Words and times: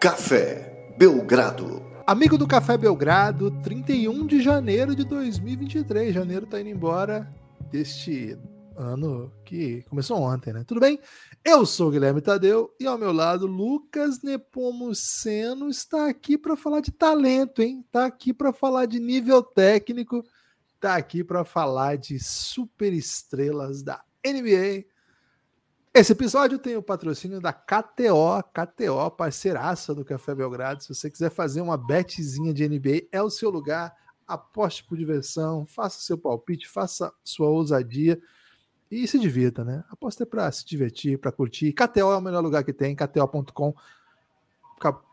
Café 0.00 0.94
Belgrado. 0.96 1.84
Amigo 2.06 2.38
do 2.38 2.48
Café 2.48 2.78
Belgrado, 2.78 3.50
31 3.60 4.26
de 4.26 4.40
janeiro 4.40 4.96
de 4.96 5.04
2023. 5.04 6.14
Janeiro 6.14 6.46
tá 6.46 6.58
indo 6.58 6.70
embora 6.70 7.30
deste 7.70 8.34
ano 8.74 9.30
que 9.44 9.82
começou 9.90 10.16
ontem, 10.16 10.54
né? 10.54 10.64
Tudo 10.66 10.80
bem? 10.80 10.98
Eu 11.44 11.66
sou 11.66 11.88
o 11.88 11.90
Guilherme 11.90 12.22
Tadeu 12.22 12.74
e 12.80 12.86
ao 12.86 12.96
meu 12.96 13.12
lado 13.12 13.46
Lucas 13.46 14.22
Nepomuceno 14.22 15.68
está 15.68 16.08
aqui 16.08 16.38
para 16.38 16.56
falar 16.56 16.80
de 16.80 16.92
talento, 16.92 17.60
hein? 17.60 17.84
Tá 17.92 18.06
aqui 18.06 18.32
para 18.32 18.54
falar 18.54 18.86
de 18.86 18.98
nível 18.98 19.42
técnico, 19.42 20.24
tá 20.80 20.96
aqui 20.96 21.22
para 21.22 21.44
falar 21.44 21.98
de 21.98 22.18
super 22.18 22.90
estrelas 22.94 23.82
da 23.82 24.02
NBA 24.26 24.89
esse 25.92 26.12
episódio 26.12 26.58
tem 26.58 26.76
o 26.76 26.82
patrocínio 26.82 27.40
da 27.40 27.52
KTO, 27.52 28.42
KTO, 28.52 29.10
parceiraça 29.10 29.92
do 29.92 30.04
Café 30.04 30.34
Belgrado. 30.34 30.82
Se 30.82 30.94
você 30.94 31.10
quiser 31.10 31.30
fazer 31.30 31.60
uma 31.60 31.76
betzinha 31.76 32.54
de 32.54 32.68
NBA, 32.68 33.08
é 33.10 33.20
o 33.20 33.28
seu 33.28 33.50
lugar. 33.50 33.92
Aposte 34.26 34.84
por 34.84 34.96
diversão, 34.96 35.66
faça 35.66 36.00
seu 36.00 36.16
palpite, 36.16 36.68
faça 36.68 37.12
sua 37.24 37.48
ousadia 37.48 38.20
e 38.88 39.06
se 39.08 39.18
divirta, 39.18 39.64
né? 39.64 39.82
Aposta 39.90 40.22
é 40.22 40.26
para 40.26 40.50
se 40.52 40.64
divertir, 40.64 41.18
para 41.18 41.32
curtir. 41.32 41.72
KTO 41.72 42.12
é 42.12 42.16
o 42.16 42.20
melhor 42.20 42.40
lugar 42.40 42.62
que 42.62 42.72
tem, 42.72 42.94
kto.com, 42.94 43.74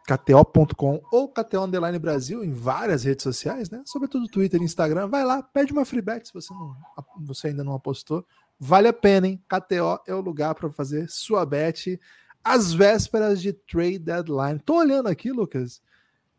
kto.com 0.06 1.02
ou 1.12 1.28
KTO 1.30 1.64
Underline 1.64 1.98
Brasil 1.98 2.44
em 2.44 2.54
várias 2.54 3.04
redes 3.04 3.24
sociais, 3.24 3.72
né? 3.72 3.82
Sobretudo 3.84 4.28
Twitter 4.28 4.62
e 4.62 4.66
Instagram. 4.66 5.08
Vai 5.08 5.26
lá, 5.26 5.42
pede 5.42 5.74
uma 5.74 5.86
free 5.86 6.02
bet 6.02 6.28
se 6.28 6.34
você, 6.34 6.54
não, 6.54 6.76
você 7.20 7.48
ainda 7.48 7.64
não 7.64 7.74
apostou. 7.74 8.24
Vale 8.60 8.88
a 8.88 8.94
pena, 8.94 9.28
hein? 9.28 9.44
KTO 9.48 10.02
é 10.08 10.14
o 10.14 10.22
lugar 10.22 10.56
para 10.56 10.70
fazer 10.70 11.10
sua 11.10 11.46
bet 11.46 12.00
às 12.44 12.74
vésperas 12.74 13.42
de 13.42 13.54
trade 13.54 14.00
deadline. 14.00 14.60
Tô 14.60 14.78
olhando 14.78 15.08
aqui, 15.08 15.32
Lucas. 15.32 15.82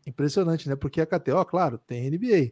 Impressionante, 0.05 0.67
né? 0.67 0.75
Porque 0.75 0.99
a 0.99 1.05
KTO, 1.05 1.45
claro, 1.45 1.77
tem 1.77 2.09
NBA. 2.09 2.51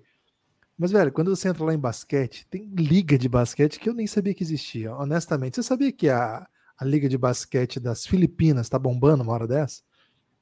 Mas, 0.77 0.91
velho, 0.91 1.11
quando 1.11 1.35
você 1.35 1.49
entra 1.49 1.65
lá 1.65 1.73
em 1.73 1.79
basquete, 1.79 2.45
tem 2.49 2.69
liga 2.77 3.17
de 3.17 3.27
basquete 3.27 3.79
que 3.79 3.89
eu 3.89 3.93
nem 3.93 4.05
sabia 4.05 4.33
que 4.33 4.43
existia, 4.43 4.93
honestamente. 4.95 5.55
Você 5.55 5.63
sabia 5.63 5.91
que 5.91 6.07
a, 6.07 6.47
a 6.77 6.85
liga 6.85 7.09
de 7.09 7.17
basquete 7.17 7.79
das 7.79 8.05
Filipinas 8.05 8.69
tá 8.69 8.77
bombando 8.77 9.23
uma 9.23 9.33
hora 9.33 9.47
dessa? 9.47 9.81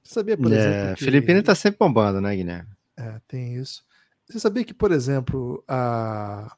Você 0.03 0.13
sabia, 0.13 0.37
por 0.37 0.51
é, 0.51 0.55
exemplo. 0.55 0.95
Que... 0.97 1.05
Filipinas 1.05 1.43
tá 1.43 1.55
sempre 1.55 1.79
bombando, 1.79 2.19
né, 2.19 2.35
Guilherme? 2.35 2.69
É, 2.97 3.19
tem 3.27 3.55
isso. 3.55 3.83
Você 4.27 4.39
sabia 4.39 4.65
que, 4.65 4.73
por 4.73 4.91
exemplo, 4.91 5.63
a 5.67 6.55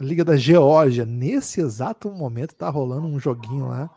Liga 0.00 0.24
da 0.24 0.36
Geórgia, 0.36 1.04
nesse 1.04 1.60
exato 1.60 2.10
momento, 2.10 2.54
tá 2.54 2.68
rolando 2.68 3.06
um 3.06 3.18
joguinho 3.18 3.68
lá 3.68 3.88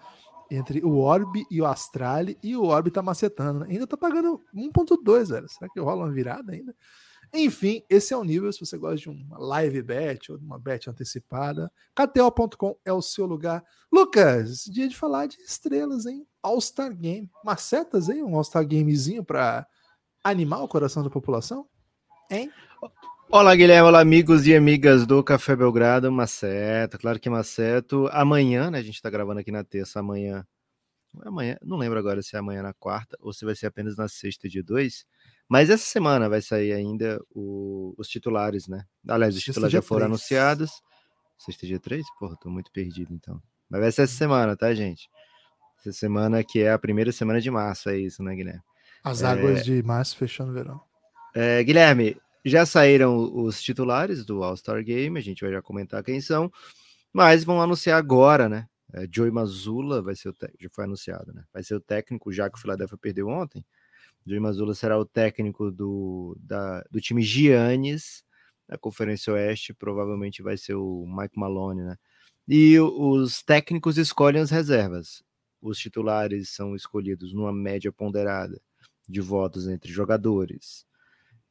entre 0.49 0.83
o 0.85 0.97
Orb 0.97 1.45
e 1.49 1.61
o 1.61 1.65
Astrale, 1.65 2.37
e 2.41 2.55
o 2.55 2.63
Orb 2.63 2.89
tá 2.91 3.01
macetando. 3.01 3.59
Né? 3.59 3.67
Ainda 3.71 3.87
tá 3.87 3.97
pagando 3.97 4.41
1.2, 4.55 5.29
velho. 5.29 5.49
Será 5.49 5.69
que 5.69 5.79
rola 5.79 6.05
uma 6.05 6.11
virada 6.11 6.53
ainda? 6.53 6.75
Enfim, 7.33 7.83
esse 7.89 8.13
é 8.13 8.17
o 8.17 8.23
nível. 8.23 8.51
Se 8.53 8.59
você 8.59 8.77
gosta 8.77 8.97
de 8.97 9.09
uma 9.09 9.37
live 9.37 9.81
bet 9.81 10.31
ou 10.31 10.37
de 10.37 10.45
uma 10.45 10.57
bet 10.57 10.89
antecipada, 10.89 11.71
KTO.com 11.93 12.77
é 12.85 12.93
o 12.93 13.01
seu 13.01 13.25
lugar. 13.25 13.63
Lucas, 13.91 14.63
dia 14.63 14.87
de 14.87 14.95
falar 14.95 15.27
de 15.27 15.37
estrelas, 15.41 16.05
hein? 16.05 16.25
All-Star 16.41 16.95
Game. 16.95 17.29
Macetas, 17.43 18.07
hein? 18.07 18.23
Um 18.23 18.35
All-Star 18.35 18.65
Gamezinho 18.65 19.23
para 19.23 19.67
animar 20.23 20.63
o 20.63 20.67
coração 20.67 21.03
da 21.03 21.09
população? 21.09 21.67
Hein? 22.29 22.51
Olá, 23.30 23.53
Guilherme. 23.53 23.89
Olá, 23.89 24.00
amigos 24.00 24.47
e 24.47 24.56
amigas 24.56 25.06
do 25.06 25.22
Café 25.22 25.53
Belgrado. 25.53 26.09
Maceto, 26.09 26.97
claro 26.97 27.20
que 27.20 27.30
Maceto. 27.30 28.08
Amanhã, 28.14 28.72
né? 28.72 28.80
A 28.80 28.81
gente 28.81 28.95
está 28.95 29.09
gravando 29.09 29.42
aqui 29.42 29.52
na 29.52 29.66
terça, 29.66 30.00
amanhã. 30.00 30.47
Amanhã, 31.25 31.58
não 31.61 31.76
lembro 31.76 31.99
agora 31.99 32.21
se 32.21 32.37
é 32.37 32.39
amanhã 32.39 32.64
na 32.64 32.73
quarta 32.73 33.17
ou 33.20 33.33
se 33.33 33.43
vai 33.43 33.54
ser 33.54 33.66
apenas 33.66 33.98
na 33.98 34.08
sexta, 34.08 34.48
dia 34.48 34.64
2. 34.64 35.05
Mas 35.49 35.70
essa 35.70 35.83
semana 35.83 36.30
vai 36.30 36.42
sair 36.42 36.71
ainda 36.71 37.20
o, 37.30 37.93
os 37.98 38.08
titulares, 38.08 38.66
né? 38.66 38.86
Aliás, 39.08 39.36
os 39.36 39.43
titulares 39.43 39.73
já 39.73 39.82
foram 39.82 40.08
3. 40.08 40.11
anunciados. 40.11 40.71
Sexta, 41.37 41.67
dia 41.67 41.82
3? 41.82 42.05
Porra, 42.17 42.37
tô 42.42 42.49
muito 42.49 42.71
perdido 42.71 43.14
então. 43.14 43.42
Mas 43.70 43.82
vai 43.82 43.92
ser 43.92 44.04
essa 44.04 44.16
semana, 44.16 44.55
tá, 44.55 44.73
gente? 44.73 45.10
Essa 45.82 45.92
semana 45.92 46.45
que 46.45 46.61
é 46.61 46.71
a 46.71 46.80
primeira 46.80 47.11
semana 47.11 47.42
de 47.42 47.52
março, 47.52 47.89
é 47.89 47.98
isso, 47.98 48.23
né, 48.23 48.33
Guilherme? 48.33 48.61
As 49.04 49.21
águas 49.21 49.60
é... 49.60 49.64
de 49.64 49.83
março 49.83 50.16
fechando 50.16 50.52
o 50.52 50.54
verão. 50.54 50.82
É, 51.36 51.61
Guilherme, 51.61 52.16
já 52.47 52.65
saíram 52.65 53.33
os 53.33 53.61
titulares 53.61 54.25
do 54.25 54.43
All-Star 54.43 54.83
Game, 54.83 55.17
a 55.17 55.21
gente 55.21 55.41
vai 55.41 55.52
já 55.52 55.61
comentar 55.61 56.03
quem 56.03 56.21
são, 56.21 56.52
mas 57.13 57.43
vão 57.43 57.61
anunciar 57.61 57.97
agora, 57.97 58.47
né? 58.49 58.67
É, 58.93 59.08
Joey 59.11 59.31
Mazula 59.31 60.02
vai 60.02 60.15
ser 60.15 60.30
o 60.30 60.35
já 60.59 60.69
foi 60.71 60.86
anunciado, 60.86 61.33
né? 61.33 61.43
Vai 61.53 61.63
ser 61.63 61.75
o 61.75 61.81
técnico, 61.81 62.31
já 62.31 62.49
que 62.49 62.57
o 62.57 62.61
Philadelphia 62.61 62.97
perdeu 62.97 63.27
ontem. 63.27 63.65
Joey 64.25 64.39
Mazula 64.39 64.73
será 64.73 64.97
o 64.99 65.05
técnico 65.05 65.71
do, 65.71 66.37
da, 66.39 66.83
do 66.91 67.02
time 67.02 67.21
Giannis 67.21 68.23
na 68.67 68.77
Conferência 68.77 69.33
Oeste, 69.33 69.73
provavelmente 69.73 70.41
vai 70.41 70.57
ser 70.57 70.75
o 70.75 71.05
Mike 71.07 71.39
Malone, 71.39 71.83
né? 71.83 71.97
E 72.47 72.80
os 72.80 73.41
técnicos 73.43 73.97
escolhem 73.97 74.41
as 74.41 74.52
reservas. 74.52 75.23
Os 75.61 75.77
titulares 75.80 76.49
são 76.49 76.75
escolhidos 76.75 77.33
numa 77.33 77.52
média 77.52 77.91
ponderada 77.91 78.61
de 79.07 79.21
votos 79.21 79.67
entre 79.67 79.91
jogadores, 79.91 80.86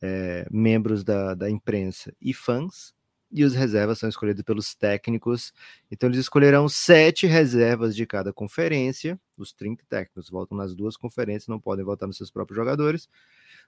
é, 0.02 0.46
membros 0.50 1.04
da, 1.04 1.34
da 1.34 1.50
imprensa 1.50 2.14
e 2.20 2.32
fãs, 2.34 2.94
e 3.30 3.44
os 3.44 3.54
reservas 3.54 3.98
são 3.98 4.08
escolhidos 4.08 4.42
pelos 4.42 4.74
técnicos. 4.74 5.52
Então, 5.90 6.08
eles 6.08 6.20
escolherão 6.20 6.68
sete 6.68 7.26
reservas 7.26 7.94
de 7.94 8.06
cada 8.06 8.32
conferência. 8.32 9.18
Os 9.36 9.52
30 9.52 9.84
técnicos 9.88 10.30
votam 10.30 10.56
nas 10.56 10.74
duas 10.74 10.96
conferências, 10.96 11.48
não 11.48 11.60
podem 11.60 11.84
votar 11.84 12.06
nos 12.06 12.16
seus 12.16 12.30
próprios 12.30 12.56
jogadores. 12.56 13.08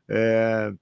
É, 0.08 0.72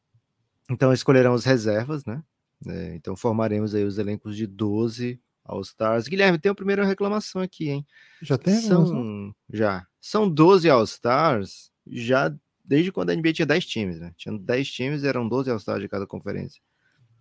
então, 0.70 0.92
escolherão 0.92 1.34
as 1.34 1.44
reservas, 1.44 2.04
né? 2.04 2.22
É, 2.66 2.94
então, 2.94 3.16
formaremos 3.16 3.74
aí 3.74 3.84
os 3.84 3.98
elencos 3.98 4.36
de 4.36 4.46
12 4.46 5.20
All-Stars. 5.44 6.08
Guilherme, 6.08 6.38
tem 6.38 6.50
a 6.50 6.54
primeira 6.54 6.84
reclamação 6.84 7.40
aqui, 7.40 7.70
hein? 7.70 7.86
Já 8.20 8.36
tem? 8.36 8.60
São, 8.60 9.34
já. 9.52 9.86
São 10.00 10.28
12 10.28 10.68
All-Stars, 10.68 11.70
já 11.86 12.34
desde 12.66 12.90
quando 12.90 13.10
a 13.10 13.14
NBA 13.14 13.32
tinha 13.32 13.46
10 13.46 13.66
times, 13.66 14.00
né? 14.00 14.12
Tinha 14.16 14.36
10 14.36 14.70
times, 14.70 15.04
eram 15.04 15.28
12 15.28 15.50
All-Stars 15.50 15.80
de 15.80 15.88
cada 15.88 16.06
conferência. 16.06 16.60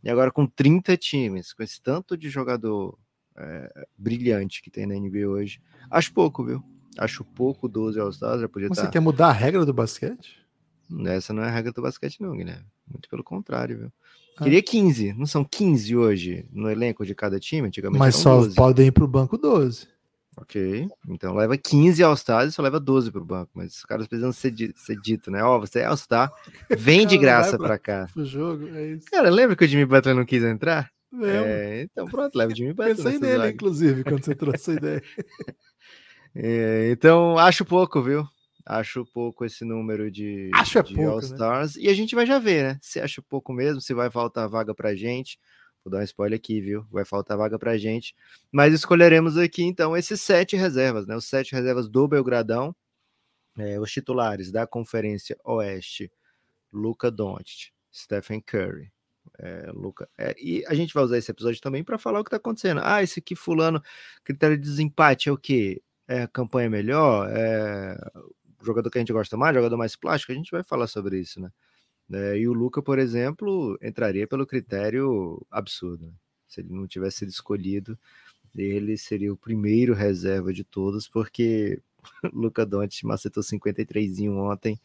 E 0.03 0.09
agora 0.09 0.31
com 0.31 0.45
30 0.45 0.97
times, 0.97 1.53
com 1.53 1.63
esse 1.63 1.81
tanto 1.81 2.17
de 2.17 2.29
jogador 2.29 2.97
é, 3.37 3.87
brilhante 3.97 4.61
que 4.61 4.69
tem 4.69 4.85
na 4.85 4.95
NBA 4.95 5.27
hoje, 5.27 5.61
acho 5.89 6.13
pouco, 6.13 6.43
viu? 6.43 6.63
Acho 6.97 7.23
pouco 7.23 7.67
12 7.67 7.99
All-Stars, 7.99 8.41
já 8.41 8.49
podia 8.49 8.67
Você 8.69 8.81
estar... 8.81 8.91
quer 8.91 8.99
mudar 8.99 9.27
a 9.27 9.33
regra 9.33 9.65
do 9.65 9.73
basquete? 9.73 10.45
Essa 11.07 11.33
não 11.33 11.43
é 11.43 11.47
a 11.47 11.51
regra 11.51 11.71
do 11.71 11.81
basquete 11.81 12.21
não, 12.21 12.35
Guilherme. 12.35 12.65
Muito 12.87 13.09
pelo 13.09 13.23
contrário, 13.23 13.77
viu? 13.77 13.91
Ah. 14.37 14.43
Queria 14.43 14.61
15, 14.61 15.13
não 15.13 15.25
são 15.25 15.43
15 15.43 15.95
hoje 15.95 16.45
no 16.51 16.69
elenco 16.69 17.05
de 17.05 17.15
cada 17.15 17.39
time? 17.39 17.67
Antigamente 17.67 17.99
Mas 17.99 18.15
só 18.15 18.37
12. 18.37 18.55
podem 18.55 18.87
ir 18.87 18.91
para 18.91 19.03
o 19.03 19.07
banco 19.07 19.37
12. 19.37 19.87
Ok, 20.37 20.87
então 21.07 21.33
leva 21.33 21.57
15 21.57 22.03
All-Stars 22.03 22.49
e 22.49 22.51
só 22.51 22.61
leva 22.61 22.77
12 22.77 23.09
pro 23.09 23.23
banco, 23.23 23.51
mas 23.53 23.77
os 23.77 23.85
caras 23.85 24.05
precisam 24.05 24.33
ser, 24.33 24.53
ser 24.75 24.99
dito, 24.99 25.31
né? 25.31 25.41
Ó, 25.41 25.55
oh, 25.55 25.59
você 25.61 25.79
é 25.79 25.85
All-Star, 25.85 26.29
vem 26.69 27.07
de 27.07 27.17
graça 27.17 27.57
pra, 27.57 27.67
pra 27.67 27.79
cá. 27.79 28.09
O 28.15 28.25
jogo, 28.25 28.67
é 28.75 28.91
isso. 28.91 29.05
Cara, 29.09 29.29
lembra 29.29 29.55
que 29.55 29.63
o 29.63 29.67
Jimmy 29.67 29.85
Butler 29.85 30.13
não 30.13 30.25
quis 30.25 30.43
entrar? 30.43 30.91
É, 31.23 31.83
então 31.83 32.05
pronto, 32.05 32.35
leva 32.35 32.51
o 32.51 32.55
Jimmy 32.55 32.73
Butler. 32.73 32.97
Pensei 32.97 33.17
nele, 33.17 33.49
inclusive, 33.49 34.03
quando 34.03 34.25
você 34.25 34.35
trouxe 34.35 34.71
essa 34.71 34.73
ideia. 34.73 35.03
É, 36.37 36.91
então, 36.91 37.37
acho 37.37 37.63
pouco, 37.63 38.01
viu? 38.01 38.27
Acho 38.65 39.05
pouco 39.13 39.45
esse 39.45 39.63
número 39.63 40.11
de, 40.11 40.51
acho 40.53 40.79
é 40.79 40.83
de 40.83 40.93
né? 40.93 41.05
All-Stars. 41.05 41.77
Né? 41.77 41.83
E 41.83 41.87
a 41.87 41.93
gente 41.93 42.13
vai 42.13 42.25
já 42.25 42.37
ver, 42.39 42.63
né? 42.63 42.79
Se 42.81 42.99
acha 42.99 43.21
pouco 43.21 43.53
mesmo, 43.53 43.79
se 43.79 43.93
vai 43.93 44.11
faltar 44.11 44.49
vaga 44.49 44.75
pra 44.75 44.93
gente. 44.93 45.39
Vou 45.85 45.91
dar 45.91 45.99
um 45.99 46.03
spoiler 46.03 46.37
aqui, 46.37 46.59
viu? 46.59 46.83
Vai 46.91 47.05
faltar 47.05 47.37
vaga 47.37 47.59
pra 47.59 47.77
gente. 47.77 48.15
Mas 48.51 48.73
escolheremos 48.73 49.37
aqui, 49.37 49.63
então, 49.63 49.95
esses 49.95 50.19
sete 50.19 50.55
reservas, 50.55 51.05
né? 51.05 51.15
Os 51.15 51.25
sete 51.25 51.53
reservas 51.53 51.87
do 51.87 52.07
Belgradão. 52.07 52.75
É, 53.57 53.79
os 53.79 53.91
titulares 53.91 54.51
da 54.51 54.65
Conferência 54.67 55.37
Oeste. 55.43 56.11
Luca 56.73 57.09
Doncic, 57.09 57.71
Stephen 57.93 58.41
Curry, 58.41 58.91
é, 59.39 59.71
Luca. 59.71 60.09
É, 60.17 60.35
e 60.37 60.65
a 60.67 60.73
gente 60.73 60.93
vai 60.93 61.03
usar 61.03 61.17
esse 61.17 61.31
episódio 61.31 61.61
também 61.61 61.83
para 61.83 61.97
falar 61.97 62.19
o 62.19 62.23
que 62.23 62.27
está 62.27 62.37
acontecendo. 62.37 62.81
Ah, 62.83 63.01
esse 63.01 63.19
aqui, 63.19 63.35
fulano, 63.35 63.81
critério 64.23 64.57
de 64.57 64.63
desempate 64.63 65.29
é 65.29 65.31
o 65.31 65.37
quê? 65.37 65.81
É 66.07 66.27
campanha 66.27 66.69
melhor? 66.69 67.29
É 67.31 67.97
jogador 68.61 68.89
que 68.89 68.97
a 68.97 69.01
gente 69.01 69.13
gosta 69.13 69.37
mais, 69.37 69.55
jogador 69.55 69.77
mais 69.77 69.95
plástico? 69.95 70.31
A 70.31 70.35
gente 70.35 70.51
vai 70.51 70.63
falar 70.63 70.87
sobre 70.87 71.19
isso, 71.19 71.39
né? 71.39 71.49
É, 72.11 72.37
e 72.37 72.47
o 72.47 72.53
Luca, 72.53 72.81
por 72.81 72.99
exemplo, 72.99 73.77
entraria 73.81 74.27
pelo 74.27 74.45
critério 74.45 75.45
absurdo. 75.49 76.05
Né? 76.05 76.13
Se 76.47 76.61
ele 76.61 76.69
não 76.71 76.87
tivesse 76.87 77.17
sido 77.19 77.29
escolhido, 77.29 77.97
ele 78.55 78.97
seria 78.97 79.33
o 79.33 79.37
primeiro 79.37 79.93
reserva 79.93 80.53
de 80.53 80.63
todos, 80.63 81.07
porque 81.07 81.81
Luca 82.33 82.65
Doncic 82.65 83.03
macetou 83.03 83.43
53 83.43 84.19
ontem 84.29 84.79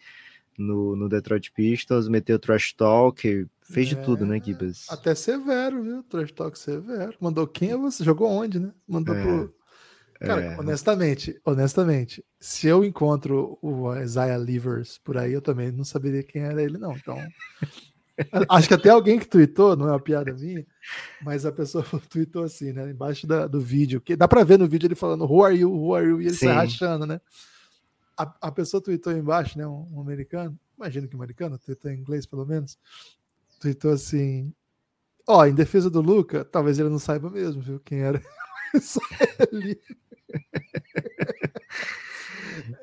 no, 0.58 0.96
no 0.96 1.08
Detroit 1.08 1.52
Pistons, 1.52 2.08
meteu 2.08 2.38
trash 2.38 2.72
talk, 2.72 3.46
fez 3.62 3.92
é, 3.92 3.94
de 3.94 4.04
tudo, 4.04 4.26
né, 4.26 4.40
Gibas? 4.42 4.86
Até 4.90 5.14
severo, 5.14 5.82
viu? 5.82 6.02
Trash 6.02 6.32
talk 6.32 6.58
severo. 6.58 7.14
Mandou 7.20 7.46
quem 7.46 7.74
você? 7.76 8.04
Jogou 8.04 8.28
onde, 8.28 8.58
né? 8.58 8.72
Mandou 8.86 9.14
é. 9.14 9.22
pro 9.22 9.54
Cara, 10.20 10.42
é... 10.42 10.58
honestamente, 10.58 11.40
honestamente, 11.44 12.22
se 12.38 12.66
eu 12.66 12.84
encontro 12.84 13.58
o 13.62 13.94
Isaiah 13.96 14.36
Livers 14.36 14.98
por 14.98 15.16
aí, 15.16 15.32
eu 15.32 15.40
também 15.40 15.72
não 15.72 15.82
saberia 15.82 16.22
quem 16.22 16.42
era 16.42 16.62
ele, 16.62 16.76
não. 16.76 16.94
Então, 16.94 17.16
acho 18.50 18.68
que 18.68 18.74
até 18.74 18.90
alguém 18.90 19.18
que 19.18 19.26
tweetou, 19.26 19.74
não 19.74 19.88
é 19.88 19.92
uma 19.92 20.00
piada 20.00 20.32
minha, 20.34 20.66
mas 21.22 21.46
a 21.46 21.52
pessoa 21.52 21.82
tweetou 22.10 22.44
assim, 22.44 22.70
né? 22.72 22.90
Embaixo 22.90 23.26
da, 23.26 23.46
do 23.46 23.60
vídeo, 23.60 23.98
que 23.98 24.14
dá 24.14 24.28
para 24.28 24.44
ver 24.44 24.58
no 24.58 24.68
vídeo 24.68 24.86
ele 24.86 24.94
falando 24.94 25.24
Who 25.24 25.42
are 25.42 25.56
you? 25.56 25.72
Who 25.72 25.94
are 25.94 26.06
you? 26.06 26.20
E 26.20 26.26
ele 26.26 26.36
Sim. 26.36 26.48
se 26.48 26.52
rachando, 26.52 27.06
né? 27.06 27.18
A, 28.14 28.34
a 28.42 28.52
pessoa 28.52 28.82
tweetou 28.82 29.14
embaixo, 29.14 29.56
né? 29.56 29.66
Um, 29.66 29.88
um 29.90 30.00
americano, 30.02 30.58
imagino 30.76 31.08
que 31.08 31.16
um 31.16 31.18
americano, 31.18 31.58
tweetou 31.58 31.90
em 31.90 31.98
inglês 31.98 32.26
pelo 32.26 32.44
menos, 32.44 32.78
tweetou 33.58 33.92
assim: 33.92 34.52
Ó, 35.26 35.46
em 35.46 35.54
defesa 35.54 35.88
do 35.88 36.02
Luca, 36.02 36.44
talvez 36.44 36.78
ele 36.78 36.90
não 36.90 36.98
saiba 36.98 37.30
mesmo, 37.30 37.62
viu? 37.62 37.80
Quem 37.80 38.00
era. 38.00 38.20
Só 38.82 39.00
ele. 39.50 39.80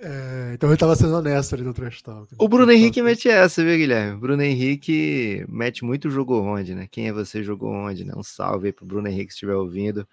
É, 0.01 0.51
então 0.53 0.69
ele 0.69 0.75
estava 0.75 0.95
sendo 0.95 1.15
honesto 1.15 1.53
ali 1.53 1.63
no 1.63 1.73
Trash 1.73 2.01
Talk. 2.01 2.33
O 2.37 2.47
Bruno 2.47 2.71
Henrique 2.71 3.01
mete 3.01 3.29
essa, 3.29 3.63
viu, 3.63 3.77
Guilherme? 3.77 4.19
Bruno 4.19 4.41
Henrique 4.41 5.45
mete 5.47 5.83
muito 5.83 6.09
jogou 6.09 6.43
onde, 6.43 6.75
né? 6.75 6.87
Quem 6.89 7.07
é 7.07 7.13
você 7.13 7.43
jogou 7.43 7.71
onde, 7.71 8.03
né? 8.03 8.13
Um 8.15 8.23
salve 8.23 8.67
aí 8.67 8.73
pro 8.73 8.85
Bruno 8.85 9.07
Henrique 9.07 9.31
se 9.31 9.37
estiver 9.37 9.55
ouvindo. 9.55 10.07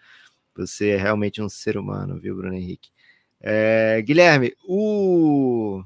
Você 0.57 0.91
é 0.91 0.97
realmente 0.97 1.43
um 1.43 1.49
ser 1.49 1.77
humano, 1.77 2.19
viu, 2.19 2.37
Bruno 2.37 2.55
Henrique? 2.55 2.91
É, 3.41 4.01
Guilherme, 4.03 4.55
o 4.67 5.83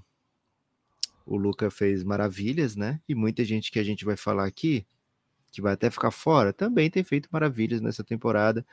o 1.27 1.37
Luca 1.37 1.71
fez 1.71 2.03
maravilhas, 2.03 2.75
né? 2.75 3.01
E 3.07 3.15
muita 3.15 3.45
gente 3.45 3.71
que 3.71 3.79
a 3.79 3.85
gente 3.85 4.05
vai 4.05 4.17
falar 4.17 4.47
aqui, 4.47 4.87
que 5.51 5.63
vai 5.63 5.73
até 5.75 5.91
ficar 5.91 6.11
fora, 6.11 6.53
também 6.53 6.91
tem 6.91 7.03
feito 7.03 7.29
maravilhas 7.33 7.81
nessa 7.81 8.05
temporada. 8.05 8.65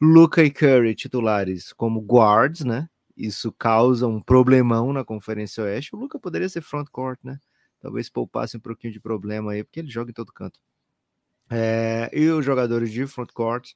Luca 0.00 0.42
e 0.42 0.50
Curry 0.50 0.94
titulares 0.94 1.72
como 1.72 2.00
guards, 2.00 2.64
né? 2.64 2.88
Isso 3.16 3.52
causa 3.52 4.06
um 4.06 4.20
problemão 4.20 4.92
na 4.92 5.04
Conferência 5.04 5.64
Oeste. 5.64 5.94
O 5.94 5.98
Luca 5.98 6.18
poderia 6.18 6.48
ser 6.48 6.62
frontcourt, 6.62 7.18
né? 7.22 7.38
Talvez 7.80 8.08
poupasse 8.08 8.56
um 8.56 8.60
pouquinho 8.60 8.92
de 8.92 9.00
problema 9.00 9.52
aí, 9.52 9.64
porque 9.64 9.80
ele 9.80 9.90
joga 9.90 10.10
em 10.10 10.14
todo 10.14 10.32
canto. 10.32 10.60
É, 11.50 12.08
e 12.12 12.28
os 12.28 12.44
jogadores 12.44 12.92
de 12.92 13.06
frontcourt, 13.06 13.72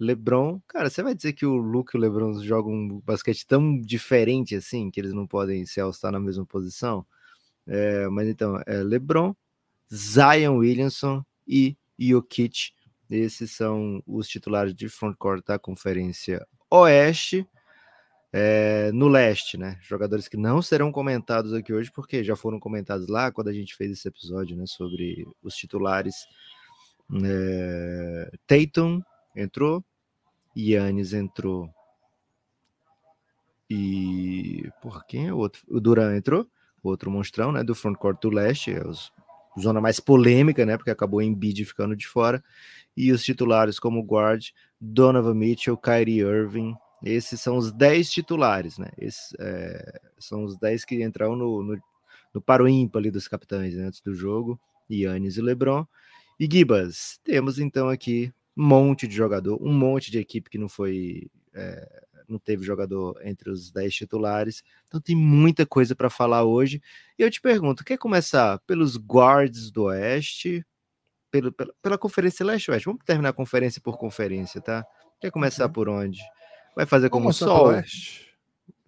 LeBron, 0.00 0.60
cara, 0.66 0.88
você 0.88 1.02
vai 1.02 1.14
dizer 1.14 1.32
que 1.34 1.44
o 1.44 1.56
Luca 1.56 1.96
e 1.96 1.98
o 1.98 2.00
LeBron 2.00 2.42
jogam 2.42 2.72
um 2.72 3.00
basquete 3.04 3.46
tão 3.46 3.78
diferente 3.80 4.54
assim, 4.54 4.90
que 4.90 5.00
eles 5.00 5.12
não 5.12 5.26
podem 5.26 5.66
se 5.66 5.80
alçar 5.80 6.12
na 6.12 6.20
mesma 6.20 6.46
posição? 6.46 7.06
É, 7.66 8.08
mas 8.08 8.28
então, 8.28 8.60
é 8.66 8.82
LeBron, 8.82 9.34
Zion 9.92 10.56
Williamson 10.58 11.24
e 11.46 11.76
Jokic. 11.98 12.72
Esses 13.08 13.52
são 13.52 14.02
os 14.06 14.28
titulares 14.28 14.74
de 14.74 14.88
frontcourt 14.88 15.44
da 15.46 15.58
Conferência 15.58 16.46
Oeste. 16.70 17.46
É, 18.32 18.90
no 18.92 19.08
leste, 19.08 19.56
né? 19.56 19.78
Jogadores 19.80 20.28
que 20.28 20.36
não 20.36 20.60
serão 20.60 20.92
comentados 20.92 21.54
aqui 21.54 21.72
hoje, 21.72 21.90
porque 21.90 22.22
já 22.22 22.36
foram 22.36 22.60
comentados 22.60 23.08
lá 23.08 23.30
quando 23.32 23.48
a 23.48 23.52
gente 23.52 23.74
fez 23.74 23.90
esse 23.90 24.06
episódio, 24.08 24.56
né? 24.56 24.66
Sobre 24.66 25.26
os 25.42 25.54
titulares. 25.54 26.26
É, 27.24 28.30
Tatum 28.46 29.00
entrou, 29.34 29.82
Yannis 30.56 31.12
entrou. 31.12 31.70
E. 33.70 34.68
Porra, 34.82 35.04
quem 35.08 35.28
é 35.28 35.32
o 35.32 35.38
outro? 35.38 35.62
O 35.68 35.80
Duran 35.80 36.16
entrou, 36.16 36.46
outro 36.82 37.10
monstrão, 37.10 37.52
né? 37.52 37.62
Do 37.62 37.74
frontcourt 37.74 38.20
do 38.20 38.30
leste, 38.30 38.72
é 38.72 38.86
os 38.86 39.12
zona 39.58 39.80
mais 39.80 40.00
polêmica, 40.00 40.64
né? 40.66 40.76
Porque 40.76 40.90
acabou 40.90 41.22
em 41.22 41.34
bid 41.34 41.64
ficando 41.64 41.96
de 41.96 42.06
fora. 42.06 42.42
E 42.96 43.12
os 43.12 43.24
titulares 43.24 43.78
como 43.78 44.02
guard, 44.02 44.50
Donovan 44.80 45.34
Mitchell, 45.34 45.76
Kyrie 45.76 46.20
Irving. 46.20 46.74
Esses 47.04 47.40
são 47.40 47.56
os 47.56 47.72
10 47.72 48.10
titulares, 48.10 48.78
né? 48.78 48.88
Esses 48.98 49.34
é, 49.38 50.00
são 50.18 50.44
os 50.44 50.58
10 50.58 50.84
que 50.84 51.02
entraram 51.02 51.36
no, 51.36 51.62
no, 51.62 51.82
no 52.34 52.40
paro 52.40 52.68
ímpar 52.68 53.00
ali 53.00 53.10
dos 53.10 53.28
capitães 53.28 53.74
né, 53.74 53.84
antes 53.84 54.00
do 54.00 54.14
jogo. 54.14 54.58
Yannis 54.90 55.36
e 55.36 55.42
LeBron. 55.42 55.86
E 56.38 56.48
Gibas, 56.50 57.18
temos 57.24 57.58
então 57.58 57.88
aqui 57.88 58.32
um 58.56 58.66
monte 58.66 59.06
de 59.06 59.14
jogador, 59.14 59.60
um 59.62 59.72
monte 59.72 60.10
de 60.10 60.18
equipe 60.18 60.50
que 60.50 60.58
não 60.58 60.68
foi 60.68 61.30
é, 61.54 62.05
não 62.28 62.38
teve 62.38 62.64
jogador 62.64 63.18
entre 63.22 63.50
os 63.50 63.70
10 63.70 63.94
titulares. 63.94 64.62
Então 64.86 65.00
tem 65.00 65.16
muita 65.16 65.66
coisa 65.66 65.94
para 65.94 66.10
falar 66.10 66.44
hoje. 66.44 66.80
E 67.18 67.22
eu 67.22 67.30
te 67.30 67.40
pergunto, 67.40 67.84
quer 67.84 67.98
começar 67.98 68.58
pelos 68.60 68.96
guards 68.96 69.70
do 69.70 69.84
Oeste, 69.84 70.64
pelo, 71.30 71.52
pela, 71.52 71.72
pela 71.82 71.98
Conferência 71.98 72.44
Leste-Oeste? 72.44 72.86
Vamos 72.86 73.04
terminar 73.04 73.30
a 73.30 73.32
conferência 73.32 73.80
por 73.80 73.98
conferência, 73.98 74.60
tá? 74.60 74.84
Quer 75.20 75.30
começar 75.30 75.66
uhum. 75.66 75.72
por 75.72 75.88
onde? 75.88 76.20
Vai 76.74 76.86
fazer 76.86 77.08
como 77.08 77.28
o 77.28 77.32
Sol? 77.32 77.72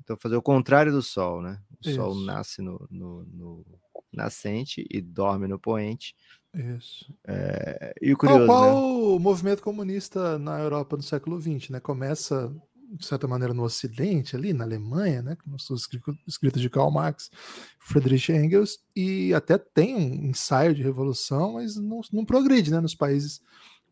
Então 0.03 0.17
fazer 0.17 0.37
o 0.37 0.43
contrário 0.43 0.93
do 0.93 1.03
Sol, 1.03 1.43
né? 1.43 1.61
O 1.85 1.89
Isso. 1.89 1.97
Sol 1.97 2.15
nasce 2.15 2.63
no, 2.63 2.87
no, 2.91 3.25
no 3.25 3.65
nascente 4.13 4.87
e 4.91 5.01
dorme 5.01 5.47
no 5.47 5.59
poente. 5.59 6.15
Isso. 6.55 7.15
É, 7.27 7.95
e 8.01 8.13
o 8.13 8.17
curioso, 8.17 8.47
qual, 8.47 8.63
qual 8.63 8.75
né? 8.75 9.15
o 9.15 9.19
movimento 9.19 9.63
comunista 9.63 10.39
na 10.39 10.59
Europa 10.59 10.97
no 10.97 11.03
século 11.03 11.41
XX, 11.41 11.71
né? 11.71 11.81
Começa 11.81 12.55
de 12.91 13.07
certa 13.07 13.29
maneira, 13.29 13.53
no 13.53 13.63
Ocidente, 13.63 14.35
ali 14.35 14.53
na 14.53 14.65
Alemanha, 14.65 15.23
né, 15.23 15.37
com 15.37 15.55
os 15.55 15.89
escritos 16.27 16.61
de 16.61 16.71
Karl 16.71 16.91
Marx, 16.91 17.31
Friedrich 17.79 18.33
Engels, 18.33 18.79
e 18.97 19.35
até 19.35 19.59
tem 19.59 19.95
um 19.95 20.27
ensaio 20.27 20.75
de 20.75 20.83
revolução, 20.83 21.55
mas 21.55 21.77
não, 21.77 22.01
não 22.13 22.25
progride 22.25 22.71
né, 22.71 22.81
nos 22.81 22.95
países 22.95 23.41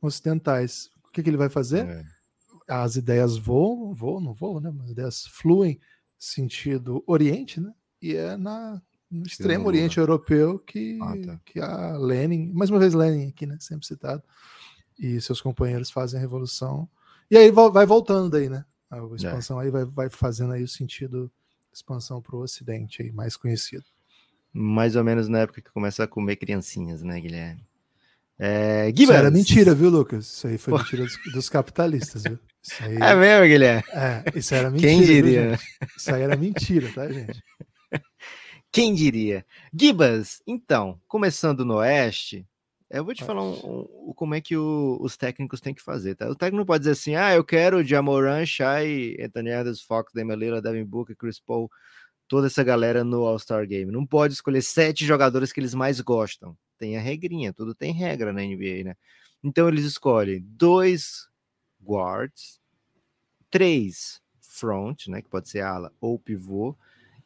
ocidentais. 0.00 0.90
O 1.08 1.10
que, 1.12 1.22
que 1.22 1.28
ele 1.28 1.36
vai 1.36 1.48
fazer? 1.48 1.86
É. 1.86 2.04
As 2.68 2.96
ideias 2.96 3.36
voam, 3.36 3.92
voam, 3.92 4.20
não 4.20 4.34
voam, 4.34 4.60
né, 4.60 4.72
as 4.84 4.90
ideias 4.90 5.26
fluem 5.26 5.78
sentido 6.18 7.04
Oriente, 7.06 7.60
né, 7.60 7.72
e 8.00 8.14
é 8.14 8.36
na, 8.36 8.80
no 9.10 9.26
extremo 9.26 9.66
Oriente 9.66 9.98
europeu 9.98 10.58
que, 10.58 10.98
ah, 11.02 11.16
tá. 11.24 11.40
que 11.44 11.60
a 11.60 11.96
Lenin, 11.98 12.50
mais 12.52 12.70
uma 12.70 12.78
vez 12.78 12.94
Lenin 12.94 13.28
aqui, 13.28 13.46
né, 13.46 13.58
sempre 13.60 13.86
citado, 13.86 14.22
e 14.98 15.20
seus 15.20 15.40
companheiros 15.40 15.90
fazem 15.90 16.18
a 16.18 16.20
revolução. 16.20 16.88
E 17.30 17.36
aí 17.36 17.50
vai 17.50 17.84
voltando 17.84 18.30
daí, 18.30 18.48
né? 18.48 18.64
A 18.90 18.98
é. 18.98 19.16
expansão 19.16 19.60
é. 19.60 19.64
aí 19.64 19.70
vai, 19.70 19.84
vai 19.84 20.10
fazendo 20.10 20.52
aí 20.52 20.62
o 20.62 20.68
sentido 20.68 21.30
expansão 21.72 22.22
para 22.22 22.36
o 22.36 22.40
Ocidente 22.40 23.02
aí, 23.02 23.12
mais 23.12 23.36
conhecido. 23.36 23.84
Mais 24.52 24.96
ou 24.96 25.04
menos 25.04 25.28
na 25.28 25.40
época 25.40 25.60
que 25.60 25.70
começa 25.70 26.04
a 26.04 26.08
comer 26.08 26.36
criancinhas, 26.36 27.02
né, 27.02 27.20
Guilherme? 27.20 27.62
É, 28.38 28.92
Isso 28.94 29.12
era 29.12 29.30
mentira, 29.30 29.74
viu, 29.74 29.88
Lucas? 29.88 30.26
Isso 30.26 30.46
aí 30.46 30.58
foi 30.58 30.72
Pô. 30.72 30.78
mentira 30.78 31.04
dos, 31.04 31.18
dos 31.32 31.48
capitalistas, 31.48 32.22
viu? 32.22 32.38
Aí, 32.80 32.96
é 32.96 33.14
mesmo, 33.14 33.46
Guilherme? 33.46 33.84
É, 33.92 34.24
isso 34.34 34.54
era 34.54 34.70
mentira. 34.70 34.92
Quem 34.92 35.02
diria? 35.02 35.48
Viu, 35.50 35.88
isso 35.96 36.14
aí 36.14 36.22
era 36.22 36.36
mentira, 36.36 36.92
tá, 36.92 37.10
gente? 37.10 37.42
Quem 38.72 38.94
diria? 38.94 39.46
Gibas, 39.72 40.42
então, 40.46 41.00
começando 41.06 41.64
no 41.64 41.76
Oeste, 41.76 42.46
eu 42.90 43.04
vou 43.04 43.14
te 43.14 43.24
falar 43.24 43.42
um, 43.42 43.86
um, 44.08 44.12
como 44.14 44.34
é 44.34 44.40
que 44.40 44.56
o, 44.56 44.96
os 45.00 45.16
técnicos 45.16 45.60
têm 45.60 45.74
que 45.74 45.82
fazer, 45.82 46.14
tá? 46.14 46.28
O 46.28 46.34
técnico 46.34 46.58
não 46.58 46.66
pode 46.66 46.80
dizer 46.80 46.92
assim, 46.92 47.16
ah, 47.16 47.34
eu 47.34 47.44
quero 47.44 47.84
Jamoran, 47.84 48.46
Shai, 48.46 49.16
Anthony 49.20 49.50
Edwards, 49.50 49.82
Fox, 49.82 50.12
Damian 50.12 50.36
Lillard, 50.36 50.62
Devin 50.62 50.84
Booker, 50.84 51.16
Chris 51.16 51.40
Paul, 51.40 51.70
toda 52.28 52.46
essa 52.46 52.62
galera 52.62 53.02
no 53.02 53.24
All-Star 53.24 53.66
Game. 53.66 53.90
Não 53.90 54.06
pode 54.06 54.34
escolher 54.34 54.62
sete 54.62 55.04
jogadores 55.04 55.52
que 55.52 55.60
eles 55.60 55.74
mais 55.74 56.00
gostam. 56.00 56.56
Tem 56.78 56.96
a 56.96 57.00
regrinha, 57.00 57.52
tudo 57.52 57.74
tem 57.74 57.92
regra 57.92 58.32
na 58.32 58.42
NBA, 58.42 58.84
né? 58.84 58.96
Então 59.42 59.68
eles 59.68 59.84
escolhem 59.84 60.44
dois 60.46 61.28
guards, 61.82 62.60
três 63.50 64.20
front, 64.40 65.06
né, 65.08 65.20
que 65.20 65.28
pode 65.28 65.48
ser 65.48 65.60
ala 65.60 65.92
ou 66.00 66.18
pivô, 66.18 66.76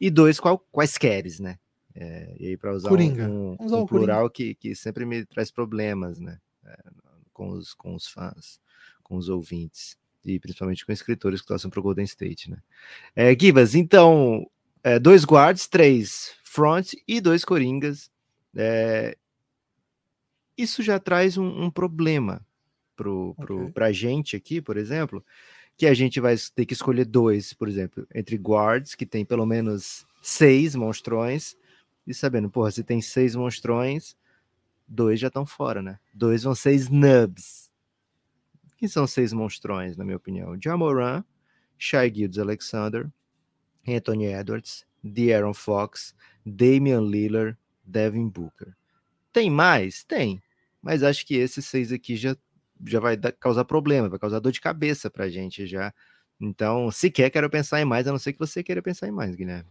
e 0.00 0.11
dois 0.11 0.40
qual, 0.40 0.59
quaisqueres, 0.71 1.38
né? 1.38 1.59
É, 1.95 2.37
e 2.39 2.47
aí, 2.49 2.57
para 2.57 2.73
usar 2.73 2.89
Coringa. 2.89 3.29
um, 3.29 3.57
um, 3.61 3.77
um 3.79 3.87
plural 3.87 4.31
que, 4.31 4.55
que 4.55 4.75
sempre 4.75 5.05
me 5.05 5.25
traz 5.27 5.51
problemas, 5.51 6.21
né? 6.21 6.39
É, 6.65 6.77
com, 7.33 7.51
os, 7.51 7.75
com 7.75 7.95
os 7.95 8.07
fãs, 8.07 8.61
com 9.03 9.17
os 9.17 9.29
ouvintes, 9.29 9.97
e 10.25 10.39
principalmente 10.39 10.85
com 10.85 10.93
escritores 10.93 11.41
que 11.41 11.47
torcem 11.47 11.71
para 11.71 11.81
o 11.81 11.83
Golden 11.83 12.05
State, 12.05 12.51
né? 12.51 12.59
É, 13.17 13.37
Gibas, 13.39 13.75
então, 13.75 14.49
é, 14.83 14.99
dois 14.99 15.25
guards, 15.25 15.67
três 15.67 16.33
front 16.45 16.93
e 17.07 17.21
dois 17.21 17.45
coringas. 17.45 18.11
É, 18.55 19.17
isso 20.57 20.83
já 20.83 20.99
traz 20.99 21.39
um, 21.39 21.65
um 21.65 21.71
problema 21.71 22.45
para 23.73 23.87
a 23.87 23.93
gente 23.93 24.37
aqui, 24.37 24.61
por 24.61 24.77
exemplo, 24.77 25.25
que 25.77 25.87
a 25.87 25.95
gente 25.95 26.21
vai 26.21 26.37
ter 26.55 26.67
que 26.67 26.75
escolher 26.75 27.07
dois, 27.07 27.55
por 27.55 27.69
exemplo, 27.69 28.07
entre 28.15 28.37
guards, 28.37 28.95
que 28.95 29.07
tem 29.07 29.25
pelo 29.25 29.47
menos 29.47 30.05
seis 30.21 30.75
monstrões, 30.75 31.57
e 32.11 32.14
sabendo, 32.14 32.50
porra, 32.50 32.71
se 32.71 32.85
tem 32.85 33.00
seis 33.00 33.35
monstrões, 33.35 34.17
dois 34.87 35.21
já 35.21 35.29
estão 35.29 35.47
fora, 35.47 35.81
né? 35.83 35.99
Dois 36.12 36.43
vão 36.43 36.55
ser 36.55 36.73
snubs. 36.75 37.71
Quem 38.76 38.88
são 38.88 39.07
seis 39.07 39.33
monstrões, 39.33 39.97
na 39.97 40.05
minha 40.05 40.17
opinião? 40.17 40.57
Jamoran, 40.61 41.23
Shai 41.79 42.12
Gildes 42.14 42.38
Alexander, 42.38 43.11
Anthony 43.87 44.26
Edwards, 44.26 44.87
De'Aaron 45.02 45.55
Fox, 45.55 46.14
Damian 46.45 47.00
Lillard, 47.00 47.57
Devin 47.85 48.29
Booker. 48.29 48.75
Tem 49.33 49.50
mais? 49.50 50.05
Tem. 50.05 50.43
Mas 50.83 51.02
acho 51.02 51.26
que 51.26 51.35
esses 51.35 51.64
seis 51.67 51.93
aqui 51.93 52.17
já, 52.17 52.37
já 52.87 53.00
vai 53.00 53.17
dar, 53.17 53.33
causar 53.33 53.64
problema, 53.64 54.09
vai 54.09 54.19
causar 54.19 54.40
dor 54.40 54.52
de 54.52 54.61
cabeça 54.61 55.11
pra 55.11 55.29
gente 55.29 55.67
já 55.67 55.93
Então, 56.40 56.90
sequer 56.90 57.31
quero 57.31 57.50
pensar 57.50 57.81
em 57.81 57.85
mais, 57.85 58.07
a 58.07 58.12
não 58.12 58.19
ser 58.19 58.33
que 58.33 58.38
você 58.38 58.62
queira 58.62 58.83
pensar 58.83 59.09
em 59.09 59.12
mais, 59.12 59.35
Guilherme. 59.35 59.69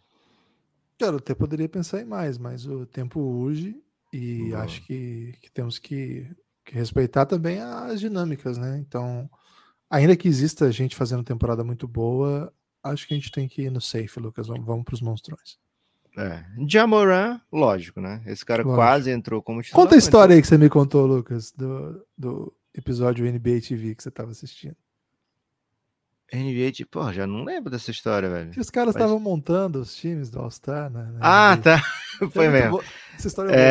Cara, 1.00 1.14
eu 1.14 1.18
até 1.20 1.34
poderia 1.34 1.70
pensar 1.70 2.02
em 2.02 2.06
mais, 2.06 2.38
mas 2.38 2.66
o 2.66 2.86
tempo 2.86 3.22
urge 3.22 3.82
e 4.12 4.54
acho 4.56 4.82
que, 4.82 5.34
que 5.42 5.50
temos 5.50 5.80
que, 5.80 6.30
que 6.66 6.76
respeitar 6.76 7.26
também 7.26 7.62
as 7.62 8.02
dinâmicas, 8.02 8.58
né? 8.58 8.78
Então, 8.80 9.30
ainda 9.90 10.16
que 10.18 10.28
exista 10.28 10.70
gente 10.72 10.98
fazendo 10.98 11.24
temporada 11.24 11.64
muito 11.64 11.88
boa, 11.88 12.54
acho 12.84 13.08
que 13.08 13.14
a 13.14 13.18
gente 13.18 13.32
tem 13.32 13.48
que 13.48 13.62
ir 13.62 13.72
no 13.72 13.80
safe, 13.80 14.20
Lucas. 14.20 14.48
Vamos, 14.48 14.66
vamos 14.66 14.84
para 14.84 14.96
os 14.96 15.02
monstrões. 15.02 15.58
É. 16.18 16.44
Jamoran, 16.68 17.40
lógico, 17.50 18.02
né? 18.02 18.22
Esse 18.26 18.44
cara 18.44 18.64
Lógico. 18.64 18.76
quase 18.76 19.10
entrou 19.10 19.42
como 19.42 19.62
titular. 19.62 19.82
Conta 19.82 19.96
a 19.96 19.98
mas 19.98 20.04
história 20.04 20.36
aí 20.36 20.42
que 20.42 20.48
você 20.48 20.58
me 20.58 20.70
contou, 20.70 21.06
Lucas, 21.06 21.54
do, 21.54 22.06
do 22.18 22.54
episódio 22.74 23.26
NBA 23.32 23.62
TV 23.66 23.96
que 23.96 24.04
você 24.04 24.10
estava 24.10 24.32
assistindo. 24.32 24.76
NBA, 26.34 26.72
tipo, 26.72 27.00
pô, 27.00 27.12
já 27.12 27.26
não 27.26 27.44
lembro 27.44 27.70
dessa 27.70 27.92
história, 27.92 28.30
velho. 28.30 28.52
Que 28.52 28.60
os 28.60 28.70
caras 28.70 28.94
Mas- 28.94 29.04
estavam 29.04 29.20
montando 29.20 29.80
os 29.80 29.96
times 29.96 30.30
do 30.30 30.40
All-Star, 30.40 30.90
né? 30.90 31.10
na 31.14 31.20
Ah, 31.22 31.54
NBA. 31.56 31.64
tá. 31.64 31.84
Foi 32.34 32.46
É 32.46 32.50
mesmo. 32.50 32.82
Essa 33.18 33.28
história 33.28 33.50
é 33.52 33.54
boa. 33.54 33.62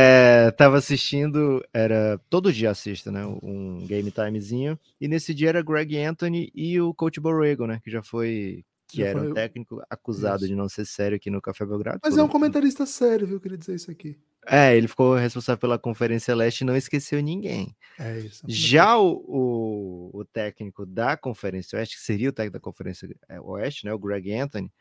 É, 0.49 0.51
tava 0.53 0.79
assistindo, 0.79 1.63
era 1.73 2.19
todo 2.31 2.53
dia 2.53 2.71
assisto, 2.71 3.11
né? 3.11 3.25
Um 3.43 3.85
game 3.87 4.11
timezinho. 4.11 4.79
E 5.01 5.07
nesse 5.09 5.33
dia 5.35 5.51
era 5.51 5.63
Greg 5.63 5.99
Anthony 6.03 6.51
e 6.55 6.81
o 6.81 6.93
Coach 6.95 7.21
Borrego, 7.21 7.67
né? 7.67 7.81
Que 7.85 7.91
já 7.91 8.03
foi. 8.03 8.65
Que 8.89 8.99
Já 8.99 9.09
era 9.09 9.19
foi 9.19 9.31
um 9.31 9.35
técnico 9.35 9.83
acusado 9.91 10.39
Isso. 10.39 10.49
de 10.49 10.57
não 10.57 10.69
ser 10.69 10.87
sério 10.87 11.17
aqui 11.17 11.31
no 11.31 11.43
Café 11.43 11.67
Belgrado. 11.67 12.01
Mas 12.03 12.17
é 12.17 12.23
um 12.23 12.29
comentarista 12.29 12.87
sério, 12.87 13.27
viu? 13.27 13.39
Queria 13.39 13.59
dizer 13.59 13.75
isso 13.75 13.91
aqui. 13.91 14.19
É, 14.47 14.75
ele 14.75 14.89
ficou 14.89 15.15
responsável 15.15 15.61
pela 15.61 15.79
Conferência 15.79 16.35
Leste 16.35 16.63
e 16.63 16.65
não 16.65 16.75
esqueceu 16.75 17.21
ninguém. 17.21 17.77
É 17.99 18.19
isso. 18.21 18.43
Já 18.49 18.97
o, 18.97 19.13
o, 19.29 20.21
o 20.21 20.25
técnico 20.25 20.87
da 20.87 21.19
Conferência 21.19 21.79
Oeste, 21.79 21.97
que 21.97 22.03
seria 22.03 22.31
o 22.31 22.33
técnico 22.33 22.55
da 22.55 22.63
Conferência 22.63 23.09
é, 23.29 23.39
Oeste, 23.39 23.85
né, 23.85 23.93
o 23.93 23.99
Greg 23.99 24.33
Anthony, 24.33 24.73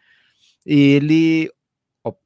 ele 0.66 1.52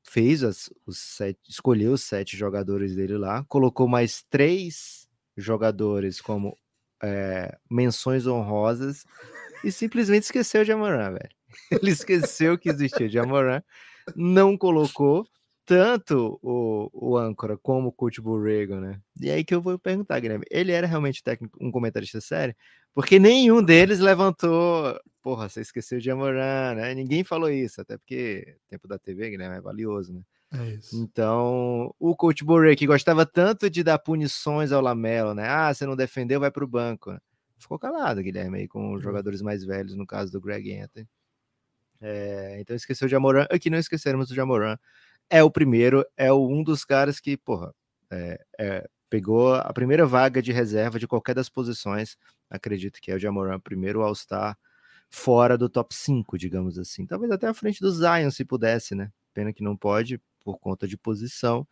fez 0.03 0.43
as, 0.43 0.69
os 0.85 0.99
sete, 0.99 1.39
escolheu 1.49 1.93
os 1.93 2.03
sete 2.03 2.37
jogadores 2.37 2.95
dele 2.95 3.17
lá, 3.17 3.43
colocou 3.45 3.87
mais 3.87 4.23
três 4.29 5.07
jogadores 5.35 6.21
como 6.21 6.55
é, 7.01 7.57
menções 7.69 8.27
honrosas 8.27 9.05
e 9.63 9.71
simplesmente 9.71 10.23
esqueceu 10.23 10.63
de 10.63 10.71
Amoran, 10.71 11.13
velho. 11.13 11.40
Ele 11.71 11.91
esqueceu 11.91 12.57
que 12.57 12.69
existia 12.69 13.07
de 13.09 13.19
Amoran, 13.19 13.61
não 14.15 14.57
colocou 14.57 15.25
tanto 15.65 16.39
o, 16.41 16.89
o 16.91 17.17
âncora 17.17 17.57
como 17.57 17.89
o 17.89 17.91
coach 17.91 18.19
Borrego, 18.19 18.75
né? 18.75 18.99
E 19.19 19.29
aí 19.29 19.43
que 19.43 19.53
eu 19.55 19.61
vou 19.61 19.77
perguntar, 19.79 20.19
Guilherme, 20.19 20.45
ele 20.49 20.71
era 20.71 20.87
realmente 20.87 21.23
técnico, 21.23 21.57
um 21.61 21.71
comentarista 21.71 22.19
sério? 22.19 22.55
Porque 22.93 23.19
nenhum 23.19 23.63
deles 23.63 23.99
levantou, 23.99 24.99
porra, 25.21 25.47
você 25.47 25.61
esqueceu 25.61 25.99
de 25.99 26.11
Amoran, 26.11 26.75
né? 26.75 26.93
Ninguém 26.93 27.23
falou 27.23 27.49
isso, 27.49 27.79
até 27.79 27.97
porque 27.97 28.57
o 28.65 28.69
tempo 28.69 28.87
da 28.87 28.99
TV, 28.99 29.29
Guilherme, 29.29 29.57
é 29.57 29.61
valioso, 29.61 30.13
né? 30.13 30.21
É 30.53 30.71
isso. 30.71 31.01
Então, 31.01 31.95
o 31.97 32.15
coach 32.15 32.43
Borrego, 32.43 32.77
que 32.77 32.85
gostava 32.85 33.25
tanto 33.25 33.69
de 33.69 33.83
dar 33.83 33.97
punições 33.99 34.73
ao 34.73 34.81
Lamelo, 34.81 35.33
né? 35.33 35.47
Ah, 35.47 35.73
você 35.73 35.85
não 35.85 35.95
defendeu, 35.95 36.41
vai 36.41 36.51
pro 36.51 36.67
banco. 36.67 37.13
né? 37.13 37.19
Ficou 37.57 37.79
calado, 37.79 38.21
Guilherme, 38.21 38.57
aí 38.59 38.67
com 38.67 38.93
os 38.93 39.01
jogadores 39.01 39.41
mais 39.41 39.63
velhos, 39.63 39.95
no 39.95 40.05
caso 40.05 40.31
do 40.31 40.41
Greg 40.41 40.73
Anthony. 40.73 41.07
É, 42.01 42.57
então 42.59 42.75
esqueceu 42.75 43.07
de 43.07 43.15
Amoran. 43.15 43.45
Aqui 43.49 43.69
não 43.69 43.77
esquecermos 43.77 44.27
do 44.29 44.35
Jamoran. 44.35 44.77
É 45.29 45.43
o 45.43 45.51
primeiro, 45.51 46.05
é 46.17 46.31
o- 46.31 46.47
um 46.49 46.63
dos 46.63 46.83
caras 46.83 47.19
que, 47.19 47.37
porra, 47.37 47.73
é, 48.11 48.39
é, 48.59 48.89
pegou 49.09 49.53
a 49.55 49.71
primeira 49.73 50.05
vaga 50.05 50.41
de 50.41 50.51
reserva 50.51 50.97
de 50.99 51.07
qualquer 51.07 51.35
das 51.35 51.49
posições. 51.49 52.17
Acredito 52.49 52.99
que 53.01 53.11
é 53.11 53.15
o 53.15 53.19
Jamoran, 53.19 53.59
primeiro 53.59 54.01
All-Star 54.01 54.57
fora 55.09 55.57
do 55.57 55.69
top 55.69 55.93
5, 55.93 56.37
digamos 56.37 56.79
assim. 56.79 57.05
Talvez 57.05 57.31
até 57.31 57.47
à 57.47 57.53
frente 57.53 57.81
do 57.81 57.91
Zion, 57.91 58.31
se 58.31 58.45
pudesse, 58.45 58.95
né? 58.95 59.11
Pena 59.33 59.51
que 59.53 59.63
não 59.63 59.75
pode, 59.75 60.19
por 60.43 60.57
conta 60.57 60.87
de 60.87 60.97
posição. 60.97 61.67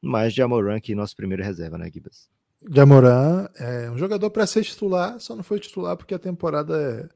Mas 0.00 0.34
Jamoran 0.34 0.76
aqui, 0.76 0.94
nosso 0.94 1.16
primeiro 1.16 1.42
reserva, 1.42 1.78
né, 1.78 1.90
Gibas? 1.92 2.28
Jamoran 2.70 3.48
é 3.56 3.90
um 3.90 3.98
jogador 3.98 4.30
para 4.30 4.46
ser 4.46 4.62
titular, 4.62 5.18
só 5.20 5.34
não 5.34 5.42
foi 5.42 5.58
titular 5.58 5.96
porque 5.96 6.14
a 6.14 6.18
temporada 6.18 6.76
é, 6.80 7.08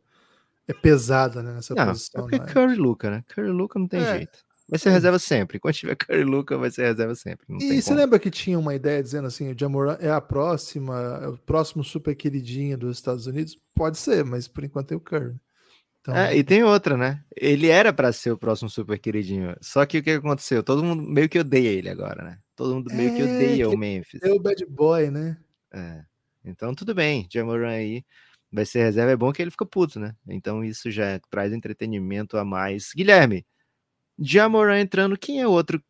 é 0.69 0.73
pesada 0.75 1.43
né, 1.43 1.53
nessa 1.55 1.75
Não, 1.75 1.83
é 1.83 1.87
posição. 1.87 2.23
porque 2.23 2.39
né? 2.39 2.47
Curry 2.47 2.73
e 2.75 2.77
Luca, 2.77 3.11
né? 3.11 3.25
Curry 3.35 3.49
e 3.49 3.53
Luca 3.53 3.79
não 3.79 3.87
tem 3.89 4.01
É. 4.01 4.17
jeito. 4.19 4.39
Vai 4.69 4.81
ser 4.81 4.89
É. 4.89 4.93
reserva 4.93 5.19
sempre. 5.21 5.61
Quando 5.61 5.75
tiver 5.75 5.95
Curry 5.97 6.21
e 6.21 6.25
Luca, 6.25 6.59
vai 6.59 6.71
ser 6.71 6.87
reserva 6.89 7.15
sempre. 7.15 7.47
Não 7.49 7.59
E 7.59 7.81
você 7.81 7.89
como. 7.91 7.97
lembra 8.01 8.19
que 8.19 8.31
tinha 8.31 8.59
uma 8.59 8.75
ideia 8.75 9.01
dizendo 9.03 9.29
assim, 9.29 9.53
o 9.53 9.57
Jamoran 9.59 9.97
é 10.01 10.11
a 10.11 10.21
próxima, 10.21 11.21
é 11.23 11.29
o 11.29 11.39
próximo 11.39 11.85
super 11.85 12.15
queridinho 12.17 12.77
dos 12.77 12.97
Estados 12.97 13.27
Unidos? 13.29 13.57
Pode 13.75 13.97
ser, 13.99 14.25
mas 14.25 14.49
por 14.49 14.65
enquanto 14.65 14.89
tem 14.89 14.97
o 14.97 15.01
Curry. 15.01 15.35
Então, 16.01 16.17
É, 16.17 16.37
e 16.37 16.43
tem 16.45 16.63
outra, 16.65 16.97
né? 16.97 17.23
Ele 17.37 17.69
era 17.69 17.93
pra 17.93 18.13
ser 18.13 18.31
o 18.33 18.39
próximo 18.39 18.69
super 18.71 18.99
queridinho. 18.99 19.57
Só 19.61 19.85
que 19.87 19.99
o 19.99 20.03
que 20.03 20.11
aconteceu? 20.11 20.63
Todo 20.63 20.83
mundo 20.85 21.03
meio 21.03 21.29
que 21.29 21.39
odeia 21.39 21.69
ele 21.69 21.89
agora, 21.89 22.23
né? 22.25 22.39
Todo 22.55 22.75
mundo 22.75 22.93
meio 22.95 23.13
que 23.15 23.23
É, 23.23 23.25
odeia 23.25 23.69
que 23.69 23.75
o 23.75 23.79
Memphis. 23.79 24.23
é 24.23 24.33
o 24.33 24.39
bad 24.41 24.65
boy, 24.67 25.11
né? 25.11 25.37
É. 25.73 26.03
Então 26.45 26.75
tudo 26.75 26.95
bem, 26.95 27.29
Jamoran 27.33 27.69
aí 27.71 28.05
vai 28.53 28.65
ser 28.65 28.85
reserva. 28.85 29.13
É 29.13 29.17
bom 29.17 29.33
que 29.33 29.43
ele 29.43 29.51
fica 29.51 29.67
puto, 29.67 30.01
né? 30.01 30.15
Então 30.29 30.65
isso 30.65 30.91
já 30.91 31.19
traz 31.31 31.53
entretenimento 31.53 32.37
a 32.37 32.45
mais. 32.45 32.93
Guilherme, 32.95 33.47
Jamoran 34.19 34.81
entrando, 34.81 35.19
quem 35.19 35.41
é 35.41 35.47
outro 35.49 35.83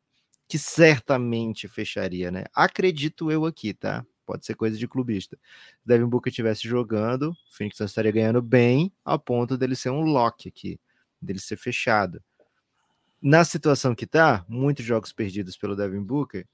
que 0.49 0.59
certamente 0.59 1.69
fecharia, 1.69 2.31
né? 2.31 2.45
Acredito 2.55 3.31
eu 3.31 3.45
aqui, 3.45 3.75
tá? 3.75 4.05
Pode 4.25 4.45
ser 4.45 4.55
coisa 4.55 4.77
de 4.77 4.89
clubista. 4.89 5.39
Se 5.81 5.87
Devin 5.87 6.07
Booker 6.07 6.31
estivesse 6.31 6.67
jogando, 6.67 7.31
o 7.31 7.57
Phoenix 7.57 7.79
estaria 7.81 8.11
ganhando 8.11 8.43
bem, 8.43 8.93
a 9.05 9.19
ponto 9.19 9.57
dele 9.57 9.77
ser 9.77 9.91
um 9.91 10.01
lock 10.01 10.49
aqui, 10.49 10.81
dele 11.21 11.39
ser 11.39 11.57
fechado. 11.57 12.23
Na 13.23 13.45
situação 13.45 13.95
que 13.95 14.07
tá, 14.07 14.45
muitos 14.49 14.85
jogos 14.85 15.13
perdidos 15.13 15.57
pelo 15.57 15.77
Devin 15.77 16.03
Booker, 16.03 16.47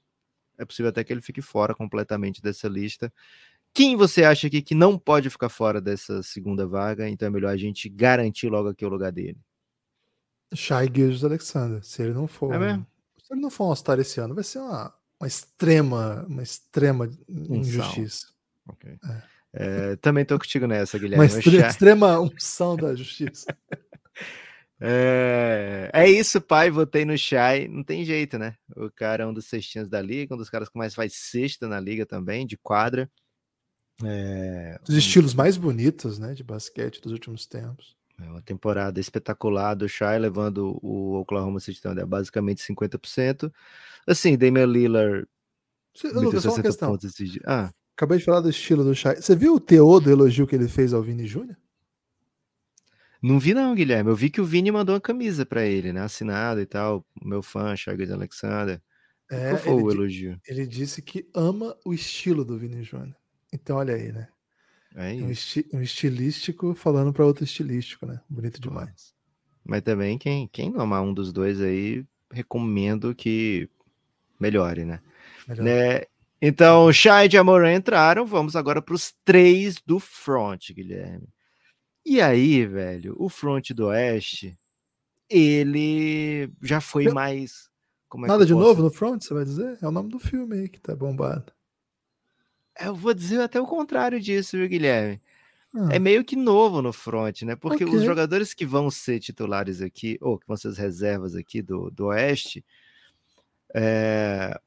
é 0.57 0.65
possível 0.65 0.89
até 0.89 1.03
que 1.03 1.11
ele 1.11 1.21
fique 1.21 1.41
fora 1.41 1.73
completamente 1.73 2.41
dessa 2.41 2.67
lista. 2.67 3.11
Quem 3.73 3.95
você 3.95 4.23
acha 4.23 4.47
aqui 4.47 4.61
que 4.61 4.75
não 4.75 4.97
pode 4.99 5.29
ficar 5.29 5.49
fora 5.49 5.81
dessa 5.81 6.21
segunda 6.21 6.67
vaga? 6.67 7.09
Então 7.09 7.27
é 7.27 7.31
melhor 7.31 7.49
a 7.49 7.57
gente 7.57 7.89
garantir 7.89 8.49
logo 8.49 8.69
aqui 8.69 8.85
o 8.85 8.89
lugar 8.89 9.11
dele. 9.11 9.37
Shai 10.53 10.87
Gilgis 10.93 11.23
Alexander. 11.23 11.83
Se 11.83 12.03
ele 12.03 12.13
não 12.13 12.27
for, 12.27 12.53
É 12.53 12.57
um- 12.57 12.59
mesmo? 12.59 12.87
se 13.23 13.33
ele 13.33 13.41
não 13.41 13.49
for 13.49 13.63
um 13.65 13.67
All-Star 13.69 13.99
esse 13.99 14.19
ano, 14.19 14.35
vai 14.35 14.43
ser 14.43 14.59
uma, 14.59 14.93
uma 15.19 15.27
extrema, 15.27 16.23
uma 16.29 16.43
extrema 16.43 17.09
injustiça. 17.27 18.27
Ok. 18.69 18.97
É, 19.55 19.95
também 19.97 20.23
tô 20.25 20.37
contigo 20.37 20.67
nessa, 20.67 20.97
Uma 20.97 21.01
Guilherme. 21.01 21.25
Extre- 21.25 21.59
Shai- 21.59 21.69
extrema 21.69 22.19
unção 22.19 22.75
da 22.75 22.93
justiça. 22.95 23.45
É, 24.85 25.89
é 25.93 26.09
isso, 26.09 26.41
pai. 26.41 26.69
Votei 26.69 27.05
no 27.05 27.17
Shai. 27.17 27.69
Não 27.69 27.83
tem 27.85 28.03
jeito, 28.03 28.37
né? 28.37 28.55
O 28.75 28.91
cara 28.91 29.23
é 29.23 29.25
um 29.25 29.33
dos 29.33 29.45
cestinhos 29.45 29.89
da 29.89 30.01
liga, 30.01 30.33
um 30.35 30.37
dos 30.37 30.49
caras 30.49 30.67
que 30.67 30.77
mais 30.77 30.93
faz 30.93 31.13
cesta 31.15 31.69
na 31.69 31.79
liga 31.79 32.05
também, 32.05 32.45
de 32.45 32.57
quadra. 32.57 33.09
É, 34.05 34.79
Os 34.87 34.95
estilos 34.95 35.33
mais 35.33 35.57
bonitos, 35.57 36.17
né, 36.19 36.33
de 36.33 36.43
basquete 36.43 37.01
dos 37.01 37.11
últimos 37.11 37.45
tempos. 37.45 37.95
É 38.19 38.23
uma 38.29 38.41
temporada 38.41 38.99
espetacular 38.99 39.73
do 39.73 39.89
Shai, 39.89 40.19
levando 40.19 40.79
o 40.83 41.15
Oklahoma 41.19 41.59
City 41.59 41.81
Thunder 41.81 42.03
a 42.03 42.07
basicamente 42.07 42.61
50%. 42.61 43.51
Assim, 44.07 44.37
Damian 44.37 44.65
Lillard 44.65 45.27
Você- 45.95 46.07
Lucas, 46.09 46.43
só 46.43 46.49
uma 46.49 46.55
60 46.55 46.61
questão. 46.63 46.95
esse. 47.03 47.41
Ah, 47.45 47.71
Acabei 47.95 48.17
de 48.17 48.23
falar 48.25 48.41
do 48.41 48.49
estilo 48.49 48.83
do 48.83 48.95
Shai. 48.95 49.17
Você 49.17 49.35
viu 49.35 49.53
o 49.55 49.59
teor 49.59 49.99
do 49.99 50.09
elogio 50.09 50.47
que 50.47 50.55
ele 50.55 50.67
fez 50.67 50.93
ao 50.93 51.03
Vini 51.03 51.27
Júnior? 51.27 51.55
não 53.21 53.39
vi 53.39 53.53
não, 53.53 53.73
Guilherme. 53.73 54.09
Eu 54.09 54.15
vi 54.15 54.29
que 54.29 54.41
o 54.41 54.45
Vini 54.45 54.71
mandou 54.71 54.93
uma 54.95 54.99
camisa 55.01 55.45
pra 55.45 55.63
ele, 55.65 55.93
né? 55.93 56.01
Assinado 56.01 56.59
e 56.59 56.65
tal. 56.65 57.05
Meu 57.23 57.41
fã, 57.41 57.75
Shai 57.75 57.95
Gilgeous 57.95 58.11
Alexander. 58.17 58.81
É, 59.31 59.49
Qual 59.51 59.61
foi 59.61 59.73
o 59.73 59.91
elogio? 59.91 60.39
ele 60.47 60.67
disse 60.67 61.01
que 61.01 61.29
ama 61.33 61.75
o 61.85 61.93
estilo 61.93 62.43
do 62.43 62.57
Vini 62.57 62.83
Júnior. 62.83 63.15
Então, 63.53 63.77
olha 63.77 63.93
aí, 63.95 64.11
né? 64.11 64.27
É 64.95 65.13
Um, 65.13 65.29
esti- 65.31 65.65
um 65.73 65.81
estilístico 65.81 66.73
falando 66.75 67.11
para 67.13 67.25
outro 67.25 67.43
estilístico, 67.43 68.05
né? 68.05 68.19
Bonito 68.29 68.59
demais. 68.59 69.13
Mas 69.63 69.81
também, 69.81 70.17
quem, 70.17 70.47
quem 70.47 70.71
não 70.71 70.81
amar 70.81 71.01
um 71.03 71.13
dos 71.13 71.31
dois 71.31 71.61
aí, 71.61 72.05
recomendo 72.31 73.13
que 73.15 73.69
melhore, 74.39 74.85
né? 74.85 74.99
Melhor. 75.47 75.63
né? 75.65 76.01
Então, 76.41 76.91
Shai 76.91 77.29
e 77.31 77.37
Amoran 77.37 77.73
entraram. 77.75 78.25
Vamos 78.25 78.55
agora 78.55 78.81
para 78.81 78.93
os 78.95 79.13
três 79.23 79.75
do 79.85 79.99
front, 79.99 80.71
Guilherme. 80.73 81.29
E 82.05 82.19
aí, 82.19 82.65
velho, 82.65 83.15
o 83.17 83.29
front 83.29 83.69
do 83.71 83.85
Oeste, 83.87 84.57
ele 85.29 86.51
já 86.61 86.81
foi 86.81 87.07
Eu- 87.07 87.13
mais. 87.13 87.69
É 88.15 88.27
Nada 88.27 88.45
de 88.45 88.53
posso- 88.53 88.65
novo 88.67 88.83
no 88.83 88.91
front, 88.91 89.23
você 89.23 89.33
vai 89.33 89.45
dizer? 89.45 89.77
É 89.81 89.87
o 89.87 89.91
nome 89.91 90.09
do 90.09 90.19
filme 90.19 90.55
aí 90.59 90.67
que 90.69 90.79
tá 90.81 90.93
bombado. 90.95 91.52
Eu 92.79 92.95
vou 92.95 93.13
dizer 93.13 93.41
até 93.41 93.59
o 93.59 93.65
contrário 93.67 94.19
disso, 94.19 94.57
viu, 94.57 94.67
Guilherme? 94.67 95.21
É 95.89 95.97
meio 95.97 96.23
que 96.23 96.35
novo 96.35 96.81
no 96.83 96.93
front, 96.93 97.41
né? 97.41 97.55
Porque 97.55 97.83
os 97.83 97.93
Ok. 97.93 98.05
jogadores 98.05 98.53
que 98.53 98.65
vão 98.65 98.91
ser 98.91 99.19
titulares 99.19 99.81
aqui, 99.81 100.19
ou 100.21 100.37
que 100.37 100.45
vão 100.47 100.55
ser 100.55 100.67
as 100.67 100.77
reservas 100.77 101.35
aqui 101.35 101.63
do, 101.63 101.89
do 101.89 102.05
Oeste, 102.07 102.63
é, 103.73 104.59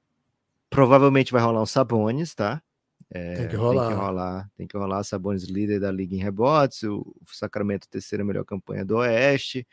provavelmente 0.69 1.33
vai 1.33 1.41
rolar 1.41 1.63
um 1.63 1.67
Sabonis, 1.67 2.35
tá? 2.35 2.61
É, 3.09 3.37
tem 3.37 3.49
que 3.49 3.57
rolar. 3.57 3.87
Tem 3.87 3.89
que 3.89 4.03
rolar. 4.03 4.51
Tem 4.57 4.67
que 4.67 4.77
rolar. 4.77 5.05
Sabonis 5.05 5.45
líder 5.45 5.79
da 5.79 5.93
liga 5.93 6.17
em 6.17 6.19
rebotes. 6.19 6.83
O 6.83 7.15
Sacramento 7.33 7.89
terceira 7.89 8.25
melhor 8.25 8.45
campanha 8.45 8.85
do 8.85 8.97
Oeste. 8.97 9.67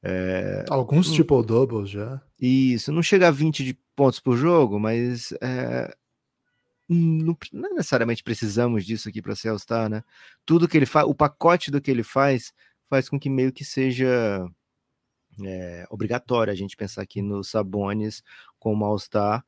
É, 0.00 0.64
Alguns 0.70 1.10
triple 1.10 1.44
doubles 1.44 1.90
já. 1.90 2.22
Isso, 2.40 2.92
não 2.92 3.02
chega 3.02 3.26
a 3.26 3.32
20 3.32 3.64
de 3.64 3.74
pontos 3.96 4.20
por 4.20 4.36
jogo, 4.36 4.78
mas 4.78 5.32
é, 5.40 5.92
não, 6.88 7.36
não, 7.52 7.74
necessariamente 7.74 8.22
precisamos 8.22 8.84
disso 8.84 9.08
aqui 9.08 9.20
para 9.20 9.36
ser 9.36 9.48
All-Star, 9.48 9.90
né? 9.90 10.02
Tudo 10.46 10.66
que 10.66 10.76
ele 10.76 10.86
faz, 10.86 11.06
o 11.06 11.14
pacote 11.14 11.70
do 11.70 11.80
que 11.80 11.90
ele 11.90 12.02
faz, 12.02 12.52
faz 12.88 13.08
com 13.08 13.20
que 13.20 13.28
meio 13.28 13.52
que 13.52 13.64
seja 13.64 14.48
é, 15.44 15.86
obrigatório 15.90 16.52
a 16.52 16.56
gente 16.56 16.76
pensar 16.76 17.02
aqui 17.02 17.20
no 17.20 17.44
Sabonis 17.44 18.22
como 18.58 18.84
All-Star. 18.84 19.44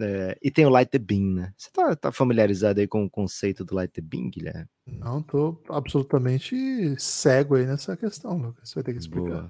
É, 0.00 0.38
e 0.40 0.50
tem 0.50 0.64
o 0.64 0.68
Light 0.68 0.90
the 0.90 0.98
Beam, 0.98 1.34
né? 1.34 1.52
Você 1.56 1.70
tá, 1.72 1.96
tá, 1.96 2.12
familiarizado 2.12 2.78
aí 2.78 2.86
com 2.86 3.04
o 3.04 3.10
conceito 3.10 3.64
do 3.64 3.74
Light 3.74 3.92
the 3.92 4.00
Beam, 4.00 4.30
Guilherme? 4.30 4.68
Não, 4.86 5.22
tô 5.22 5.60
absolutamente 5.68 6.94
cego 6.98 7.56
aí 7.56 7.66
nessa 7.66 7.96
questão, 7.96 8.36
Lucas. 8.38 8.68
Você 8.68 8.76
vai 8.76 8.84
ter 8.84 8.92
que 8.92 9.00
explicar. 9.00 9.42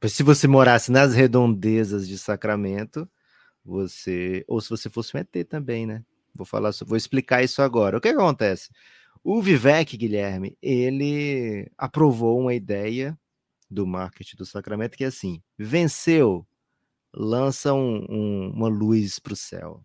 Boa. 0.00 0.08
Se 0.08 0.22
você 0.22 0.46
morasse 0.46 0.92
nas 0.92 1.14
redondezas 1.14 2.06
de 2.06 2.16
Sacramento, 2.16 3.08
você. 3.64 4.44
Ou 4.46 4.60
se 4.60 4.70
você 4.70 4.88
fosse 4.88 5.16
um 5.16 5.20
ET 5.20 5.48
também, 5.48 5.84
né? 5.84 6.04
Vou 6.38 6.46
falar, 6.46 6.70
vou 6.86 6.96
explicar 6.96 7.42
isso 7.42 7.60
agora. 7.60 7.98
O 7.98 8.00
que 8.00 8.08
acontece? 8.08 8.70
O 9.24 9.42
Vivek, 9.42 9.96
Guilherme, 9.96 10.56
ele 10.62 11.70
aprovou 11.76 12.40
uma 12.40 12.54
ideia 12.54 13.18
do 13.68 13.86
marketing 13.86 14.36
do 14.36 14.46
Sacramento 14.46 14.96
que 14.96 15.02
é 15.02 15.08
assim: 15.08 15.42
venceu, 15.58 16.46
lança 17.12 17.74
um, 17.74 18.06
um, 18.08 18.50
uma 18.54 18.68
luz 18.68 19.18
para 19.18 19.32
o 19.32 19.36
céu. 19.36 19.84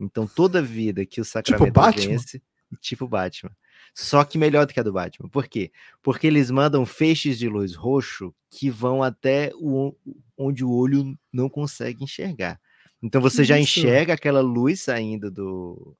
Então, 0.00 0.26
toda 0.26 0.62
vida 0.62 1.04
que 1.04 1.20
o 1.20 1.24
tipo 1.24 1.32
Sacramento 1.32 1.74
tipo 1.92 2.08
vence, 2.08 2.42
tipo 2.80 3.06
Batman. 3.06 3.54
Só 3.94 4.24
que 4.24 4.38
melhor 4.38 4.66
do 4.66 4.72
que 4.72 4.80
a 4.80 4.82
do 4.82 4.92
Batman. 4.92 5.28
Por 5.28 5.46
quê? 5.46 5.70
Porque 6.02 6.26
eles 6.26 6.50
mandam 6.50 6.86
feixes 6.86 7.38
de 7.38 7.48
luz 7.48 7.74
roxo 7.74 8.34
que 8.48 8.70
vão 8.70 9.02
até 9.02 9.52
o, 9.56 9.94
onde 10.36 10.64
o 10.64 10.70
olho 10.70 11.18
não 11.30 11.50
consegue 11.50 12.02
enxergar. 12.02 12.58
Então 13.02 13.20
você 13.20 13.44
já 13.44 13.58
enxerga 13.58 14.14
aquela 14.14 14.40
luz 14.40 14.82
saindo 14.82 15.30
do, 15.30 15.96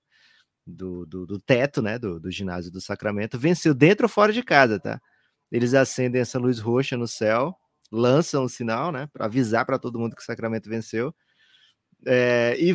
do, 0.66 1.06
do, 1.06 1.26
do 1.26 1.38
teto, 1.38 1.80
né? 1.80 1.98
Do, 1.98 2.20
do 2.20 2.30
ginásio 2.30 2.70
do 2.70 2.80
Sacramento. 2.80 3.38
Venceu 3.38 3.74
dentro 3.74 4.04
ou 4.04 4.08
fora 4.08 4.32
de 4.32 4.42
casa, 4.42 4.78
tá? 4.78 5.00
Eles 5.50 5.74
acendem 5.74 6.20
essa 6.20 6.38
luz 6.38 6.58
roxa 6.58 6.96
no 6.96 7.08
céu, 7.08 7.56
lançam 7.90 8.42
o 8.42 8.44
um 8.44 8.48
sinal, 8.48 8.92
né? 8.92 9.08
Para 9.12 9.26
avisar 9.26 9.64
para 9.64 9.78
todo 9.78 9.98
mundo 9.98 10.14
que 10.14 10.22
o 10.22 10.24
Sacramento 10.24 10.68
venceu. 10.68 11.14
É, 12.06 12.56
e 12.58 12.74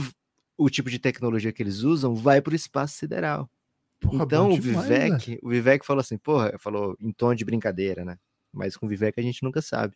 o 0.57 0.69
tipo 0.69 0.89
de 0.89 0.99
tecnologia 0.99 1.51
que 1.51 1.61
eles 1.61 1.79
usam 1.79 2.15
vai 2.15 2.41
para 2.41 2.53
o 2.53 2.55
espaço 2.55 2.97
sideral. 2.97 3.49
Porra, 3.99 4.23
então 4.23 4.51
o 4.51 4.59
Vivek, 4.59 5.31
né? 5.31 5.37
o 5.41 5.49
Vivek 5.49 5.85
falou 5.85 6.01
assim, 6.01 6.17
porra, 6.17 6.55
falou 6.59 6.97
em 6.99 7.11
tom 7.11 7.33
de 7.33 7.45
brincadeira, 7.45 8.03
né? 8.03 8.17
Mas 8.53 8.75
com 8.75 8.85
o 8.85 8.89
Vivek 8.89 9.19
a 9.19 9.23
gente 9.23 9.43
nunca 9.43 9.61
sabe. 9.61 9.95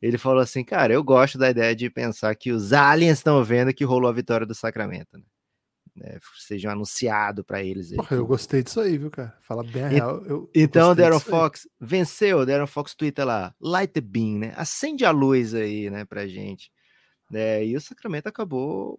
Ele 0.00 0.18
falou 0.18 0.40
assim, 0.40 0.64
cara, 0.64 0.92
eu 0.92 1.02
gosto 1.02 1.38
da 1.38 1.50
ideia 1.50 1.76
de 1.76 1.88
pensar 1.88 2.34
que 2.34 2.50
os 2.50 2.72
aliens 2.72 3.18
estão 3.18 3.42
vendo 3.44 3.72
que 3.72 3.84
rolou 3.84 4.10
a 4.10 4.12
vitória 4.12 4.46
do 4.46 4.54
Sacramento, 4.54 5.16
né? 5.16 5.24
É, 6.00 6.18
seja 6.38 6.72
anunciado 6.72 7.44
para 7.44 7.62
eles. 7.62 7.94
Porra, 7.94 8.16
eu 8.16 8.26
gostei 8.26 8.62
disso 8.62 8.80
aí, 8.80 8.96
viu, 8.96 9.10
cara? 9.10 9.36
Fala 9.42 9.62
bem 9.62 9.84
a 9.84 9.88
real. 9.88 10.24
Eu 10.24 10.50
então, 10.54 10.90
o 10.90 10.94
Darren 10.94 11.20
Fox 11.20 11.66
aí. 11.66 11.86
venceu. 11.86 12.38
O 12.38 12.46
Darren 12.46 12.66
Fox 12.66 12.94
twitta 12.94 13.24
lá, 13.24 13.54
light 13.60 13.92
the 13.92 14.00
beam, 14.00 14.38
né? 14.38 14.54
Acende 14.56 15.04
a 15.04 15.10
luz 15.10 15.54
aí, 15.54 15.90
né, 15.90 16.04
pra 16.06 16.26
gente. 16.26 16.72
É, 17.32 17.64
e 17.64 17.76
o 17.76 17.80
Sacramento 17.80 18.26
acabou 18.26 18.98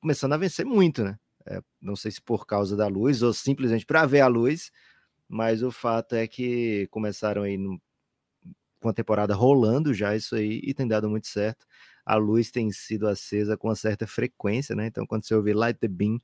começando 0.00 0.34
a 0.34 0.36
vencer 0.36 0.66
muito, 0.66 1.02
né? 1.02 1.18
É, 1.46 1.60
não 1.80 1.96
sei 1.96 2.10
se 2.10 2.20
por 2.20 2.46
causa 2.46 2.76
da 2.76 2.86
luz 2.86 3.22
ou 3.22 3.32
simplesmente 3.32 3.84
para 3.84 4.06
ver 4.06 4.20
a 4.20 4.26
luz, 4.26 4.70
mas 5.28 5.62
o 5.62 5.70
fato 5.70 6.14
é 6.14 6.26
que 6.26 6.86
começaram 6.90 7.42
aí 7.42 7.56
no, 7.56 7.80
com 8.84 8.90
a 8.90 8.92
temporada 8.92 9.34
rolando 9.34 9.94
já 9.94 10.14
isso 10.14 10.36
aí 10.36 10.60
e 10.62 10.74
tem 10.74 10.86
dado 10.86 11.08
muito 11.08 11.26
certo. 11.26 11.66
A 12.04 12.16
luz 12.16 12.50
tem 12.50 12.70
sido 12.70 13.08
acesa 13.08 13.56
com 13.56 13.68
uma 13.68 13.74
certa 13.74 14.06
frequência, 14.06 14.76
né? 14.76 14.86
Então, 14.86 15.06
quando 15.06 15.24
você 15.24 15.34
ouvir 15.34 15.54
Light 15.54 15.78
the 15.80 15.88
Beam, 15.88 16.20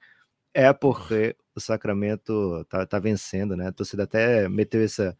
é 0.52 0.70
porque 0.70 1.34
o 1.54 1.60
Sacramento 1.60 2.62
tá, 2.68 2.84
tá 2.84 2.98
vencendo, 2.98 3.56
né? 3.56 3.68
A 3.68 3.72
torcida 3.72 4.02
até 4.02 4.46
meteu 4.46 4.82
essa 4.82 5.16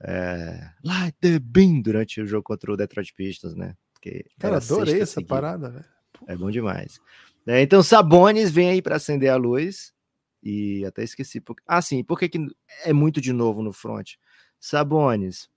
é, 0.00 0.68
Light 0.84 1.16
the 1.18 1.38
Beam 1.38 1.80
durante 1.80 2.20
o 2.20 2.26
jogo 2.26 2.42
contra 2.42 2.70
o 2.70 2.76
Detroit 2.76 3.14
Pistons, 3.14 3.54
né? 3.54 3.74
Porque 3.94 4.26
Cara, 4.38 4.58
adorei 4.58 5.00
essa 5.00 5.14
seguida. 5.14 5.28
parada, 5.34 5.70
velho. 5.70 5.84
É 6.26 6.36
bom 6.36 6.50
demais. 6.50 7.00
É, 7.46 7.62
então, 7.62 7.82
Sabones 7.82 8.50
vem 8.50 8.68
aí 8.68 8.82
para 8.82 8.96
acender 8.96 9.30
a 9.30 9.36
luz. 9.36 9.94
E 10.42 10.84
até 10.84 11.02
esqueci. 11.02 11.40
Por... 11.40 11.56
Ah, 11.66 11.80
sim, 11.80 12.04
por 12.04 12.18
que, 12.18 12.28
que 12.28 12.38
é 12.84 12.92
muito 12.92 13.18
de 13.18 13.32
novo 13.32 13.62
no 13.62 13.72
front? 13.72 14.16
Sabones 14.60 15.48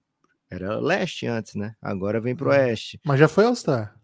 era 0.49 0.79
leste 0.79 1.25
antes, 1.27 1.55
né? 1.55 1.75
Agora 1.81 2.21
vem 2.21 2.35
pro 2.35 2.49
hum. 2.49 2.53
oeste. 2.53 2.99
Mas 3.03 3.19
já 3.19 3.27
foi 3.27 3.45
All-Star. 3.45 3.95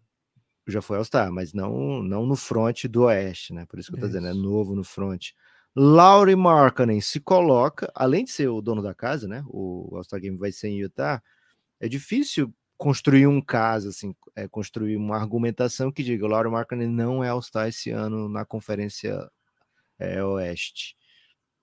Já 0.67 0.81
foi 0.81 0.97
All-Star, 0.97 1.31
mas 1.31 1.53
não, 1.53 2.01
não 2.01 2.25
no 2.25 2.35
front 2.35 2.85
do 2.85 3.03
oeste, 3.03 3.53
né? 3.53 3.65
Por 3.67 3.79
isso 3.79 3.89
que 3.89 3.95
eu 3.95 3.99
tô 3.99 4.07
isso. 4.07 4.17
dizendo, 4.17 4.31
é 4.31 4.33
novo 4.33 4.75
no 4.75 4.83
front. 4.83 5.29
Laurie 5.75 6.35
Markkanen 6.35 6.99
se 6.99 7.19
coloca, 7.19 7.89
além 7.95 8.25
de 8.25 8.31
ser 8.31 8.49
o 8.49 8.61
dono 8.61 8.81
da 8.81 8.93
casa, 8.93 9.27
né? 9.27 9.43
O 9.47 9.89
All-Star 9.95 10.19
Game 10.19 10.37
vai 10.37 10.51
ser 10.51 10.69
em 10.69 10.79
Utah. 10.79 11.21
É 11.79 11.87
difícil 11.87 12.53
construir 12.77 13.27
um 13.27 13.39
caso, 13.39 13.89
assim, 13.89 14.13
é, 14.35 14.47
construir 14.47 14.97
uma 14.97 15.15
argumentação 15.15 15.91
que 15.91 16.03
diga 16.03 16.25
o 16.25 16.27
Lauro 16.27 16.51
Markkanen 16.51 16.89
não 16.89 17.23
é 17.23 17.29
All-Star 17.29 17.67
esse 17.67 17.91
ano 17.91 18.27
na 18.27 18.43
Conferência 18.43 19.29
é, 19.99 20.23
Oeste. 20.23 20.95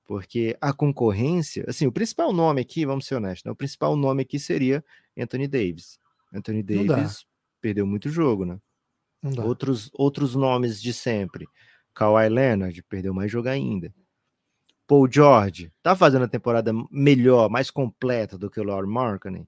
Porque 0.08 0.56
a 0.58 0.72
concorrência, 0.72 1.66
assim, 1.68 1.86
o 1.86 1.92
principal 1.92 2.32
nome 2.32 2.62
aqui, 2.62 2.86
vamos 2.86 3.06
ser 3.06 3.16
honestos, 3.16 3.44
né? 3.44 3.52
o 3.52 3.54
principal 3.54 3.94
nome 3.94 4.22
aqui 4.22 4.38
seria 4.38 4.82
Anthony 5.16 5.46
Davis. 5.46 6.00
Anthony 6.32 6.62
Davis 6.62 7.26
perdeu 7.60 7.86
muito 7.86 8.08
jogo, 8.08 8.46
né? 8.46 8.58
Outros, 9.44 9.90
outros 9.92 10.34
nomes 10.34 10.80
de 10.80 10.94
sempre. 10.94 11.46
Kawhi 11.94 12.26
Leonard 12.30 12.82
perdeu 12.84 13.12
mais 13.12 13.30
jogo 13.30 13.50
ainda. 13.50 13.92
Paul 14.86 15.06
George 15.12 15.70
tá 15.82 15.94
fazendo 15.94 16.24
a 16.24 16.28
temporada 16.28 16.72
melhor, 16.90 17.50
mais 17.50 17.70
completa 17.70 18.38
do 18.38 18.48
que 18.48 18.58
o 18.58 18.64
Lauro 18.64 18.88
Markkanen 18.88 19.46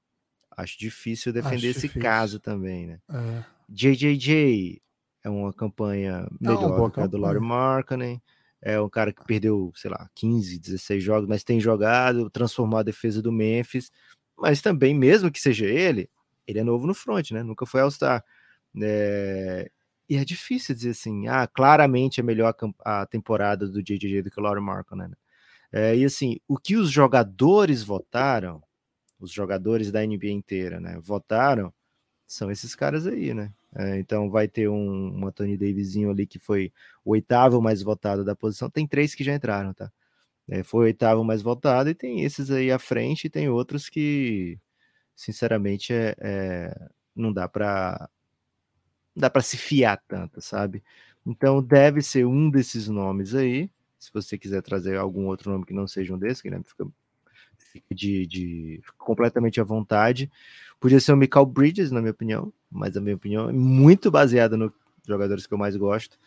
Acho 0.54 0.78
difícil 0.78 1.32
defender 1.32 1.56
Acho 1.56 1.66
esse 1.68 1.80
difícil. 1.88 2.02
caso 2.02 2.38
também, 2.38 2.86
né? 2.86 3.00
É. 3.08 3.44
JJJ 3.66 4.82
é 5.24 5.30
uma 5.30 5.54
campanha 5.54 6.28
melhor 6.38 6.86
do 6.86 6.90
que 6.90 7.00
a 7.00 7.06
do 7.06 7.16
Laurie 7.16 7.40
Markkanen. 7.40 8.20
É 8.62 8.80
um 8.80 8.88
cara 8.88 9.12
que 9.12 9.24
perdeu, 9.24 9.72
sei 9.74 9.90
lá, 9.90 10.08
15, 10.14 10.58
16 10.58 11.02
jogos, 11.02 11.28
mas 11.28 11.44
tem 11.44 11.60
jogado, 11.60 12.30
transformou 12.30 12.78
a 12.78 12.82
defesa 12.82 13.22
do 13.22 13.32
Memphis. 13.32 13.90
Mas 14.38 14.60
também, 14.62 14.94
mesmo 14.94 15.30
que 15.30 15.40
seja 15.40 15.66
ele, 15.66 16.10
ele 16.46 16.58
é 16.58 16.64
novo 16.64 16.86
no 16.86 16.94
front, 16.94 17.30
né? 17.30 17.42
Nunca 17.42 17.66
foi 17.66 17.80
All-Star. 17.80 18.24
É... 18.82 19.70
E 20.08 20.16
é 20.16 20.24
difícil 20.24 20.74
dizer 20.74 20.90
assim, 20.90 21.28
ah, 21.28 21.46
claramente 21.46 22.20
é 22.20 22.22
melhor 22.22 22.54
a, 22.84 23.06
temporada 23.06 23.68
do 23.68 23.82
JJJ 23.82 24.22
do 24.22 24.30
que 24.30 24.40
o 24.40 24.42
Laurie 24.42 24.62
Markkanen. 24.62 25.08
Né? 25.08 25.16
É, 25.72 25.96
e 25.96 26.04
assim, 26.04 26.40
o 26.48 26.58
que 26.58 26.76
os 26.76 26.90
jogadores 26.90 27.82
votaram 27.84 28.60
os 29.20 29.30
jogadores 29.30 29.92
da 29.92 30.04
NBA 30.04 30.30
inteira, 30.30 30.80
né, 30.80 30.98
votaram, 31.02 31.72
são 32.30 32.48
esses 32.48 32.76
caras 32.76 33.08
aí, 33.08 33.34
né? 33.34 33.52
É, 33.74 33.98
então 33.98 34.30
vai 34.30 34.46
ter 34.46 34.68
um, 34.68 35.18
um 35.18 35.26
Anthony 35.26 35.56
Davisinho 35.56 36.10
ali 36.10 36.26
que 36.28 36.38
foi 36.38 36.72
o 37.04 37.10
oitavo 37.10 37.60
mais 37.60 37.82
votado 37.82 38.24
da 38.24 38.36
posição. 38.36 38.70
Tem 38.70 38.86
três 38.86 39.16
que 39.16 39.24
já 39.24 39.34
entraram, 39.34 39.74
tá? 39.74 39.90
É, 40.48 40.62
foi 40.62 40.80
o 40.80 40.84
oitavo 40.84 41.24
mais 41.24 41.42
votado 41.42 41.90
e 41.90 41.94
tem 41.94 42.22
esses 42.24 42.50
aí 42.52 42.70
à 42.70 42.78
frente 42.78 43.24
e 43.26 43.30
tem 43.30 43.48
outros 43.48 43.88
que, 43.88 44.58
sinceramente, 45.16 45.92
é, 45.92 46.14
é 46.20 46.88
não 47.16 47.32
dá 47.32 47.48
para 47.48 48.08
dá 49.16 49.28
para 49.28 49.42
se 49.42 49.56
fiar 49.56 50.00
tanto, 50.08 50.40
sabe? 50.40 50.84
Então 51.26 51.60
deve 51.62 52.00
ser 52.02 52.26
um 52.26 52.48
desses 52.48 52.88
nomes 52.88 53.34
aí. 53.34 53.68
Se 53.98 54.12
você 54.12 54.38
quiser 54.38 54.62
trazer 54.62 54.96
algum 54.96 55.26
outro 55.26 55.50
nome 55.50 55.66
que 55.66 55.74
não 55.74 55.86
seja 55.88 56.14
um 56.14 56.18
desses, 56.18 56.42
Guilherme, 56.42 56.64
fica 56.66 56.86
fica 57.72 57.94
de, 57.94 58.26
de 58.26 58.82
completamente 58.98 59.60
à 59.60 59.64
vontade. 59.64 60.30
Podia 60.80 60.98
ser 60.98 61.12
o 61.12 61.16
Michael 61.16 61.46
Bridges, 61.46 61.90
na 61.90 62.00
minha 62.00 62.10
opinião, 62.10 62.52
mas 62.70 62.96
a 62.96 63.00
minha 63.00 63.14
opinião 63.14 63.48
é 63.48 63.52
muito 63.52 64.10
baseada 64.10 64.56
nos 64.56 64.72
jogadores 65.06 65.46
que 65.46 65.54
eu 65.54 65.58
mais 65.58 65.76
gosto. 65.76 66.18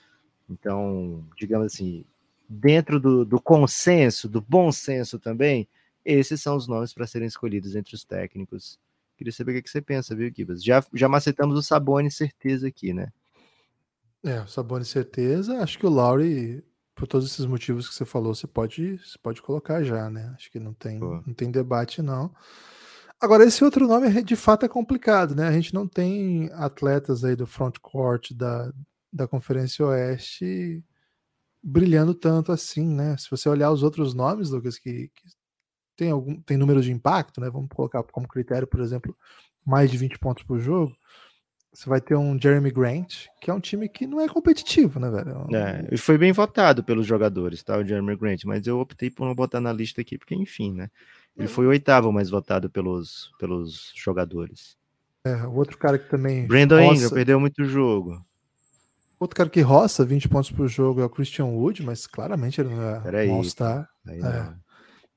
Então, 0.50 1.26
digamos 1.36 1.74
assim, 1.74 2.06
dentro 2.48 3.00
do, 3.00 3.26
do 3.26 3.42
consenso, 3.42 4.30
do 4.30 4.40
bom 4.40 4.72
senso 4.72 5.18
também, 5.18 5.68
esses 6.06 6.42
são 6.42 6.56
os 6.56 6.68
nomes 6.68 6.94
para 6.94 7.08
serem 7.08 7.28
escolhidos 7.28 7.76
entre 7.76 7.96
os 7.96 8.04
técnicos. 8.04 8.80
Queria 9.18 9.34
saber 9.34 9.58
o 9.58 9.64
que 9.64 9.70
você 9.70 9.82
pensa, 9.82 10.16
viu, 10.16 10.32
Gibas? 10.36 10.64
Já, 10.64 10.86
já 10.94 11.10
macetamos 11.10 11.58
o 11.58 11.64
Sabone, 11.64 12.12
certeza 12.12 12.68
aqui, 12.68 12.94
né? 12.94 13.12
É, 14.24 14.40
o 14.42 14.48
Sabone, 14.48 14.86
certeza. 14.86 15.58
Acho 15.60 15.80
que 15.80 15.86
o 15.86 15.90
Laurie 15.90 16.64
por 16.96 17.08
todos 17.08 17.32
esses 17.32 17.46
motivos 17.46 17.90
que 17.90 17.96
você 17.96 18.06
falou, 18.06 18.34
você 18.34 18.48
pode, 18.48 18.98
você 18.98 19.18
pode 19.18 19.42
colocar 19.42 19.84
já, 19.84 20.10
né? 20.10 20.32
Acho 20.36 20.52
que 20.52 20.60
não 20.60 20.74
tem, 20.74 21.00
não 21.00 21.34
tem 21.34 21.50
debate, 21.50 22.02
não. 22.02 22.32
Agora, 23.20 23.46
esse 23.46 23.64
outro 23.64 23.88
nome 23.88 24.22
de 24.24 24.36
fato 24.36 24.66
é 24.66 24.70
complicado, 24.70 25.36
né? 25.36 25.48
A 25.48 25.52
gente 25.52 25.74
não 25.74 25.88
tem 25.88 26.50
atletas 26.54 27.24
aí 27.24 27.36
do 27.36 27.48
front 27.48 27.78
court 27.80 28.34
da, 28.34 28.72
da 29.12 29.28
Conferência 29.28 29.86
Oeste 29.86 30.84
brilhando 31.64 32.14
tanto 32.14 32.52
assim, 32.52 32.86
né? 32.86 33.16
Se 33.18 33.30
você 33.32 33.48
olhar 33.48 33.72
os 33.72 33.84
outros 33.84 34.14
nomes, 34.14 34.50
Lucas, 34.50 34.78
que, 34.78 35.10
que 35.16 35.30
tem 35.96 36.12
algum 36.12 36.42
tem 36.42 36.58
número 36.58 36.82
de 36.82 36.92
impacto, 36.92 37.40
né? 37.40 37.50
Vamos 37.50 37.70
colocar 37.74 38.04
como 38.04 38.28
critério, 38.28 38.68
por 38.68 38.82
exemplo, 38.82 39.16
mais 39.66 39.90
de 39.90 39.98
20 39.98 40.20
pontos 40.20 40.44
por 40.44 40.60
jogo. 40.60 40.94
Você 41.74 41.90
vai 41.90 42.00
ter 42.00 42.16
um 42.16 42.40
Jeremy 42.40 42.70
Grant, 42.70 43.26
que 43.42 43.50
é 43.50 43.54
um 43.54 43.60
time 43.60 43.90
que 43.90 44.06
não 44.06 44.22
é 44.22 44.28
competitivo, 44.28 45.00
né, 45.00 45.10
velho? 45.10 45.48
É, 45.56 45.88
e 45.92 45.98
foi 45.98 46.20
bem 46.20 46.32
votado 46.32 46.84
pelos 46.84 47.08
jogadores, 47.08 47.64
tá? 47.64 47.78
O 47.78 47.86
Jeremy 47.86 48.16
Grant, 48.16 48.44
mas 48.46 48.68
eu 48.68 48.80
optei 48.80 49.10
por 49.10 49.26
não 49.26 49.34
botar 49.34 49.60
na 49.60 49.74
lista 49.74 50.02
aqui, 50.02 50.18
porque, 50.18 50.36
enfim, 50.36 50.74
né? 50.74 50.90
Ele 51.38 51.48
foi 51.48 51.66
o 51.66 51.70
oitavo 51.70 52.12
mais 52.12 52.30
votado 52.30 52.70
pelos, 52.70 53.32
pelos 53.40 53.92
jogadores. 53.96 54.78
É, 55.26 55.36
o 55.48 55.56
outro 55.56 55.78
cara 55.78 55.98
que 55.98 56.10
também. 56.10 56.46
Brandon 56.46 56.82
roça, 56.82 56.96
Ingram 56.96 57.10
perdeu 57.10 57.40
muito 57.40 57.64
jogo. 57.66 58.24
Outro 59.20 59.38
cara 59.38 59.50
que 59.50 59.62
roça 59.62 60.06
20 60.06 60.28
pontos 60.28 60.52
por 60.52 60.68
jogo 60.68 61.02
é 61.02 61.06
o 61.06 61.10
Christian 61.10 61.46
Wood, 61.46 61.82
mas 61.82 62.06
claramente 62.06 62.60
ele 62.60 62.76
não 62.76 62.84
é 62.84 63.00
Peraí, 63.00 63.30
All-Star. 63.30 63.90
É. 64.08 64.54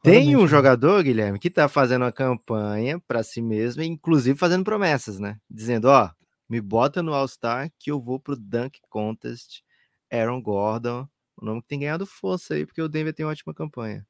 Tem 0.03 0.37
um 0.37 0.47
jogador, 0.47 1.03
Guilherme, 1.03 1.41
que 1.41 1.51
tá 1.51 1.69
fazendo 1.69 2.03
uma 2.03 2.13
campanha 2.13 3.01
para 3.01 3.25
si 3.25 3.43
mesmo, 3.43 3.83
inclusive 3.83 4.39
fazendo 4.39 4.63
promessas, 4.63 5.19
né? 5.19 5.37
Dizendo, 5.51 5.87
ó, 5.87 6.09
me 6.49 6.61
bota 6.61 7.03
no 7.03 7.13
All-Star 7.13 7.69
que 7.77 7.91
eu 7.91 8.01
vou 8.01 8.21
pro 8.21 8.37
Dunk 8.37 8.79
Contest. 8.89 9.65
Aaron 10.09 10.41
Gordon, 10.41 11.09
o 11.37 11.45
nome 11.45 11.61
que 11.61 11.67
tem 11.67 11.81
ganhado 11.81 12.07
força 12.07 12.55
aí, 12.55 12.65
porque 12.65 12.81
o 12.81 12.89
Denver 12.89 13.13
tem 13.13 13.27
uma 13.27 13.33
ótima 13.33 13.53
campanha. 13.53 14.07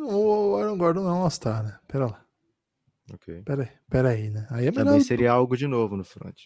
O 0.00 0.56
Aaron 0.56 0.78
Gordon 0.78 1.02
não 1.02 1.10
é 1.10 1.14
um 1.14 1.22
All-Star, 1.22 1.62
né? 1.62 1.78
Pera 1.88 2.06
lá. 2.06 2.24
Ok. 3.12 3.42
Pera 3.42 3.62
aí, 3.62 3.70
pera 3.90 4.08
aí, 4.10 4.30
né? 4.30 4.46
Aí 4.50 4.66
é 4.66 4.72
Também 4.72 4.92
melhor... 4.92 5.04
seria 5.04 5.32
algo 5.32 5.56
de 5.56 5.66
novo 5.66 5.96
no 5.96 6.04
front. 6.04 6.44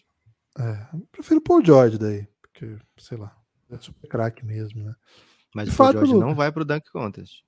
É, 0.57 0.87
prefiro 1.11 1.39
o 1.39 1.43
Paul 1.43 1.63
George 1.63 1.97
daí, 1.97 2.27
porque, 2.41 2.77
sei 2.97 3.17
lá, 3.17 3.35
é 3.71 3.77
super 3.77 4.07
craque 4.07 4.45
mesmo, 4.45 4.83
né? 4.83 4.95
Mas 5.53 5.67
de 5.67 5.73
o 5.73 5.77
Paul 5.77 5.91
George 5.91 6.13
não 6.13 6.35
vai 6.35 6.51
pro 6.51 6.65
Dunk 6.65 6.89
Contest. 6.91 7.43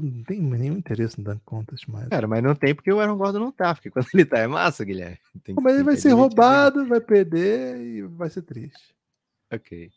Não 0.00 0.24
tem 0.24 0.40
nenhum 0.40 0.78
interesse 0.78 1.18
no 1.18 1.24
Dunk 1.24 1.42
Contest 1.44 1.88
mais. 1.88 2.08
Cara, 2.08 2.26
mas 2.26 2.42
não 2.42 2.54
tem 2.54 2.74
porque 2.74 2.92
o 2.92 3.00
Aaron 3.00 3.16
Gordon 3.16 3.40
não 3.40 3.52
tá, 3.52 3.74
porque 3.74 3.90
quando 3.90 4.06
ele 4.14 4.24
tá 4.24 4.38
é 4.38 4.46
massa, 4.46 4.84
Guilherme. 4.84 5.18
Mas 5.60 5.74
ele 5.74 5.84
vai 5.84 5.96
ser 5.96 6.12
roubado, 6.12 6.86
vai 6.86 7.00
perder 7.00 7.80
e 7.80 8.02
vai 8.02 8.30
ser 8.30 8.42
triste. 8.42 8.94
Ok. 9.52 9.90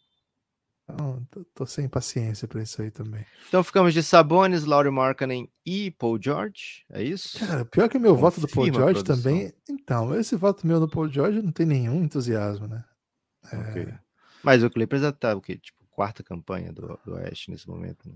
Então, 0.93 1.27
tô, 1.29 1.43
tô 1.53 1.65
sem 1.65 1.87
paciência 1.87 2.47
para 2.47 2.63
isso 2.63 2.81
aí 2.81 2.89
também. 2.89 3.25
Então 3.47 3.63
ficamos 3.63 3.93
de 3.93 4.01
Sabonis, 4.01 4.65
Laurie 4.65 4.91
Markkanen 4.91 5.49
e 5.65 5.91
Paul 5.91 6.19
George, 6.21 6.83
é 6.89 7.03
isso? 7.03 7.39
Cara, 7.39 7.63
pior 7.63 7.87
que 7.87 7.97
o 7.97 7.99
meu 7.99 8.15
Confirma 8.15 8.29
voto 8.29 8.41
do 8.41 8.47
Paul 8.47 8.73
George 8.73 9.03
também. 9.03 9.53
Então, 9.69 10.15
esse 10.15 10.35
voto 10.35 10.65
meu 10.65 10.79
do 10.79 10.89
Paul 10.89 11.07
George 11.09 11.41
não 11.41 11.51
tem 11.51 11.65
nenhum 11.65 12.03
entusiasmo, 12.03 12.67
né? 12.67 12.83
É... 13.51 13.57
Okay. 13.57 13.93
Mas 14.43 14.63
o 14.63 14.69
Clippers 14.69 15.01
já 15.01 15.11
tá 15.11 15.35
o 15.35 15.41
quê? 15.41 15.57
Tipo, 15.57 15.85
quarta 15.91 16.23
campanha 16.23 16.71
do, 16.71 16.99
do 17.05 17.13
Oeste 17.15 17.51
nesse 17.51 17.67
momento, 17.67 18.07
né? 18.09 18.15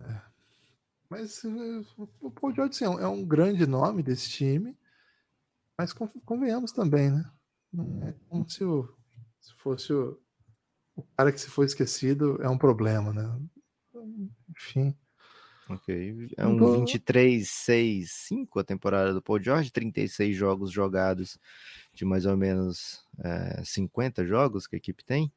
É. 0.00 0.20
Mas 1.08 1.44
eh, 1.44 1.82
o 2.20 2.30
Paul 2.30 2.54
George 2.54 2.76
sim, 2.76 2.84
é 2.84 3.06
um 3.06 3.24
grande 3.24 3.66
nome 3.66 4.02
desse 4.02 4.30
time, 4.30 4.78
mas 5.76 5.92
convenhamos 6.24 6.72
também, 6.72 7.10
né? 7.10 7.30
Não 7.72 8.02
é 8.02 8.14
como 8.28 8.48
se, 8.48 8.64
o, 8.64 8.88
se 9.40 9.52
fosse 9.54 9.92
o 9.92 10.20
o 11.00 11.16
cara 11.16 11.32
que 11.32 11.40
se 11.40 11.48
foi 11.48 11.66
esquecido 11.66 12.38
é 12.42 12.48
um 12.48 12.58
problema, 12.58 13.12
né? 13.12 13.40
Enfim. 14.50 14.94
Ok. 15.68 16.28
É 16.36 16.46
um 16.46 16.58
tô... 16.58 16.80
23, 16.80 17.48
6, 17.48 18.10
5 18.10 18.58
a 18.58 18.64
temporada 18.64 19.14
do 19.14 19.22
Paul 19.22 19.40
George, 19.40 19.70
36 19.70 20.36
jogos 20.36 20.70
jogados 20.70 21.38
de 21.94 22.04
mais 22.04 22.26
ou 22.26 22.36
menos 22.36 23.04
é, 23.18 23.62
50 23.64 24.26
jogos 24.26 24.66
que 24.66 24.76
a 24.76 24.78
equipe 24.78 25.04
tem. 25.04 25.32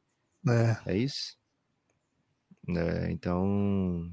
É. 0.48 0.94
É 0.94 0.98
isso? 0.98 1.38
É, 2.70 3.12
então. 3.12 4.10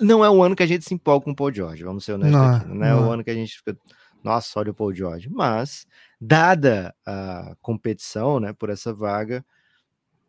Não 0.00 0.24
é 0.24 0.30
o 0.30 0.42
ano 0.42 0.56
que 0.56 0.62
a 0.62 0.66
gente 0.66 0.84
se 0.84 0.92
empolga 0.92 1.24
com 1.24 1.30
o 1.30 1.36
Paul 1.36 1.52
George, 1.52 1.84
vamos 1.84 2.04
ser 2.04 2.14
honestos 2.14 2.36
não, 2.36 2.56
aqui. 2.56 2.68
Não, 2.68 2.74
não 2.74 2.86
é 2.86 2.94
o 2.94 3.12
ano 3.12 3.22
que 3.22 3.30
a 3.30 3.34
gente 3.34 3.56
fica 3.56 3.78
nossa, 4.24 4.58
olha 4.58 4.70
o 4.70 4.74
Paul 4.74 4.94
George. 4.94 5.28
Mas, 5.28 5.86
dada 6.26 6.94
a 7.06 7.56
competição, 7.60 8.40
né, 8.40 8.52
por 8.52 8.70
essa 8.70 8.92
vaga, 8.92 9.44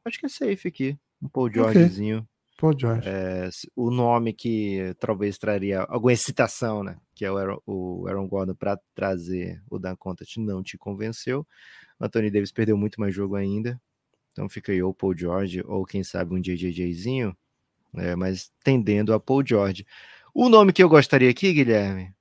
acho 0.03 0.19
que 0.19 0.25
é 0.25 0.29
safe 0.29 0.67
aqui. 0.67 0.97
Um 1.21 1.27
Paul 1.27 1.51
Georgezinho. 1.51 2.17
Okay. 2.17 2.29
Paul 2.57 2.73
George. 2.77 3.07
É, 3.07 3.49
o 3.75 3.91
nome 3.91 4.33
que 4.33 4.95
talvez 4.99 5.37
traria 5.37 5.81
alguma 5.81 6.13
excitação, 6.13 6.83
né? 6.83 6.97
Que 7.13 7.25
é 7.25 7.31
o 7.31 7.37
Aaron, 7.37 7.61
o 7.65 8.07
Aaron 8.07 8.27
Gordon 8.27 8.55
para 8.55 8.79
trazer 8.93 9.61
o 9.69 9.77
Dan 9.77 9.95
Contest 9.95 10.37
não 10.37 10.63
te 10.63 10.77
convenceu. 10.77 11.45
Anthony 11.99 12.31
Davis 12.31 12.51
perdeu 12.51 12.77
muito 12.77 12.99
mais 12.99 13.13
jogo 13.13 13.35
ainda. 13.35 13.79
Então 14.31 14.47
fica 14.47 14.71
aí 14.71 14.81
ou 14.81 14.93
Paul 14.93 15.17
George 15.17 15.63
ou 15.65 15.85
quem 15.85 16.03
sabe 16.03 16.33
um 16.33 16.41
JJJzinho. 16.41 17.35
É, 17.95 18.15
mas 18.15 18.51
tendendo 18.63 19.13
a 19.13 19.19
Paul 19.19 19.45
George. 19.45 19.85
O 20.33 20.49
nome 20.49 20.73
que 20.73 20.83
eu 20.83 20.89
gostaria 20.89 21.29
aqui, 21.29 21.53
Guilherme, 21.53 22.13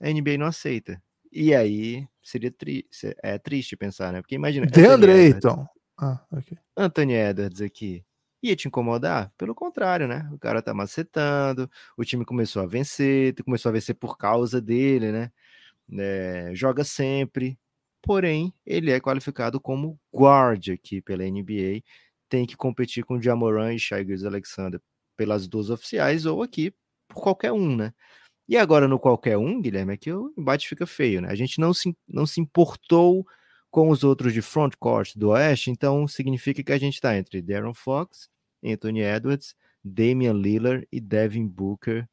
a 0.00 0.10
NBA 0.10 0.38
não 0.38 0.46
aceita. 0.46 1.02
E 1.30 1.54
aí 1.54 2.08
seria 2.30 2.50
tri 2.50 2.86
é 3.22 3.38
triste 3.38 3.76
pensar, 3.76 4.12
né? 4.12 4.20
Porque 4.20 4.34
imagina. 4.34 4.66
DeAndre 4.66 5.12
Ayton. 5.12 5.66
Ah, 5.98 6.24
ok. 6.32 6.56
Anthony 6.76 7.14
Edwards 7.14 7.60
aqui. 7.60 8.04
Ia 8.42 8.56
te 8.56 8.68
incomodar? 8.68 9.30
Pelo 9.36 9.54
contrário, 9.54 10.08
né? 10.08 10.28
O 10.32 10.38
cara 10.38 10.62
tá 10.62 10.72
macetando, 10.72 11.70
o 11.96 12.04
time 12.04 12.24
começou 12.24 12.62
a 12.62 12.66
vencer, 12.66 13.34
começou 13.44 13.68
a 13.68 13.72
vencer 13.72 13.94
por 13.94 14.16
causa 14.16 14.60
dele, 14.60 15.12
né? 15.12 15.30
É, 15.98 16.50
joga 16.54 16.84
sempre. 16.84 17.58
Porém, 18.02 18.54
ele 18.64 18.90
é 18.90 18.98
qualificado 18.98 19.60
como 19.60 20.00
guard 20.14 20.70
aqui 20.70 21.02
pela 21.02 21.24
NBA. 21.24 21.82
Tem 22.30 22.46
que 22.46 22.56
competir 22.56 23.04
com 23.04 23.18
o 23.18 23.22
Jamoran 23.22 23.74
e 23.74 23.78
Shai 23.78 24.06
Alexander 24.24 24.80
pelas 25.16 25.46
duas 25.46 25.68
oficiais 25.68 26.24
ou 26.24 26.42
aqui 26.42 26.72
por 27.06 27.22
qualquer 27.22 27.52
um, 27.52 27.76
né? 27.76 27.92
E 28.50 28.56
agora 28.56 28.88
no 28.88 28.98
qualquer 28.98 29.38
um, 29.38 29.62
Guilherme, 29.62 29.94
é 29.94 29.96
que 29.96 30.12
o 30.12 30.34
embate 30.36 30.68
fica 30.68 30.84
feio, 30.84 31.22
né? 31.22 31.28
A 31.28 31.36
gente 31.36 31.60
não 31.60 31.72
se, 31.72 31.96
não 32.08 32.26
se 32.26 32.40
importou 32.40 33.24
com 33.70 33.90
os 33.90 34.02
outros 34.02 34.32
de 34.32 34.42
frontcourt 34.42 35.16
do 35.16 35.28
Oeste, 35.28 35.70
então 35.70 36.08
significa 36.08 36.60
que 36.60 36.72
a 36.72 36.78
gente 36.78 36.94
está 36.94 37.16
entre 37.16 37.40
Darren 37.40 37.72
Fox, 37.72 38.28
Anthony 38.64 39.02
Edwards, 39.02 39.54
Damian 39.84 40.32
Lillard 40.32 40.84
e 40.90 41.00
Devin 41.00 41.46
Booker. 41.46 42.08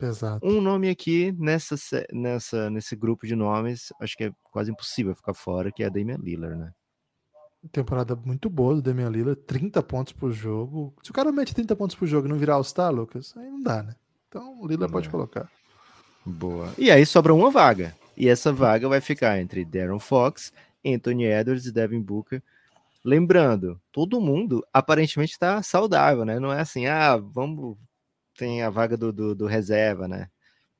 Exato. 0.00 0.46
Um 0.46 0.60
nome 0.60 0.88
aqui 0.88 1.32
nessa, 1.32 1.74
nessa, 2.12 2.70
nesse 2.70 2.94
grupo 2.94 3.26
de 3.26 3.34
nomes, 3.34 3.92
acho 4.00 4.16
que 4.16 4.22
é 4.22 4.32
quase 4.44 4.70
impossível 4.70 5.16
ficar 5.16 5.34
fora, 5.34 5.72
que 5.72 5.82
é 5.82 5.90
Damian 5.90 6.18
Lillard, 6.18 6.56
né? 6.56 6.72
Temporada 7.72 8.14
muito 8.14 8.48
boa 8.48 8.76
do 8.76 8.82
Damian 8.82 9.08
Lillard, 9.08 9.40
30 9.40 9.82
pontos 9.82 10.12
por 10.12 10.30
jogo. 10.30 10.94
Se 11.02 11.10
o 11.10 11.12
cara 11.12 11.32
mete 11.32 11.52
30 11.52 11.74
pontos 11.74 11.96
por 11.96 12.06
jogo 12.06 12.28
e 12.28 12.30
não 12.30 12.38
virar 12.38 12.54
All-Star, 12.54 12.94
Lucas, 12.94 13.36
aí 13.36 13.50
não 13.50 13.60
dá, 13.60 13.82
né? 13.82 13.96
Então 14.36 14.60
o 14.60 14.66
Lillard 14.66 14.92
pode 14.92 15.08
colocar. 15.08 15.50
Boa. 16.22 16.70
E 16.76 16.90
aí 16.90 17.06
sobra 17.06 17.32
uma 17.32 17.50
vaga. 17.50 17.96
E 18.14 18.28
essa 18.28 18.52
vaga 18.52 18.86
vai 18.86 19.00
ficar 19.00 19.40
entre 19.40 19.64
Darren 19.64 19.98
Fox, 19.98 20.52
Anthony 20.84 21.24
Edwards 21.24 21.64
e 21.64 21.72
Devin 21.72 22.02
Booker. 22.02 22.42
Lembrando, 23.02 23.80
todo 23.90 24.20
mundo 24.20 24.62
aparentemente 24.74 25.32
está 25.32 25.62
saudável, 25.62 26.26
né? 26.26 26.38
Não 26.38 26.52
é 26.52 26.60
assim, 26.60 26.84
ah, 26.86 27.16
vamos. 27.16 27.78
Tem 28.36 28.62
a 28.62 28.68
vaga 28.68 28.94
do, 28.94 29.10
do, 29.10 29.34
do 29.34 29.46
reserva, 29.46 30.06
né? 30.06 30.28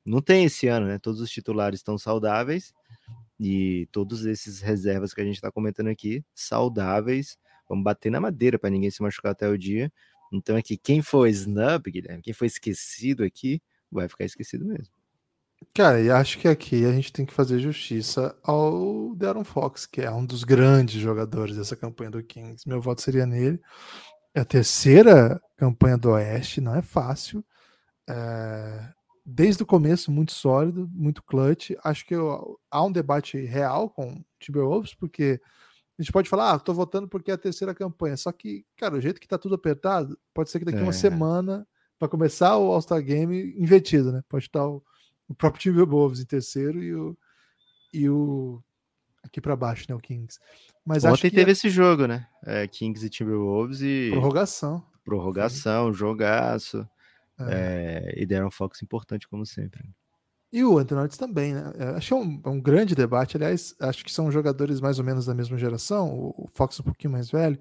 Não 0.05 0.21
tem 0.21 0.45
esse 0.45 0.67
ano, 0.67 0.85
né? 0.85 0.99
Todos 0.99 1.19
os 1.19 1.31
titulares 1.31 1.79
estão 1.79 1.97
saudáveis 1.97 2.75
e 3.39 3.87
todos 3.91 4.23
esses 4.23 4.61
reservas 4.61 5.15
que 5.15 5.21
a 5.21 5.23
gente 5.23 5.35
está 5.35 5.51
comentando 5.51 5.87
aqui, 5.87 6.23
saudáveis. 6.35 7.39
Vamos 7.67 7.83
bater 7.83 8.11
na 8.11 8.19
madeira 8.19 8.59
para 8.59 8.69
ninguém 8.69 8.91
se 8.91 9.01
machucar 9.01 9.31
até 9.31 9.49
o 9.49 9.57
dia. 9.57 9.91
Então, 10.31 10.55
aqui, 10.55 10.77
quem 10.77 11.01
foi 11.01 11.29
snub, 11.31 11.89
Guilherme, 11.89 12.21
quem 12.21 12.33
foi 12.33 12.47
esquecido 12.47 13.23
aqui, 13.23 13.61
vai 13.91 14.07
ficar 14.07 14.25
esquecido 14.25 14.65
mesmo. 14.65 14.93
Cara, 15.73 16.01
e 16.01 16.09
acho 16.09 16.37
que 16.37 16.47
aqui 16.47 16.85
a 16.85 16.91
gente 16.91 17.11
tem 17.11 17.25
que 17.25 17.33
fazer 17.33 17.59
justiça 17.59 18.37
ao 18.43 19.15
Darren 19.15 19.43
Fox, 19.43 19.85
que 19.85 20.01
é 20.01 20.11
um 20.11 20.25
dos 20.25 20.43
grandes 20.43 20.99
jogadores 21.01 21.55
dessa 21.55 21.75
campanha 21.75 22.11
do 22.11 22.23
Kings. 22.23 22.67
Meu 22.67 22.79
voto 22.81 23.01
seria 23.01 23.25
nele. 23.25 23.59
É 24.35 24.41
a 24.41 24.45
terceira 24.45 25.41
campanha 25.55 25.97
do 25.97 26.11
Oeste, 26.11 26.61
não 26.61 26.75
é 26.75 26.81
fácil. 26.81 27.43
É... 28.07 28.89
Desde 29.25 29.63
o 29.63 29.65
começo, 29.65 30.11
muito 30.11 30.31
sólido, 30.31 30.87
muito 30.93 31.23
clutch. 31.23 31.71
Acho 31.83 32.05
que 32.05 32.15
eu... 32.15 32.59
há 32.69 32.83
um 32.83 32.91
debate 32.91 33.37
real 33.39 33.89
com 33.89 34.13
o 34.13 34.25
Timberwolves, 34.39 34.93
porque 34.93 35.41
a 35.97 36.01
gente 36.01 36.11
pode 36.11 36.29
falar, 36.29 36.53
ah, 36.53 36.59
tô 36.59 36.73
votando 36.73 37.07
porque 37.07 37.31
é 37.31 37.33
a 37.33 37.37
terceira 37.37 37.73
campanha. 37.73 38.15
Só 38.15 38.31
que, 38.31 38.65
cara, 38.75 38.95
o 38.95 39.01
jeito 39.01 39.19
que 39.19 39.27
tá 39.27 39.37
tudo 39.37 39.55
apertado, 39.55 40.17
pode 40.33 40.51
ser 40.51 40.59
que 40.59 40.65
daqui 40.65 40.77
é. 40.77 40.83
uma 40.83 40.93
semana, 40.93 41.67
para 41.97 42.07
começar 42.07 42.55
o 42.57 42.71
All-Star 42.71 43.01
Game, 43.01 43.55
invertido, 43.57 44.11
né? 44.11 44.23
Pode 44.29 44.45
estar 44.45 44.67
o, 44.67 44.83
o 45.27 45.33
próprio 45.33 45.61
Timberwolves 45.61 46.19
em 46.19 46.25
terceiro 46.25 46.83
e 46.83 46.93
o, 46.93 47.17
e 47.91 48.09
o 48.09 48.61
aqui 49.23 49.41
para 49.41 49.55
baixo, 49.55 49.85
né? 49.89 49.95
O 49.95 49.99
Kings. 49.99 50.39
Mas 50.85 51.03
Ontem 51.03 51.31
teve 51.31 51.49
é... 51.49 51.53
esse 51.53 51.69
jogo, 51.69 52.05
né? 52.05 52.27
É, 52.45 52.67
Kings 52.67 53.05
e 53.05 53.09
Timberwolves 53.09 53.81
e. 53.81 54.09
Prorrogação. 54.11 54.85
Prorrogação, 55.03 55.91
Sim. 55.91 55.97
jogaço. 55.97 56.87
É. 57.39 58.13
É, 58.15 58.21
e 58.21 58.25
Darren 58.25 58.49
Fox 58.49 58.81
importante, 58.81 59.27
como 59.27 59.45
sempre. 59.45 59.83
E 60.51 60.63
o 60.63 60.79
Edwards 60.79 61.17
também, 61.17 61.53
né? 61.53 61.73
É, 61.77 61.83
acho 61.89 62.07
que 62.07 62.13
é 62.13 62.17
um, 62.17 62.41
é 62.45 62.49
um, 62.49 62.61
grande 62.61 62.95
debate. 62.95 63.35
Aliás, 63.35 63.75
acho 63.79 64.03
que 64.05 64.11
são 64.11 64.31
jogadores 64.31 64.79
mais 64.79 64.97
ou 64.97 65.05
menos 65.05 65.25
da 65.25 65.33
mesma 65.33 65.57
geração. 65.57 66.09
O, 66.13 66.45
o 66.45 66.47
Fox 66.53 66.79
um 66.79 66.83
pouquinho 66.83 67.11
mais 67.11 67.29
velho, 67.29 67.59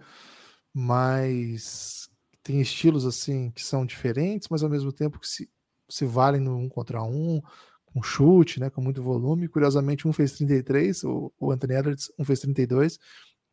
mas 0.72 2.08
tem 2.42 2.60
estilos 2.60 3.04
assim 3.04 3.50
que 3.50 3.64
são 3.64 3.84
diferentes, 3.84 4.48
mas 4.48 4.62
ao 4.62 4.70
mesmo 4.70 4.92
tempo 4.92 5.18
que 5.18 5.26
se, 5.26 5.50
se 5.88 6.06
valem 6.06 6.40
no 6.40 6.56
um 6.56 6.68
contra 6.68 7.02
um, 7.02 7.42
com 7.86 8.02
chute, 8.02 8.60
né? 8.60 8.70
Com 8.70 8.80
muito 8.80 9.02
volume. 9.02 9.48
Curiosamente, 9.48 10.06
um 10.06 10.12
fez 10.12 10.32
33, 10.32 11.02
o, 11.04 11.32
o 11.40 11.50
Anthony 11.50 11.74
Edwards, 11.74 12.12
um 12.18 12.24
fez 12.24 12.40
32, 12.40 12.98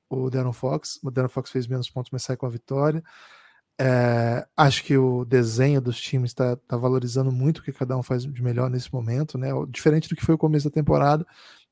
o 0.10 0.30
Darren 0.30 0.54
Fox. 0.54 1.00
O 1.04 1.10
Darren 1.10 1.30
Fox 1.30 1.50
fez 1.50 1.65
menos 1.67 1.89
pontos, 1.89 2.12
mas 2.12 2.24
sai 2.24 2.38
com 2.38 2.46
a 2.46 2.50
vitória. 2.50 3.04
É, 3.79 4.45
acho 4.55 4.83
que 4.83 4.95
o 4.95 5.25
desenho 5.25 5.81
dos 5.81 5.99
times 5.99 6.29
está 6.29 6.55
tá 6.55 6.77
valorizando 6.77 7.31
muito 7.31 7.57
o 7.57 7.63
que 7.63 7.71
cada 7.71 7.97
um 7.97 8.03
faz 8.03 8.23
de 8.23 8.43
melhor 8.43 8.69
nesse 8.69 8.93
momento, 8.93 9.38
né? 9.38 9.49
Diferente 9.69 10.07
do 10.07 10.15
que 10.15 10.25
foi 10.25 10.36
o 10.36 10.38
começo 10.38 10.69
da 10.69 10.73
temporada. 10.73 11.25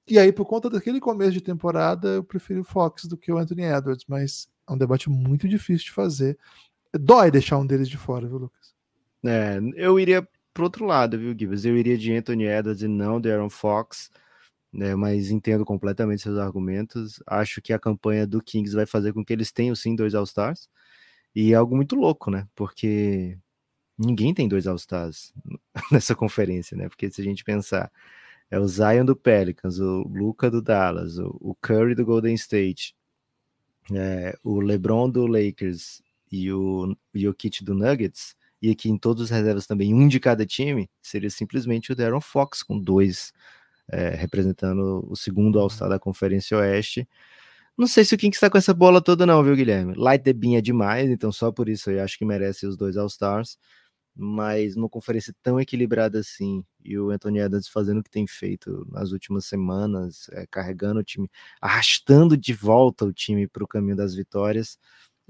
E 0.08 0.18
aí, 0.18 0.32
por 0.32 0.46
conta 0.46 0.70
daquele 0.70 1.00
começo 1.00 1.32
de 1.32 1.42
temporada, 1.42 2.08
eu 2.10 2.24
prefiro 2.24 2.62
o 2.62 2.66
Fox 2.66 3.06
do 3.06 3.16
que 3.16 3.32
o 3.32 3.38
Anthony 3.38 3.64
Edwards, 3.64 4.06
mas 4.08 4.50
é 4.68 4.74
um 4.74 4.78
debate 4.78 5.10
muito 5.10 5.48
difícil 5.48 5.86
de 5.86 5.92
fazer. 5.92 6.38
Dói 6.94 7.32
deixar 7.32 7.58
um 7.58 7.66
deles 7.66 7.88
de 7.88 7.98
fora, 7.98 8.28
viu, 8.28 8.38
Lucas? 8.38 8.74
É, 9.24 9.60
eu 9.76 10.00
iria 10.00 10.28
pro 10.54 10.64
outro 10.64 10.86
lado, 10.86 11.18
viu, 11.18 11.36
Gibbs? 11.38 11.66
Eu 11.66 11.78
iria 11.78 11.98
de 11.98 12.14
Anthony 12.14 12.46
Edwards 12.46 12.82
e 12.82 12.88
não 12.88 13.22
de 13.22 13.32
Aaron 13.32 13.50
Fox, 13.50 14.12
né? 14.74 14.96
Mas 14.96 15.30
entendo 15.30 15.64
completamente 15.64 16.24
seus 16.24 16.38
argumentos. 16.38 17.22
Acho 17.28 17.62
que 17.62 17.72
a 17.72 17.80
campanha 17.80 18.26
do 18.26 18.42
Kings 18.42 18.76
vai 18.76 18.86
fazer 18.86 19.14
com 19.14 19.24
que 19.24 19.32
eles 19.32 19.52
tenham 19.52 19.76
sim 19.76 19.96
dois 19.96 20.16
All-Stars. 20.16 20.68
E 21.36 21.54
é 21.54 21.56
algo 21.56 21.76
muito 21.76 21.96
louco, 21.96 22.30
né? 22.30 22.48
Porque 22.56 23.38
ninguém 23.98 24.34
tem 24.34 24.48
dois 24.48 24.68
All-Stars 24.68 25.34
nessa 25.92 26.16
conferência, 26.16 26.76
né? 26.78 26.90
Porque 26.90 27.10
se 27.10 27.22
a 27.22 27.24
gente 27.24 27.44
pensar, 27.44 27.92
é 28.50 28.60
o 28.60 28.68
Zion 28.68 29.06
do 29.06 29.16
Pelicans, 29.16 29.80
o 29.80 30.04
Luca 30.08 30.52
do 30.52 30.62
Dallas, 30.62 31.18
o, 31.18 31.56
Curry 31.62 31.96
do 31.96 32.06
Golden 32.06 32.34
State, 32.36 32.96
é, 33.94 34.38
o 34.44 34.60
LeBron 34.60 35.10
do 35.10 35.26
Lakers 35.26 36.02
e 36.32 36.52
o 36.52 36.96
Jokic 37.14 37.64
do 37.64 37.74
Nuggets, 37.74 38.36
e 38.62 38.70
aqui 38.70 38.90
em 38.90 38.98
todos 38.98 39.24
os 39.24 39.30
reservas 39.30 39.66
também 39.66 39.94
um 39.94 40.08
de 40.08 40.20
cada 40.20 40.46
time, 40.46 40.90
seria 41.02 41.30
simplesmente 41.30 41.92
o 41.92 41.96
Darren 41.96 42.22
Fox 42.22 42.62
com 42.62 42.80
dois 42.80 43.34
é, 43.92 44.10
representando 44.10 45.06
o 45.10 45.16
segundo 45.16 45.60
All-Star 45.60 45.90
da 45.90 46.00
Conferência 46.00 46.58
Oeste. 46.58 47.08
Não 47.82 47.88
sei 47.88 48.06
se 48.06 48.14
o 48.14 48.18
Kings 48.18 48.38
está 48.38 48.48
com 48.48 48.60
essa 48.60 48.76
bola 48.76 49.02
toda, 49.02 49.26
não, 49.26 49.44
viu, 49.44 49.56
Guilherme? 49.56 49.96
Light 49.96 50.24
the 50.24 50.34
Bean 50.34 50.56
é 50.56 50.62
demais, 50.62 51.10
então 51.10 51.32
só 51.32 51.52
por 51.52 51.68
isso 51.68 51.90
eu 51.90 52.04
acho 52.04 52.16
que 52.16 52.24
merece 52.24 52.68
os 52.68 52.78
dois 52.78 52.96
All-Stars. 52.96 53.58
Mas 54.16 54.76
numa 54.76 54.88
conferência 54.90 55.34
tão 55.42 55.60
equilibrada 55.60 56.20
assim, 56.20 56.64
e 56.86 56.96
o 57.00 57.10
Anthony 57.10 57.40
Edwards 57.40 57.68
fazendo 57.68 58.00
o 58.02 58.04
que 58.04 58.12
tem 58.12 58.28
feito 58.28 58.88
nas 58.92 59.12
últimas 59.12 59.46
semanas, 59.46 60.30
é, 60.34 60.46
carregando 60.48 61.00
o 61.00 61.04
time, 61.04 61.28
arrastando 61.60 62.38
de 62.38 62.54
volta 62.54 63.04
o 63.06 63.14
time 63.14 63.48
para 63.48 63.64
o 63.64 63.68
caminho 63.68 63.96
das 63.96 64.14
vitórias, 64.14 64.78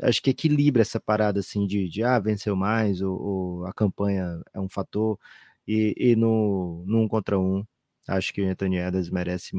acho 0.02 0.22
que 0.22 0.32
equilibra 0.32 0.82
essa 0.82 1.00
parada 1.00 1.40
assim 1.40 1.66
de, 1.66 1.88
de 1.90 2.04
ah, 2.04 2.20
venceu 2.20 2.56
mais, 2.56 3.02
ou, 3.02 3.18
ou 3.22 3.66
a 3.66 3.74
campanha 3.74 4.42
é 4.54 4.60
um 4.60 4.70
fator, 4.70 5.18
e, 5.68 5.96
e 5.98 6.16
no, 6.18 6.84
no 6.88 7.00
um 7.04 7.08
contra 7.08 7.40
um, 7.40 7.66
acho 8.08 8.34
que 8.34 8.42
o 8.42 8.50
Anthony 8.50 8.78
Edwards 8.78 9.10
merece 9.10 9.56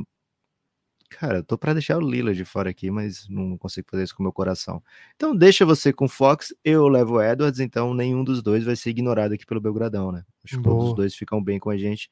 Cara, 1.19 1.39
eu 1.39 1.45
tô 1.45 1.59
para 1.59 1.75
deixar 1.75 1.99
o 1.99 2.01
Lila 2.01 2.35
de 2.35 2.45
fora 2.45 2.71
aqui, 2.71 2.91
mas 2.91 3.29
não 3.29 3.57
consigo 3.59 3.87
fazer 3.91 4.05
isso 4.05 4.15
com 4.15 4.23
o 4.23 4.25
meu 4.25 4.33
coração. 4.33 4.83
Então, 5.15 5.37
deixa 5.37 5.65
você 5.65 5.93
com 5.93 6.09
Fox, 6.09 6.55
eu 6.65 6.89
levo 6.89 7.15
o 7.17 7.23
Edwards, 7.23 7.61
então 7.61 7.93
nenhum 7.93 8.25
dos 8.25 8.43
dois 8.43 8.65
vai 8.65 8.77
ser 8.77 8.91
ignorado 8.91 9.35
aqui 9.35 9.45
pelo 9.45 9.61
Belgradão, 9.61 10.11
né? 10.11 10.25
Acho 10.45 10.57
que 10.57 10.63
todos 10.63 10.89
os 10.89 10.95
dois 10.95 11.15
ficam 11.15 11.43
bem 11.43 11.59
com 11.59 11.71
a 11.71 11.77
gente. 11.77 12.11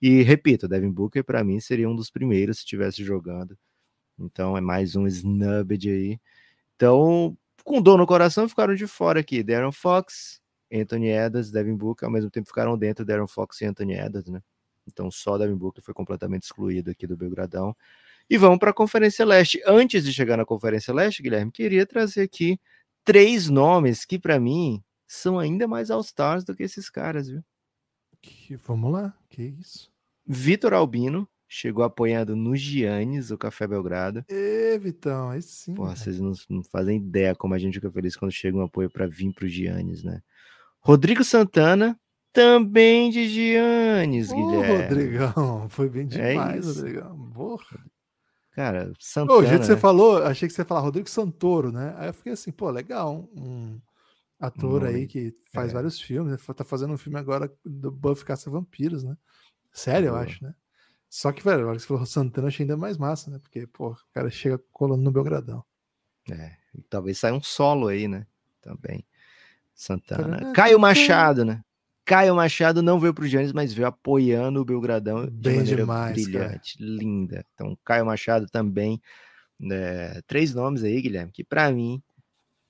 E 0.00 0.22
repito, 0.22 0.68
Devin 0.68 0.90
Booker 0.90 1.24
para 1.24 1.42
mim 1.42 1.58
seria 1.58 1.88
um 1.88 1.96
dos 1.96 2.10
primeiros 2.10 2.58
se 2.58 2.64
estivesse 2.64 3.02
jogando. 3.02 3.58
Então 4.18 4.56
é 4.56 4.60
mais 4.60 4.94
um 4.94 5.06
snubbed 5.06 5.90
aí. 5.90 6.20
Então, 6.76 7.36
com 7.64 7.82
dor 7.82 7.98
no 7.98 8.06
coração, 8.06 8.48
ficaram 8.48 8.74
de 8.74 8.86
fora 8.86 9.20
aqui. 9.20 9.42
Darren 9.42 9.72
Fox, 9.72 10.40
Anthony 10.72 11.08
Edwards, 11.08 11.50
Devin 11.50 11.74
Booker, 11.76 12.06
ao 12.06 12.12
mesmo 12.12 12.30
tempo 12.30 12.46
ficaram 12.46 12.76
dentro 12.78 13.04
Darren 13.04 13.26
Fox 13.26 13.60
e 13.60 13.66
Anthony 13.66 13.94
Edwards, 13.94 14.30
né? 14.30 14.42
Então 14.86 15.10
só 15.10 15.36
Devin 15.36 15.56
Booker 15.56 15.82
foi 15.82 15.92
completamente 15.94 16.44
excluído 16.44 16.90
aqui 16.90 17.06
do 17.06 17.16
Belgradão. 17.16 17.76
E 18.28 18.36
vamos 18.36 18.58
para 18.58 18.70
a 18.70 18.74
Conferência 18.74 19.24
Leste. 19.24 19.62
Antes 19.66 20.04
de 20.04 20.12
chegar 20.12 20.36
na 20.36 20.44
Conferência 20.44 20.92
Leste, 20.92 21.22
Guilherme, 21.22 21.52
queria 21.52 21.86
trazer 21.86 22.22
aqui 22.22 22.58
três 23.04 23.48
nomes 23.48 24.04
que, 24.04 24.18
para 24.18 24.40
mim, 24.40 24.82
são 25.06 25.38
ainda 25.38 25.68
mais 25.68 25.90
All-Stars 25.90 26.44
do 26.44 26.54
que 26.54 26.64
esses 26.64 26.90
caras, 26.90 27.28
viu? 27.28 27.42
Que, 28.20 28.56
vamos 28.56 28.92
lá, 28.92 29.16
que 29.30 29.42
isso. 29.42 29.92
Vitor 30.26 30.74
Albino 30.74 31.28
chegou 31.48 31.84
apoiando 31.84 32.34
no 32.34 32.56
Giannis, 32.56 33.30
o 33.30 33.38
Café 33.38 33.66
Belgrado. 33.66 34.24
Ê, 34.28 34.76
Vitão, 34.78 35.30
aí 35.30 35.40
sim. 35.40 35.74
Vocês 35.74 36.18
não, 36.18 36.32
não, 36.50 36.64
fazem 36.64 36.96
ideia 36.96 37.34
como 37.36 37.54
a 37.54 37.58
gente 37.58 37.74
fica 37.74 37.90
feliz 37.90 38.16
quando 38.16 38.32
chega 38.32 38.56
um 38.56 38.62
apoio 38.62 38.90
para 38.90 39.06
vir 39.06 39.32
para 39.32 39.44
o 39.44 39.48
Giannis, 39.48 40.02
né? 40.02 40.20
Rodrigo 40.80 41.22
Santana, 41.22 41.98
também 42.32 43.10
de 43.10 43.28
Giannis, 43.28 44.30
Ô, 44.30 44.34
Guilherme. 44.34 44.82
Rodrigão, 44.82 45.68
foi 45.70 45.88
bem 45.88 46.02
é 46.02 46.32
demais, 46.32 46.66
é 46.66 46.68
Rodrigão. 46.68 47.30
Porra. 47.32 47.84
Cara, 48.56 48.90
Santana. 48.98 49.38
o 49.38 49.44
jeito 49.44 49.60
que 49.60 49.66
você 49.66 49.76
falou, 49.76 50.16
achei 50.22 50.48
que 50.48 50.54
você 50.54 50.62
ia 50.62 50.64
falar 50.64 50.80
Rodrigo 50.80 51.10
Santoro, 51.10 51.70
né? 51.70 51.94
Aí 51.98 52.08
eu 52.08 52.14
fiquei 52.14 52.32
assim, 52.32 52.50
pô, 52.50 52.70
legal, 52.70 53.28
um 53.36 53.78
ator 54.40 54.82
um 54.82 54.86
aí 54.86 55.06
que 55.06 55.36
faz 55.52 55.72
é. 55.72 55.74
vários 55.74 56.00
filmes, 56.00 56.32
né? 56.32 56.54
tá 56.54 56.64
fazendo 56.64 56.94
um 56.94 56.96
filme 56.96 57.18
agora 57.18 57.52
do 57.62 57.92
Buffy 57.92 58.24
Caça 58.24 58.48
Vampiros, 58.48 59.04
né? 59.04 59.14
Sério, 59.70 60.08
eu 60.08 60.16
acho, 60.16 60.42
né? 60.42 60.54
Só 61.06 61.32
que, 61.32 61.44
velho, 61.44 61.60
agora 61.60 61.76
que 61.76 61.82
você 61.82 61.88
falou 61.88 62.06
Santana, 62.06 62.48
achei 62.48 62.64
ainda 62.64 62.78
mais 62.78 62.96
massa, 62.96 63.30
né? 63.30 63.38
Porque, 63.38 63.66
pô, 63.66 63.90
o 63.90 63.96
cara 64.14 64.30
chega 64.30 64.58
colando 64.72 65.02
no 65.02 65.12
Belgradão. 65.12 65.62
É, 66.30 66.56
talvez 66.88 67.18
saia 67.18 67.34
um 67.34 67.42
solo 67.42 67.88
aí, 67.88 68.08
né? 68.08 68.26
Também. 68.62 69.04
Santana. 69.74 70.54
Caio 70.54 70.80
Machado, 70.80 71.44
né? 71.44 71.62
Caio 72.06 72.36
Machado 72.36 72.82
não 72.82 73.00
veio 73.00 73.12
para 73.12 73.24
o 73.24 73.26
Giannis, 73.26 73.52
mas 73.52 73.74
veio 73.74 73.88
apoiando 73.88 74.60
o 74.60 74.64
Belgradão 74.64 75.26
de 75.26 75.32
Bem 75.32 75.56
maneira 75.56 75.82
demais, 75.82 76.12
brilhante, 76.12 76.78
cara. 76.78 76.90
linda. 76.90 77.44
Então, 77.52 77.76
Caio 77.84 78.06
Machado 78.06 78.46
também. 78.46 79.02
É, 79.70 80.20
três 80.26 80.54
nomes 80.54 80.84
aí, 80.84 81.02
Guilherme, 81.02 81.32
que 81.32 81.42
para 81.42 81.70
mim 81.72 82.00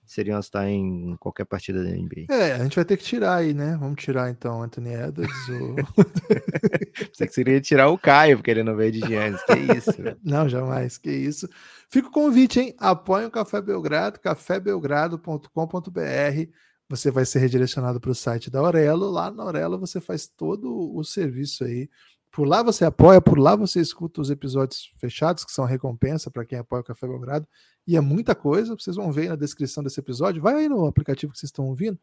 seriam 0.06 0.40
estar 0.40 0.66
em 0.68 1.16
qualquer 1.18 1.44
partida 1.44 1.84
da 1.84 1.90
NBA. 1.90 2.26
É, 2.30 2.52
a 2.52 2.62
gente 2.62 2.76
vai 2.76 2.84
ter 2.84 2.96
que 2.96 3.02
tirar 3.04 3.34
aí, 3.34 3.52
né? 3.52 3.76
Vamos 3.78 4.02
tirar 4.02 4.30
então 4.30 4.62
Anthony 4.62 4.94
Edwards. 4.94 5.36
Você 7.12 7.26
que 7.26 7.34
seria 7.34 7.60
tirar 7.60 7.88
o 7.88 7.98
Caio, 7.98 8.38
porque 8.38 8.52
ele 8.52 8.62
não 8.62 8.76
veio 8.76 8.92
de 8.92 9.00
Giannis. 9.00 9.42
Que 9.42 9.58
isso? 9.76 9.90
Não, 10.24 10.48
jamais. 10.48 10.96
Que 10.96 11.10
isso. 11.10 11.46
Fica 11.90 12.08
o 12.08 12.12
convite, 12.12 12.60
hein? 12.60 12.74
Apoie 12.78 13.26
o 13.26 13.30
Café 13.30 13.60
Belgrado, 13.60 14.18
cafébelgrado.com.br 14.20 16.50
você 16.88 17.10
vai 17.10 17.24
ser 17.24 17.40
redirecionado 17.40 18.00
para 18.00 18.10
o 18.10 18.14
site 18.14 18.50
da 18.50 18.60
Aurelo. 18.60 19.10
Lá 19.10 19.30
na 19.30 19.42
Aurelo 19.42 19.78
você 19.78 20.00
faz 20.00 20.26
todo 20.26 20.94
o 20.94 21.02
serviço 21.04 21.64
aí. 21.64 21.88
Por 22.30 22.46
lá 22.46 22.62
você 22.62 22.84
apoia, 22.84 23.20
por 23.20 23.38
lá 23.38 23.56
você 23.56 23.80
escuta 23.80 24.20
os 24.20 24.30
episódios 24.30 24.92
fechados, 24.98 25.44
que 25.44 25.52
são 25.52 25.64
a 25.64 25.68
recompensa 25.68 26.30
para 26.30 26.44
quem 26.44 26.58
apoia 26.58 26.82
o 26.82 26.84
Café 26.84 27.06
Belgrado. 27.06 27.46
E 27.86 27.96
é 27.96 28.00
muita 28.00 28.34
coisa, 28.34 28.74
vocês 28.74 28.96
vão 28.96 29.10
ver 29.10 29.22
aí 29.22 29.28
na 29.28 29.36
descrição 29.36 29.82
desse 29.82 29.98
episódio. 29.98 30.42
Vai 30.42 30.54
aí 30.54 30.68
no 30.68 30.86
aplicativo 30.86 31.32
que 31.32 31.38
vocês 31.38 31.48
estão 31.48 31.66
ouvindo 31.66 31.98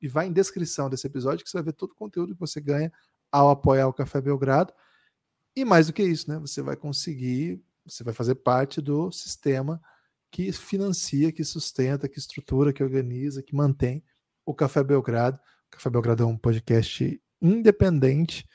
e 0.00 0.08
vai 0.08 0.26
em 0.26 0.32
descrição 0.32 0.90
desse 0.90 1.06
episódio 1.06 1.44
que 1.44 1.50
você 1.50 1.56
vai 1.56 1.64
ver 1.64 1.72
todo 1.72 1.92
o 1.92 1.94
conteúdo 1.94 2.34
que 2.34 2.40
você 2.40 2.60
ganha 2.60 2.92
ao 3.30 3.48
apoiar 3.50 3.86
o 3.86 3.92
Café 3.92 4.20
Belgrado. 4.20 4.72
E 5.54 5.64
mais 5.64 5.86
do 5.86 5.92
que 5.92 6.02
isso, 6.02 6.30
né? 6.30 6.38
Você 6.38 6.60
vai 6.60 6.76
conseguir, 6.76 7.62
você 7.86 8.04
vai 8.04 8.12
fazer 8.12 8.34
parte 8.34 8.80
do 8.80 9.10
sistema 9.10 9.80
que 10.30 10.52
financia, 10.52 11.32
que 11.32 11.44
sustenta, 11.44 12.08
que 12.08 12.18
estrutura, 12.18 12.72
que 12.72 12.82
organiza, 12.82 13.42
que 13.42 13.54
mantém 13.54 14.02
o 14.46 14.54
Café 14.54 14.82
Belgrado. 14.82 15.38
O 15.66 15.76
Café 15.76 15.90
Belgrado 15.90 16.22
é 16.22 16.26
um 16.26 16.38
podcast 16.38 17.20
independente 17.42 18.48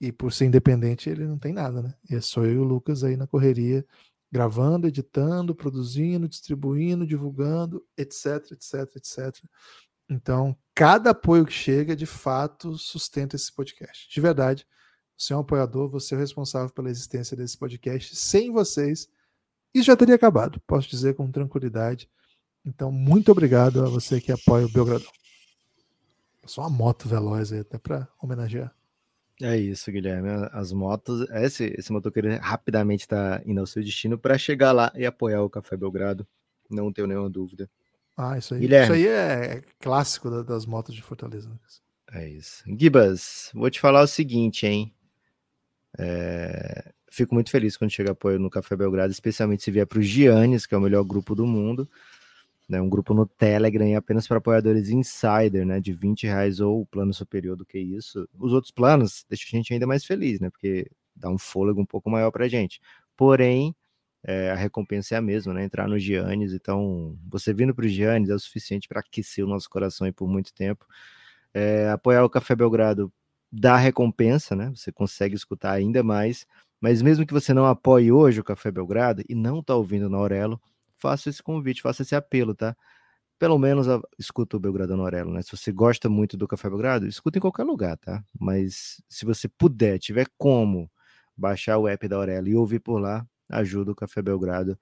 e 0.00 0.10
por 0.10 0.32
ser 0.32 0.46
independente 0.46 1.08
ele 1.08 1.26
não 1.26 1.38
tem 1.38 1.52
nada, 1.52 1.82
né? 1.82 1.94
E 2.10 2.16
é 2.16 2.20
só 2.20 2.44
eu 2.44 2.52
e 2.52 2.58
o 2.58 2.64
Lucas 2.64 3.04
aí 3.04 3.16
na 3.16 3.26
correria, 3.26 3.86
gravando, 4.32 4.86
editando, 4.86 5.54
produzindo, 5.54 6.28
distribuindo, 6.28 7.06
divulgando, 7.06 7.84
etc, 7.96 8.52
etc, 8.52 8.96
etc. 8.96 9.44
Então, 10.08 10.56
cada 10.74 11.10
apoio 11.10 11.44
que 11.44 11.52
chega, 11.52 11.96
de 11.96 12.06
fato, 12.06 12.76
sustenta 12.78 13.36
esse 13.36 13.52
podcast. 13.52 14.08
De 14.12 14.20
verdade, 14.20 14.66
você 15.16 15.32
é 15.32 15.36
um 15.36 15.40
apoiador, 15.40 15.88
você 15.88 16.14
é 16.14 16.16
o 16.16 16.20
responsável 16.20 16.72
pela 16.72 16.90
existência 16.90 17.36
desse 17.36 17.58
podcast. 17.58 18.14
Sem 18.16 18.52
vocês, 18.52 19.08
isso 19.74 19.86
já 19.86 19.96
teria 19.96 20.14
acabado, 20.14 20.60
posso 20.66 20.88
dizer 20.88 21.14
com 21.14 21.30
tranquilidade. 21.30 22.08
Então, 22.64 22.92
muito 22.92 23.32
obrigado 23.32 23.84
a 23.84 23.88
você 23.88 24.20
que 24.20 24.32
apoia 24.32 24.66
o 24.66 24.72
Belgradão. 24.72 25.10
Só 26.46 26.62
uma 26.62 26.70
moto 26.70 27.08
veloz 27.08 27.52
aí, 27.52 27.60
até 27.60 27.78
para 27.78 28.08
homenagear. 28.22 28.74
É 29.42 29.56
isso, 29.56 29.90
Guilherme. 29.92 30.28
As 30.52 30.72
motos, 30.72 31.28
esse, 31.30 31.74
esse 31.76 31.92
motoqueiro 31.92 32.38
rapidamente 32.40 33.02
está 33.02 33.42
indo 33.44 33.60
ao 33.60 33.66
seu 33.66 33.82
destino 33.82 34.18
para 34.18 34.38
chegar 34.38 34.72
lá 34.72 34.90
e 34.94 35.04
apoiar 35.04 35.42
o 35.42 35.50
Café 35.50 35.76
Belgrado. 35.76 36.26
Não 36.70 36.92
tenho 36.92 37.06
nenhuma 37.06 37.28
dúvida. 37.28 37.68
Ah, 38.16 38.38
isso 38.38 38.54
aí. 38.54 38.60
Guilherme. 38.60 38.84
Isso 38.84 38.92
aí 38.94 39.06
é 39.06 39.62
clássico 39.78 40.42
das 40.42 40.64
motos 40.64 40.94
de 40.94 41.02
Fortaleza. 41.02 41.50
É 42.12 42.26
isso. 42.26 42.64
Gibas, 42.78 43.50
vou 43.52 43.68
te 43.68 43.78
falar 43.78 44.02
o 44.02 44.06
seguinte, 44.06 44.66
hein? 44.66 44.94
É, 45.98 46.92
fico 47.10 47.34
muito 47.34 47.50
feliz 47.50 47.76
quando 47.76 47.90
chega 47.90 48.12
apoio 48.12 48.38
no 48.38 48.50
Café 48.50 48.74
Belgrado, 48.74 49.12
especialmente 49.12 49.62
se 49.62 49.70
vier 49.70 49.86
para 49.86 49.98
o 49.98 50.02
Giannis, 50.02 50.66
que 50.66 50.74
é 50.74 50.78
o 50.78 50.80
melhor 50.80 51.04
grupo 51.04 51.34
do 51.34 51.46
mundo. 51.46 51.88
Né, 52.68 52.80
um 52.80 52.88
grupo 52.88 53.14
no 53.14 53.26
Telegram 53.26 53.96
apenas 53.96 54.26
para 54.26 54.38
apoiadores 54.38 54.88
insider, 54.88 55.64
né? 55.64 55.80
De 55.80 55.92
20 55.92 56.26
reais 56.26 56.58
ou 56.60 56.84
plano 56.86 57.14
superior 57.14 57.56
do 57.56 57.64
que 57.64 57.78
isso. 57.78 58.28
Os 58.38 58.52
outros 58.52 58.72
planos 58.72 59.24
deixam 59.28 59.46
a 59.52 59.56
gente 59.56 59.72
ainda 59.72 59.86
mais 59.86 60.04
feliz, 60.04 60.40
né? 60.40 60.50
Porque 60.50 60.90
dá 61.14 61.30
um 61.30 61.38
fôlego 61.38 61.80
um 61.80 61.86
pouco 61.86 62.10
maior 62.10 62.30
para 62.32 62.48
gente. 62.48 62.80
Porém, 63.16 63.74
é, 64.24 64.50
a 64.50 64.56
recompensa 64.56 65.14
é 65.14 65.18
a 65.18 65.22
mesma, 65.22 65.54
né? 65.54 65.64
Entrar 65.64 65.88
no 65.88 65.98
Giannis. 65.98 66.52
Então, 66.52 67.16
você 67.28 67.54
vindo 67.54 67.72
para 67.74 67.84
o 67.86 67.88
Giannis 67.88 68.30
é 68.30 68.34
o 68.34 68.38
suficiente 68.40 68.88
para 68.88 69.00
aquecer 69.00 69.44
o 69.44 69.48
nosso 69.48 69.70
coração 69.70 70.10
por 70.12 70.28
muito 70.28 70.52
tempo. 70.52 70.84
É, 71.54 71.88
apoiar 71.90 72.24
o 72.24 72.30
Café 72.30 72.56
Belgrado 72.56 73.12
dá 73.52 73.76
recompensa, 73.76 74.56
né? 74.56 74.70
Você 74.74 74.90
consegue 74.92 75.36
escutar 75.36 75.72
ainda 75.72 76.02
mais. 76.02 76.46
Mas 76.80 77.00
mesmo 77.02 77.26
que 77.26 77.32
você 77.32 77.54
não 77.54 77.66
apoie 77.66 78.12
hoje 78.12 78.40
o 78.40 78.44
Café 78.44 78.70
Belgrado 78.70 79.22
e 79.28 79.34
não 79.34 79.60
está 79.60 79.74
ouvindo 79.76 80.10
na 80.10 80.18
Aurelo, 80.18 80.60
faça 81.06 81.30
esse 81.30 81.42
convite, 81.42 81.82
faça 81.82 82.02
esse 82.02 82.16
apelo, 82.16 82.52
tá? 82.52 82.76
Pelo 83.38 83.58
menos 83.58 83.88
a, 83.88 84.00
escuta 84.18 84.56
o 84.56 84.60
Belgrado 84.60 84.96
no 84.96 85.04
Aurelo, 85.04 85.32
né? 85.32 85.40
Se 85.42 85.56
você 85.56 85.70
gosta 85.70 86.08
muito 86.08 86.36
do 86.36 86.48
Café 86.48 86.68
Belgrado, 86.68 87.06
escuta 87.06 87.38
em 87.38 87.40
qualquer 87.40 87.62
lugar, 87.62 87.96
tá? 87.98 88.24
Mas 88.38 89.00
se 89.08 89.24
você 89.24 89.48
puder, 89.48 89.98
tiver 90.00 90.26
como 90.36 90.90
baixar 91.36 91.78
o 91.78 91.86
app 91.86 92.08
da 92.08 92.16
Aurelo 92.16 92.48
e 92.48 92.56
ouvir 92.56 92.80
por 92.80 92.98
lá, 92.98 93.24
ajuda 93.48 93.92
o 93.92 93.94
Café 93.94 94.20
Belgrado 94.20 94.76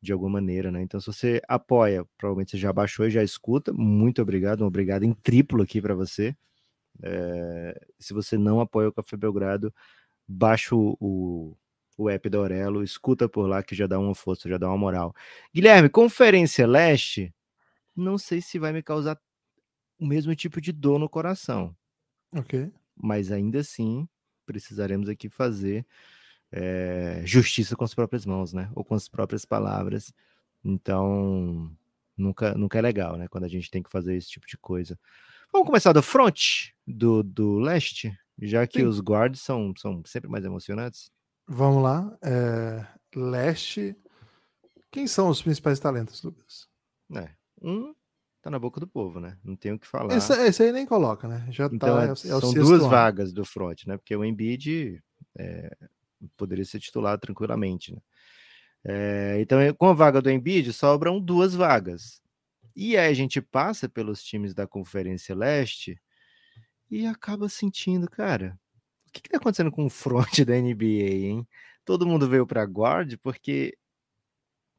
de 0.00 0.12
alguma 0.12 0.30
maneira, 0.30 0.70
né? 0.70 0.80
Então, 0.80 0.98
se 0.98 1.06
você 1.08 1.42
apoia, 1.46 2.06
provavelmente 2.16 2.52
você 2.52 2.58
já 2.58 2.72
baixou 2.72 3.06
e 3.06 3.10
já 3.10 3.22
escuta, 3.22 3.72
muito 3.72 4.22
obrigado, 4.22 4.62
um 4.62 4.66
obrigado 4.66 5.02
em 5.02 5.12
triplo 5.12 5.62
aqui 5.62 5.82
para 5.82 5.94
você. 5.94 6.34
É, 7.02 7.78
se 7.98 8.14
você 8.14 8.38
não 8.38 8.60
apoia 8.60 8.88
o 8.88 8.92
Café 8.92 9.16
Belgrado, 9.16 9.74
baixa 10.26 10.74
o, 10.74 11.54
o, 11.96 12.08
app 12.10 12.28
da 12.28 12.38
Aurelo, 12.38 12.82
escuta 12.82 13.28
por 13.28 13.46
lá 13.48 13.62
que 13.62 13.74
já 13.74 13.86
dá 13.86 13.98
uma 13.98 14.14
força, 14.14 14.48
já 14.48 14.58
dá 14.58 14.68
uma 14.68 14.76
moral. 14.76 15.14
Guilherme, 15.54 15.88
Conferência 15.88 16.66
Leste, 16.66 17.34
não 17.94 18.18
sei 18.18 18.40
se 18.40 18.58
vai 18.58 18.72
me 18.72 18.82
causar 18.82 19.18
o 19.98 20.06
mesmo 20.06 20.34
tipo 20.34 20.60
de 20.60 20.72
dor 20.72 20.98
no 20.98 21.08
coração. 21.08 21.74
Ok. 22.32 22.70
Mas 22.94 23.32
ainda 23.32 23.60
assim, 23.60 24.08
precisaremos 24.44 25.08
aqui 25.08 25.28
fazer 25.28 25.86
é, 26.52 27.22
justiça 27.24 27.74
com 27.76 27.84
as 27.84 27.94
próprias 27.94 28.24
mãos, 28.24 28.52
né? 28.52 28.70
Ou 28.74 28.84
com 28.84 28.94
as 28.94 29.08
próprias 29.08 29.44
palavras. 29.44 30.12
Então, 30.64 31.70
nunca, 32.16 32.54
nunca 32.54 32.78
é 32.78 32.82
legal, 32.82 33.16
né? 33.16 33.28
Quando 33.28 33.44
a 33.44 33.48
gente 33.48 33.70
tem 33.70 33.82
que 33.82 33.90
fazer 33.90 34.16
esse 34.16 34.28
tipo 34.28 34.46
de 34.46 34.56
coisa. 34.56 34.98
Vamos 35.52 35.66
começar 35.66 35.92
do 35.92 36.02
front, 36.02 36.70
do, 36.86 37.22
do 37.22 37.58
leste, 37.58 38.16
já 38.40 38.66
que 38.66 38.80
Sim. 38.80 38.86
os 38.86 39.00
guards 39.00 39.40
são, 39.40 39.72
são 39.76 40.02
sempre 40.04 40.28
mais 40.28 40.44
emocionantes. 40.44 41.10
Vamos 41.46 41.82
lá. 41.82 42.16
É, 42.22 42.86
leste. 43.14 43.96
Quem 44.90 45.06
são 45.06 45.28
os 45.28 45.42
principais 45.42 45.78
talentos, 45.78 46.22
Lucas? 46.22 46.68
É, 47.14 47.30
um 47.62 47.94
tá 48.46 48.50
na 48.50 48.58
boca 48.60 48.78
do 48.78 48.86
povo, 48.86 49.18
né? 49.18 49.36
Não 49.42 49.56
tem 49.56 49.72
o 49.72 49.78
que 49.78 49.86
falar. 49.86 50.16
Esse, 50.16 50.32
esse 50.46 50.62
aí 50.62 50.72
nem 50.72 50.86
coloca, 50.86 51.26
né? 51.26 51.46
Já 51.50 51.66
então, 51.66 51.96
tá. 51.96 52.04
É, 52.04 52.08
é, 52.08 52.12
é 52.12 52.14
são 52.40 52.52
duas 52.52 52.80
ano. 52.80 52.88
vagas 52.88 53.32
do 53.32 53.44
front, 53.44 53.84
né? 53.86 53.96
Porque 53.96 54.14
o 54.14 54.24
Embiid 54.24 55.02
é, 55.36 55.76
poderia 56.36 56.64
ser 56.64 56.78
titular 56.78 57.18
tranquilamente. 57.18 57.92
Né? 57.92 58.00
É, 58.84 59.40
então, 59.40 59.58
com 59.74 59.88
a 59.88 59.92
vaga 59.92 60.22
do 60.22 60.30
Embiid, 60.30 60.72
sobram 60.72 61.20
duas 61.20 61.54
vagas. 61.54 62.22
E 62.74 62.96
aí 62.96 63.10
a 63.10 63.14
gente 63.14 63.40
passa 63.40 63.88
pelos 63.88 64.22
times 64.22 64.54
da 64.54 64.66
Conferência 64.66 65.34
Leste 65.34 66.00
e 66.88 67.04
acaba 67.04 67.48
sentindo, 67.48 68.08
cara, 68.08 68.56
o 69.08 69.12
que, 69.12 69.20
está 69.26 69.38
acontecendo 69.38 69.70
com 69.72 69.86
o 69.86 69.90
front 69.90 70.40
da 70.44 70.54
NBA, 70.54 71.28
hein? 71.28 71.48
Todo 71.84 72.06
mundo 72.06 72.28
veio 72.28 72.46
para 72.46 72.64
guard 72.64 73.16
porque 73.22 73.76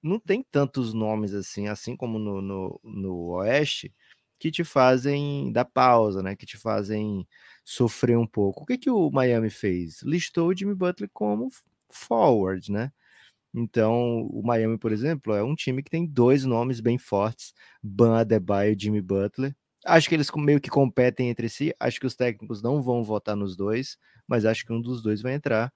não 0.01 0.19
tem 0.19 0.43
tantos 0.43 0.93
nomes 0.93 1.33
assim, 1.33 1.67
assim 1.67 1.95
como 1.95 2.19
no, 2.19 2.41
no, 2.41 2.79
no 2.83 3.15
Oeste, 3.31 3.93
que 4.39 4.51
te 4.51 4.63
fazem 4.63 5.51
dar 5.51 5.65
pausa, 5.65 6.21
né? 6.21 6.35
Que 6.35 6.45
te 6.45 6.57
fazem 6.57 7.27
sofrer 7.63 8.17
um 8.17 8.27
pouco. 8.27 8.63
O 8.63 8.65
que, 8.65 8.77
que 8.77 8.89
o 8.89 9.09
Miami 9.11 9.49
fez? 9.49 10.01
Listou 10.03 10.49
o 10.49 10.55
Jimmy 10.55 10.75
Butler 10.75 11.09
como 11.13 11.49
forward, 11.89 12.71
né? 12.71 12.91
Então, 13.53 14.27
o 14.27 14.43
Miami, 14.43 14.77
por 14.77 14.91
exemplo, 14.91 15.33
é 15.33 15.43
um 15.43 15.55
time 15.55 15.81
que 15.81 15.89
tem 15.89 16.05
dois 16.05 16.45
nomes 16.45 16.79
bem 16.79 16.97
fortes, 16.97 17.53
Ban 17.81 18.19
Adebayo 18.19 18.73
e 18.73 18.79
Jimmy 18.79 19.01
Butler. 19.01 19.55
Acho 19.85 20.09
que 20.09 20.15
eles 20.15 20.29
meio 20.35 20.61
que 20.61 20.69
competem 20.69 21.29
entre 21.29 21.49
si. 21.49 21.73
Acho 21.79 21.99
que 21.99 22.05
os 22.05 22.15
técnicos 22.15 22.61
não 22.61 22.81
vão 22.81 23.03
votar 23.03 23.35
nos 23.35 23.55
dois, 23.55 23.97
mas 24.27 24.45
acho 24.45 24.65
que 24.65 24.73
um 24.73 24.81
dos 24.81 25.01
dois 25.01 25.21
vai 25.21 25.33
entrar. 25.33 25.71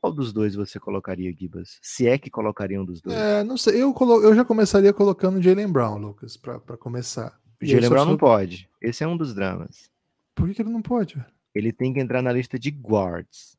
Qual 0.00 0.12
dos 0.12 0.32
dois 0.32 0.54
você 0.54 0.78
colocaria, 0.78 1.32
Gibas? 1.32 1.78
Se 1.82 2.06
é 2.06 2.16
que 2.16 2.30
colocaria 2.30 2.80
um 2.80 2.84
dos 2.84 3.00
dois? 3.00 3.16
É, 3.16 3.42
não 3.42 3.56
sei. 3.56 3.82
Eu, 3.82 3.92
colo... 3.92 4.22
eu 4.22 4.34
já 4.34 4.44
começaria 4.44 4.92
colocando 4.92 5.42
Jalen 5.42 5.70
Brown, 5.70 5.98
Lucas, 5.98 6.36
para 6.36 6.76
começar. 6.76 7.38
Jalen 7.60 7.88
Brown 7.88 8.04
não 8.04 8.16
pode. 8.16 8.68
Esse 8.80 9.02
é 9.02 9.06
um 9.08 9.16
dos 9.16 9.34
dramas. 9.34 9.90
Por 10.34 10.48
que, 10.48 10.54
que 10.54 10.62
ele 10.62 10.70
não 10.70 10.82
pode? 10.82 11.16
Ele 11.54 11.72
tem 11.72 11.92
que 11.92 12.00
entrar 12.00 12.22
na 12.22 12.32
lista 12.32 12.58
de 12.58 12.70
guards. 12.70 13.56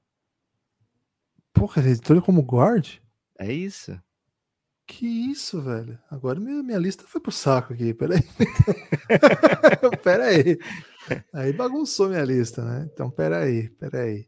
Porra, 1.52 1.82
ele 1.82 1.94
entrou 1.94 2.22
como 2.22 2.42
guard? 2.44 3.00
É 3.40 3.52
isso. 3.52 4.00
Que 4.86 5.06
isso, 5.06 5.62
velho? 5.62 6.00
Agora 6.10 6.40
minha, 6.40 6.64
minha 6.64 6.78
lista 6.78 7.04
foi 7.08 7.20
pro 7.20 7.32
saco 7.32 7.74
aqui. 7.74 7.94
Peraí. 7.94 8.22
peraí. 10.04 10.58
Aí 11.34 11.54
bagunçou 11.54 12.10
minha 12.10 12.24
lista, 12.24 12.64
né? 12.64 12.90
Então, 12.92 13.10
peraí, 13.10 13.70
peraí. 13.70 14.28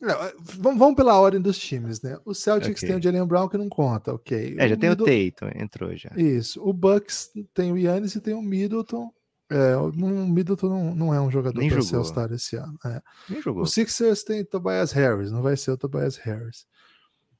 Não, 0.00 0.16
vamos, 0.40 0.78
vamos 0.80 0.96
pela 0.96 1.18
ordem 1.20 1.40
dos 1.40 1.56
times, 1.56 2.02
né? 2.02 2.18
O 2.24 2.34
Celtics 2.34 2.82
okay. 2.82 2.88
tem 2.88 2.98
o 2.98 3.02
Jalen 3.02 3.24
Brown 3.24 3.48
que 3.48 3.56
não 3.56 3.68
conta, 3.68 4.12
ok. 4.12 4.56
É, 4.58 4.68
já 4.68 4.74
o 4.74 4.78
tem 4.78 4.90
Middle... 4.90 5.06
o 5.06 5.30
Tatum, 5.30 5.62
entrou 5.62 5.96
já. 5.96 6.10
Isso. 6.16 6.60
O 6.60 6.72
Bucks 6.72 7.30
tem 7.54 7.70
o 7.70 7.78
Yannis 7.78 8.16
e 8.16 8.20
tem 8.20 8.34
o 8.34 8.42
Middleton. 8.42 9.12
É, 9.48 9.76
o 9.76 9.92
Middleton 9.92 10.68
não, 10.68 10.94
não 10.94 11.14
é 11.14 11.20
um 11.20 11.30
jogador 11.30 11.64
para 11.64 11.82
ser 11.82 11.96
All-Star 11.96 12.32
esse 12.32 12.56
ano. 12.56 12.76
É. 12.84 13.00
Nem 13.28 13.40
jogou. 13.40 13.62
O 13.62 13.66
Sixers 13.66 14.24
tem 14.24 14.44
Tobias 14.44 14.90
Harris, 14.90 15.30
não 15.30 15.40
vai 15.40 15.56
ser 15.56 15.70
o 15.70 15.76
Tobias 15.76 16.16
Harris. 16.16 16.66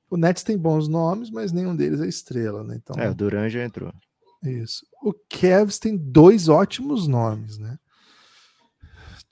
O 0.09 0.17
Nets 0.17 0.45
tem 0.45 0.57
bons 0.57 0.87
nomes, 0.87 1.31
mas 1.31 1.51
nenhum 1.51 1.75
deles 1.75 2.01
é 2.01 2.07
estrela, 2.07 2.63
né? 2.63 2.79
Então, 2.81 2.95
é, 3.03 3.11
o 3.11 3.15
Duran 3.15 3.49
já 3.49 3.65
entrou. 3.65 3.93
Isso. 4.45 4.87
O 5.03 5.13
Cavs 5.13 5.79
tem 5.79 5.97
dois 5.97 6.49
ótimos 6.49 7.09
nomes, 7.09 7.59
né? 7.59 7.79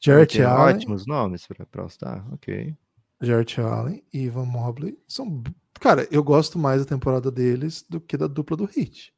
Jarrett 0.00 0.40
Allen. 0.40 0.76
Ótimos 0.76 1.06
nomes 1.06 1.46
para 1.46 1.82
All-Star, 1.82 2.26
ok. 2.32 2.74
Jarrett 3.20 3.60
Allen 3.60 4.02
e 4.12 4.22
Ivan 4.22 4.46
Mobley 4.46 4.98
são. 5.06 5.42
Cara, 5.78 6.08
eu 6.10 6.24
gosto 6.24 6.58
mais 6.58 6.80
da 6.80 6.88
temporada 6.88 7.30
deles 7.30 7.84
do 7.88 8.00
que 8.00 8.16
da 8.16 8.26
dupla 8.26 8.56
do 8.56 8.64
Hit. 8.64 9.12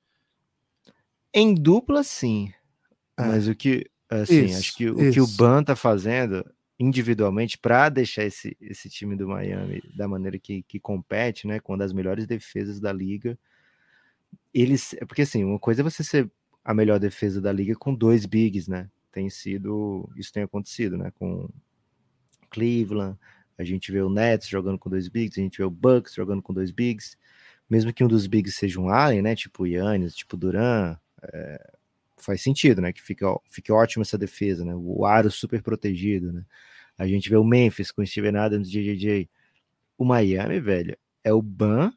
Em 1.32 1.54
dupla, 1.54 2.02
sim. 2.02 2.52
É. 3.16 3.26
Mas 3.26 3.46
o 3.46 3.54
que. 3.54 3.88
Assim, 4.10 4.44
isso, 4.44 4.58
acho 4.58 4.76
que 4.76 4.90
o 4.90 5.00
isso. 5.00 5.12
que 5.12 5.20
o 5.20 5.26
Ban 5.26 5.64
tá 5.64 5.74
fazendo 5.74 6.44
individualmente 6.78 7.56
para 7.56 7.88
deixar 7.88 8.24
esse, 8.24 8.54
esse 8.60 8.90
time 8.90 9.16
do 9.16 9.28
Miami 9.28 9.80
da 9.96 10.06
maneira 10.06 10.38
que, 10.38 10.62
que 10.64 10.78
compete, 10.78 11.46
né? 11.46 11.60
Com 11.60 11.72
uma 11.72 11.78
das 11.78 11.92
melhores 11.92 12.26
defesas 12.26 12.80
da 12.80 12.92
liga. 12.92 13.38
Eles. 14.52 14.94
É 14.94 15.06
porque 15.06 15.22
assim, 15.22 15.44
uma 15.44 15.58
coisa 15.58 15.80
é 15.80 15.84
você 15.84 16.02
ser 16.02 16.30
a 16.64 16.74
melhor 16.74 16.98
defesa 16.98 17.40
da 17.40 17.52
liga 17.52 17.74
com 17.76 17.94
dois 17.94 18.26
bigs, 18.26 18.68
né? 18.68 18.90
Tem 19.12 19.28
sido. 19.30 20.10
Isso 20.16 20.32
tem 20.32 20.42
acontecido, 20.42 20.96
né? 20.96 21.12
Com 21.14 21.48
Cleveland, 22.50 23.18
a 23.58 23.64
gente 23.64 23.92
vê 23.92 24.00
o 24.00 24.10
Nets 24.10 24.48
jogando 24.48 24.78
com 24.78 24.90
dois 24.90 25.08
bigs, 25.08 25.38
a 25.38 25.42
gente 25.42 25.58
vê 25.58 25.64
o 25.64 25.70
Bucks 25.70 26.14
jogando 26.14 26.42
com 26.42 26.52
dois 26.52 26.70
bigs. 26.70 27.16
Mesmo 27.68 27.92
que 27.92 28.02
um 28.04 28.08
dos 28.08 28.26
bigs 28.26 28.54
seja 28.54 28.80
um 28.80 28.88
Allen, 28.88 29.22
né? 29.22 29.34
Tipo 29.36 29.66
Yannis, 29.66 30.14
tipo 30.14 30.36
Duran, 30.36 30.96
é, 31.22 31.72
faz 32.18 32.42
sentido, 32.42 32.80
né? 32.82 32.92
Que 32.92 33.02
fica, 33.02 33.26
fica 33.48 33.72
ótimo 33.74 34.02
essa 34.02 34.18
defesa, 34.18 34.64
né? 34.64 34.74
O 34.74 35.06
aro 35.06 35.30
super 35.30 35.62
protegido, 35.62 36.32
né? 36.32 36.44
A 36.98 37.06
gente 37.06 37.28
vê 37.28 37.36
o 37.36 37.44
Memphis 37.44 37.90
com 37.90 38.04
Steven 38.04 38.36
Adams, 38.36 38.70
JJJ. 38.70 39.28
O 39.96 40.04
Miami, 40.04 40.60
velho, 40.60 40.96
é 41.24 41.32
o 41.32 41.40
Ban 41.40 41.92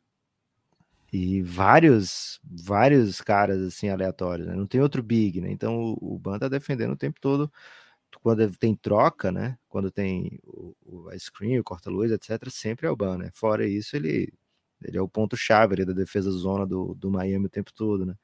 e 1.15 1.41
vários 1.41 2.39
vários 2.43 3.21
caras 3.21 3.61
assim 3.61 3.89
aleatórios, 3.89 4.47
né? 4.47 4.55
Não 4.55 4.67
tem 4.67 4.81
outro 4.81 5.01
big, 5.01 5.39
né? 5.41 5.49
Então 5.51 5.77
o, 5.77 6.15
o 6.15 6.19
Ban 6.19 6.37
tá 6.37 6.47
defendendo 6.47 6.91
o 6.91 6.97
tempo 6.97 7.19
todo 7.21 7.51
quando 8.21 8.49
tem 8.57 8.75
troca, 8.75 9.31
né? 9.31 9.57
Quando 9.69 9.91
tem 9.91 10.39
o, 10.43 10.75
o 10.83 11.13
ice 11.13 11.31
cream, 11.31 11.61
o 11.61 11.63
corta-luz, 11.63 12.11
etc., 12.11 12.49
sempre 12.49 12.87
é 12.87 12.89
o 12.89 12.95
Ban, 12.95 13.17
né? 13.17 13.29
Fora 13.33 13.67
isso, 13.67 13.95
ele, 13.95 14.33
ele 14.83 14.97
é 14.97 15.01
o 15.01 15.07
ponto-chave 15.07 15.85
da 15.85 15.93
defesa 15.93 16.31
zona 16.31 16.65
do, 16.65 16.95
do 16.95 17.11
Miami 17.11 17.45
o 17.45 17.49
tempo 17.49 17.71
todo, 17.73 18.05
né? 18.05 18.15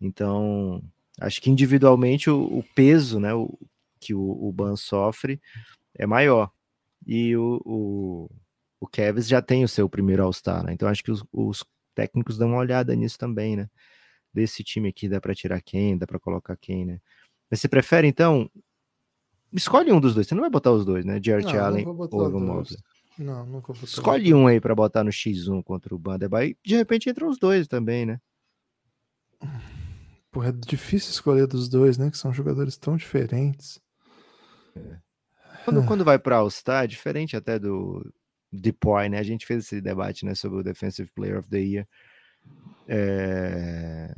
Então, 0.00 0.82
acho 1.20 1.40
que 1.40 1.50
individualmente 1.50 2.30
o, 2.30 2.42
o 2.58 2.62
peso, 2.74 3.18
né, 3.18 3.32
o, 3.34 3.58
que 3.98 4.14
o, 4.14 4.20
o 4.20 4.52
Ban 4.52 4.76
sofre 4.76 5.40
é 5.94 6.06
maior. 6.06 6.50
E 7.06 7.36
o, 7.36 7.60
o, 7.64 8.30
o 8.80 8.88
já 9.22 9.40
tem 9.40 9.64
o 9.64 9.68
seu 9.68 9.88
primeiro 9.88 10.22
All-Star, 10.24 10.62
né? 10.64 10.72
Então 10.74 10.88
acho 10.88 11.02
que 11.02 11.10
os, 11.10 11.24
os, 11.32 11.64
técnicos 11.98 12.38
dão 12.38 12.50
uma 12.50 12.58
olhada 12.58 12.94
nisso 12.94 13.18
também, 13.18 13.56
né? 13.56 13.68
Desse 14.32 14.62
time 14.62 14.88
aqui 14.88 15.08
dá 15.08 15.20
para 15.20 15.34
tirar 15.34 15.60
quem, 15.60 15.98
dá 15.98 16.06
para 16.06 16.20
colocar 16.20 16.56
quem, 16.56 16.84
né? 16.84 17.00
Mas 17.50 17.60
você 17.60 17.68
prefere 17.68 18.06
então 18.06 18.48
Escolhe 19.52 19.90
um 19.92 20.00
dos 20.00 20.14
dois. 20.14 20.26
Você 20.26 20.34
não 20.34 20.42
vai 20.42 20.50
botar 20.50 20.72
os 20.72 20.84
dois, 20.84 21.04
né? 21.04 21.18
Jarrett 21.22 21.56
Allen 21.56 21.86
ou 21.86 22.26
Evan 22.26 22.40
Mobley. 22.40 22.76
Não, 23.18 23.46
não 23.46 23.60
vou 23.60 23.74
botar. 23.74 23.84
Escolhe 23.84 24.34
um 24.34 24.46
aí 24.46 24.60
pra 24.60 24.74
botar 24.74 25.02
no 25.02 25.10
X1 25.10 25.62
contra 25.64 25.94
o 25.94 25.98
Banderby. 25.98 26.56
E 26.64 26.68
de 26.68 26.76
repente 26.76 27.08
entram 27.08 27.28
os 27.28 27.38
dois 27.38 27.66
também, 27.66 28.04
né? 28.04 28.20
Porra, 30.30 30.50
é 30.50 30.52
difícil 30.52 31.10
escolher 31.10 31.46
dos 31.46 31.68
dois, 31.68 31.96
né? 31.96 32.10
Que 32.10 32.18
são 32.18 32.32
jogadores 32.32 32.76
tão 32.76 32.96
diferentes. 32.96 33.80
Quando, 35.64 35.84
quando 35.86 36.04
vai 36.04 36.18
para 36.18 36.36
All-Star, 36.36 36.84
é 36.84 36.86
diferente 36.86 37.36
até 37.36 37.58
do 37.58 38.06
Depoy, 38.50 39.08
né? 39.08 39.18
A 39.18 39.22
gente 39.22 39.46
fez 39.46 39.64
esse 39.64 39.80
debate 39.80 40.24
né, 40.24 40.34
sobre 40.34 40.60
o 40.60 40.62
Defensive 40.62 41.10
Player 41.14 41.38
of 41.38 41.48
the 41.48 41.58
Year. 41.58 41.88
É... 42.86 44.14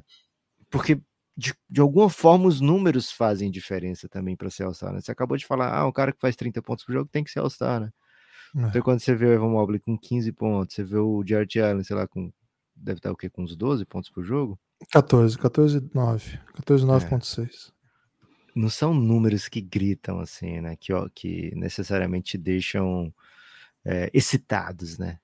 Porque, 0.71 1.01
de, 1.37 1.55
de 1.69 1.81
alguma 1.81 2.09
forma, 2.09 2.47
os 2.47 2.61
números 2.61 3.11
fazem 3.11 3.51
diferença 3.51 4.09
também 4.09 4.37
para 4.37 4.51
ser 4.51 4.65
All-Star, 4.65 4.93
né? 4.93 5.01
Você 5.01 5.11
acabou 5.11 5.37
de 5.37 5.47
falar, 5.47 5.77
ah, 5.77 5.87
um 5.87 5.93
cara 5.93 6.13
que 6.13 6.21
faz 6.21 6.37
30 6.37 6.63
pontos 6.63 6.85
por 6.85 6.93
jogo 6.93 7.11
tem 7.11 7.25
que 7.25 7.31
ser 7.31 7.41
All-Star, 7.41 7.81
né? 7.81 7.93
É. 8.57 8.69
Então, 8.69 8.83
quando 8.83 9.01
você 9.01 9.15
vê 9.15 9.27
o 9.27 9.33
Evan 9.33 9.51
Mobley 9.51 9.81
com 9.81 9.99
15 9.99 10.33
pontos, 10.33 10.75
você 10.75 10.85
vê 10.85 10.99
o 10.99 11.25
Jared 11.27 11.61
Allen, 11.61 11.85
sei 11.85 11.97
lá, 11.97 12.07
com... 12.07 12.33
Deve 12.75 12.99
estar 12.99 13.11
o 13.11 13.17
quê? 13.17 13.29
Com 13.29 13.43
uns 13.43 13.55
12 13.57 13.85
pontos 13.85 14.11
por 14.11 14.25
jogo? 14.25 14.59
14, 14.91 15.37
14, 15.37 15.91
9. 15.93 16.41
14, 16.55 16.87
9.6. 16.87 17.73
não 18.57 18.71
são 18.71 18.95
números 18.95 19.49
que 19.49 19.61
gritam 19.61 20.21
assim, 20.21 20.61
né? 20.61 20.77
Que, 20.77 20.93
ó, 20.93 21.09
que 21.15 21.55
necessariamente 21.55 22.33
te 22.33 22.39
deixam 22.39 23.13
é, 23.85 24.11
excitados, 24.13 24.99
né? 24.99 25.19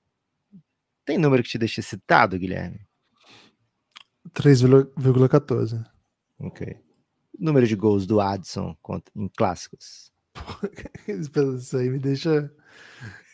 Tem 1.05 1.17
número 1.17 1.43
que 1.43 1.49
te 1.49 1.57
deixa 1.57 1.79
excitado, 1.79 2.37
Guilherme? 2.37 2.81
3,14. 4.33 5.85
Ok. 6.39 6.77
Número 7.39 7.65
de 7.65 7.75
gols 7.75 8.05
do 8.05 8.19
Adson 8.19 8.75
em 9.15 9.27
clássicos. 9.29 10.11
Isso 11.07 11.77
aí 11.77 11.89
me 11.89 11.99
deixa, 11.99 12.51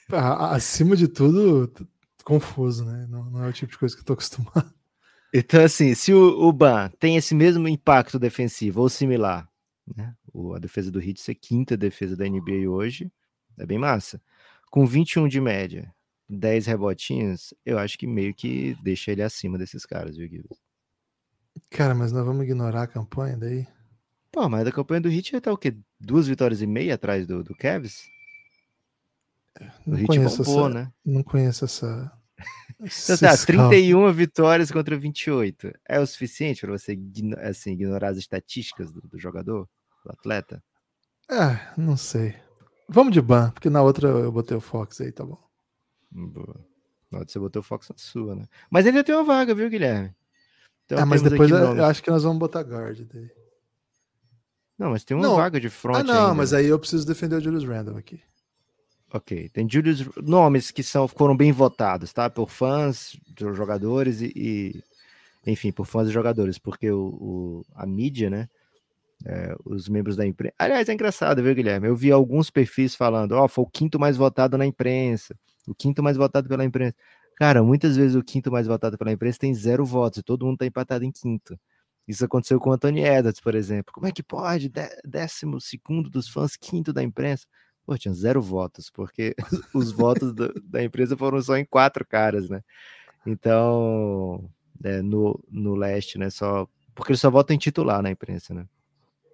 acima 0.10 0.96
de 0.96 1.08
tudo, 1.08 1.72
confuso, 2.24 2.86
né? 2.86 3.08
Não, 3.10 3.30
não 3.30 3.44
é 3.44 3.50
o 3.50 3.54
tipo 3.54 3.72
de 3.72 3.78
coisa 3.78 3.96
que 3.96 4.02
eu 4.02 4.06
tô 4.06 4.14
acostumado. 4.14 4.74
Então, 5.34 5.64
assim, 5.64 5.96
se 5.96 6.14
o, 6.14 6.48
o 6.48 6.54
Ban 6.54 6.90
tem 7.00 7.18
esse 7.18 7.34
mesmo 7.34 7.68
impacto 7.68 8.20
defensivo 8.20 8.82
ou 8.82 8.90
similar, 8.90 9.50
né? 9.96 10.16
O, 10.32 10.54
a 10.54 10.60
defesa 10.60 10.92
do 10.92 11.02
Heat 11.02 11.20
ser 11.20 11.36
quinta 11.36 11.76
defesa 11.76 12.16
da 12.16 12.28
NBA 12.28 12.70
hoje, 12.70 13.12
é 13.58 13.66
bem 13.66 13.80
massa. 13.80 14.22
Com 14.74 14.88
21 14.88 15.28
de 15.28 15.40
média, 15.40 15.94
10 16.28 16.66
rebotinhos, 16.66 17.54
eu 17.64 17.78
acho 17.78 17.96
que 17.96 18.08
meio 18.08 18.34
que 18.34 18.76
deixa 18.82 19.12
ele 19.12 19.22
acima 19.22 19.56
desses 19.56 19.86
caras, 19.86 20.18
viu, 20.18 20.28
Guilherme? 20.28 20.50
Cara, 21.70 21.94
mas 21.94 22.12
nós 22.12 22.26
vamos 22.26 22.44
ignorar 22.44 22.82
a 22.82 22.88
campanha 22.88 23.38
daí? 23.38 23.68
Pô, 24.32 24.50
mas 24.50 24.66
da 24.66 24.72
campanha 24.72 25.02
do 25.02 25.12
Heat 25.12 25.40
tá 25.42 25.54
o 25.54 25.58
quê? 25.60 25.78
Duas 26.00 26.28
vitórias 26.28 26.60
e 26.60 26.66
meia 26.66 26.96
atrás 26.96 27.28
do, 27.28 27.44
do 27.44 27.54
Cavs? 27.54 28.02
O 29.86 29.92
Não 29.92 29.98
Heat 30.00 30.08
conheço, 30.08 30.44
bombou, 30.44 30.68
essa, 30.68 30.74
né? 30.74 30.92
não 31.06 31.22
conheço 31.22 31.66
essa. 31.66 32.12
Então 32.80 33.18
tá, 33.20 33.38
scout. 33.38 33.46
31 33.46 34.12
vitórias 34.12 34.72
contra 34.72 34.98
28. 34.98 35.72
É 35.88 36.00
o 36.00 36.08
suficiente 36.08 36.62
para 36.62 36.72
você 36.72 36.98
assim, 37.44 37.74
ignorar 37.74 38.10
as 38.10 38.18
estatísticas 38.18 38.92
do, 38.92 39.02
do 39.02 39.20
jogador, 39.20 39.70
do 40.04 40.12
atleta? 40.12 40.64
Ah, 41.30 41.72
não 41.78 41.96
sei. 41.96 42.43
Vamos 42.94 43.12
de 43.12 43.22
ban, 43.24 43.50
porque 43.50 43.72
na 43.72 43.82
outra 43.82 44.08
eu 44.08 44.32
botei 44.32 44.56
o 44.56 44.62
Fox 44.62 45.02
aí, 45.02 45.12
tá 45.12 45.26
bom. 45.26 45.40
Boa. 46.12 46.64
Na 47.12 47.26
que 47.26 47.32
você 47.32 47.40
botou 47.40 47.60
o 47.60 47.64
Fox 47.64 47.90
na 47.90 47.96
sua, 47.98 48.36
né? 48.36 48.46
Mas 48.70 48.86
ainda 48.86 49.04
tem 49.04 49.16
uma 49.16 49.24
vaga, 49.24 49.56
viu, 49.56 49.68
Guilherme? 49.68 50.14
Então 50.86 51.00
ah, 51.00 51.06
mas 51.06 51.24
depois 51.24 51.50
eu, 51.50 51.84
acho 51.86 52.04
que 52.04 52.12
nós 52.12 52.22
vamos 52.22 52.38
botar 52.38 52.62
guard 52.62 53.00
daí. 53.12 53.32
Não, 54.78 54.92
mas 54.92 55.04
tem 55.04 55.18
uma 55.18 55.24
Não. 55.28 55.36
vaga 55.36 55.60
de 55.60 55.72
front 55.72 55.98
Ah, 55.98 56.04
não, 56.04 56.22
ainda, 56.26 56.34
mas 56.36 56.54
aí 56.54 56.68
eu 56.68 56.78
preciso 56.78 57.06
defender 57.08 57.36
o 57.38 57.42
Julius 57.42 57.64
Randle 57.66 57.98
aqui. 57.98 58.22
Ok, 59.12 59.50
tem 59.50 59.68
Julius, 59.68 60.08
nomes 60.18 60.70
que 60.70 60.84
são, 60.84 61.08
foram 61.08 61.36
bem 61.36 61.52
votados, 61.52 62.14
tá? 62.14 62.30
Por 62.30 62.50
fãs, 62.50 63.16
dos 63.28 63.58
jogadores 63.58 64.22
e, 64.22 64.32
e- 64.36 64.84
enfim, 65.48 65.72
por 65.72 65.86
fãs 65.88 66.10
e 66.10 66.12
jogadores, 66.12 66.60
porque 66.60 66.92
o, 66.92 67.08
o- 67.08 67.66
a 67.74 67.88
mídia, 67.88 68.30
né? 68.30 68.48
É, 69.26 69.56
os 69.66 69.88
membros 69.88 70.16
da 70.16 70.26
imprensa. 70.26 70.54
Aliás, 70.60 70.90
é 70.90 70.94
engraçado, 70.94 71.42
viu, 71.42 71.54
Guilherme? 71.56 71.88
Eu 71.88 71.96
vi 71.96 72.12
alguns 72.12 72.50
perfis 72.50 72.96
falando, 72.96 73.34
ó, 73.34 73.48
foi 73.48 73.64
o 73.64 73.68
quinto 73.68 74.00
mais 74.00 74.18
votado 74.18 74.58
na 74.58 74.66
imprensa, 74.66 75.36
o 75.68 75.74
quinto 75.74 76.04
mais 76.04 76.18
votado 76.18 76.48
pela 76.50 76.64
imprensa. 76.66 76.96
Cara, 77.38 77.64
muitas 77.64 77.96
vezes 77.98 78.16
o 78.16 78.24
quinto 78.24 78.52
mais 78.52 78.68
votado 78.68 78.98
pela 78.98 79.12
imprensa 79.12 79.40
tem 79.40 79.54
zero 79.54 79.84
votos 79.86 80.20
e 80.20 80.24
todo 80.24 80.46
mundo 80.46 80.58
tá 80.58 80.66
empatado 80.66 81.04
em 81.04 81.12
quinto. 81.12 81.58
Isso 82.08 82.24
aconteceu 82.26 82.60
com 82.60 82.70
o 82.70 82.74
Anthony 82.74 83.02
Edwards, 83.02 83.40
por 83.40 83.56
exemplo. 83.56 83.94
Como 83.94 84.06
é 84.06 84.12
que 84.12 84.22
pode? 84.22 84.68
Dé- 84.70 85.00
Décimo 85.06 85.60
segundo 85.62 86.10
dos 86.10 86.28
fãs, 86.28 86.56
quinto 86.58 86.92
da 86.92 87.02
imprensa. 87.02 87.46
Pô, 87.86 87.98
tinha 87.98 88.14
zero 88.14 88.42
votos, 88.42 88.90
porque 88.90 89.34
os 89.74 89.92
votos 89.92 90.34
do- 90.34 90.54
da 90.66 90.84
empresa 90.84 91.16
foram 91.18 91.42
só 91.42 91.56
em 91.58 91.66
quatro 91.66 92.06
caras, 92.06 92.50
né? 92.50 92.62
Então, 93.26 94.50
é, 94.84 95.02
no, 95.02 95.40
no 95.50 95.76
leste, 95.76 96.18
né? 96.18 96.30
Só. 96.30 96.68
Porque 96.94 97.12
eles 97.12 97.22
só 97.22 97.32
votam 97.32 97.56
em 97.56 97.60
titular 97.60 98.02
na 98.02 98.12
imprensa, 98.12 98.54
né? 98.54 98.66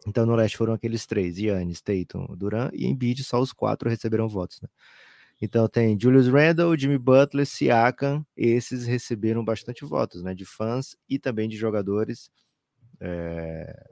Então, 0.08 0.26
no 0.26 0.36
leste 0.36 0.58
foram 0.58 0.74
aqueles 0.74 1.06
três: 1.06 1.38
Yannis, 1.38 1.82
Tatum, 1.82 2.28
Duran 2.36 2.70
e 2.74 2.86
Embiid, 2.86 3.24
só 3.24 3.40
os 3.40 3.52
quatro 3.52 3.90
receberam 3.90 4.28
votos, 4.28 4.62
né? 4.62 4.70
Então 5.42 5.68
tem 5.68 5.98
Julius 6.00 6.28
Randle, 6.28 6.78
Jimmy 6.78 6.98
Butler, 6.98 7.46
Siakam, 7.46 8.26
esses 8.36 8.86
receberam 8.86 9.44
bastante 9.44 9.86
votos, 9.86 10.22
né? 10.22 10.34
De 10.34 10.46
fãs 10.46 10.98
e 11.08 11.18
também 11.18 11.48
de 11.48 11.56
jogadores. 11.56 12.30
É... 13.00 13.88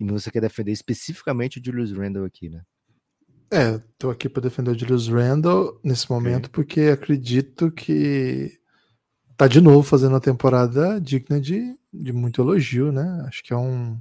E 0.00 0.04
você 0.04 0.30
quer 0.30 0.40
defender 0.40 0.72
especificamente 0.72 1.58
o 1.58 1.64
Julius 1.64 1.92
Randle 1.92 2.24
aqui, 2.24 2.48
né? 2.48 2.62
É, 3.50 3.78
tô 3.98 4.10
aqui 4.10 4.28
para 4.28 4.42
defender 4.42 4.70
o 4.70 4.78
Julius 4.78 5.08
Randle 5.08 5.78
nesse 5.82 6.10
momento 6.10 6.50
porque 6.50 6.82
acredito 6.82 7.70
que 7.70 8.58
tá 9.36 9.46
de 9.46 9.60
novo 9.60 9.82
fazendo 9.82 10.12
uma 10.12 10.20
temporada 10.20 11.00
digna 11.00 11.40
de, 11.40 11.74
de 11.92 12.12
muito 12.12 12.40
elogio, 12.40 12.92
né? 12.92 13.24
Acho 13.26 13.42
que 13.42 13.52
é 13.52 13.56
um 13.56 13.98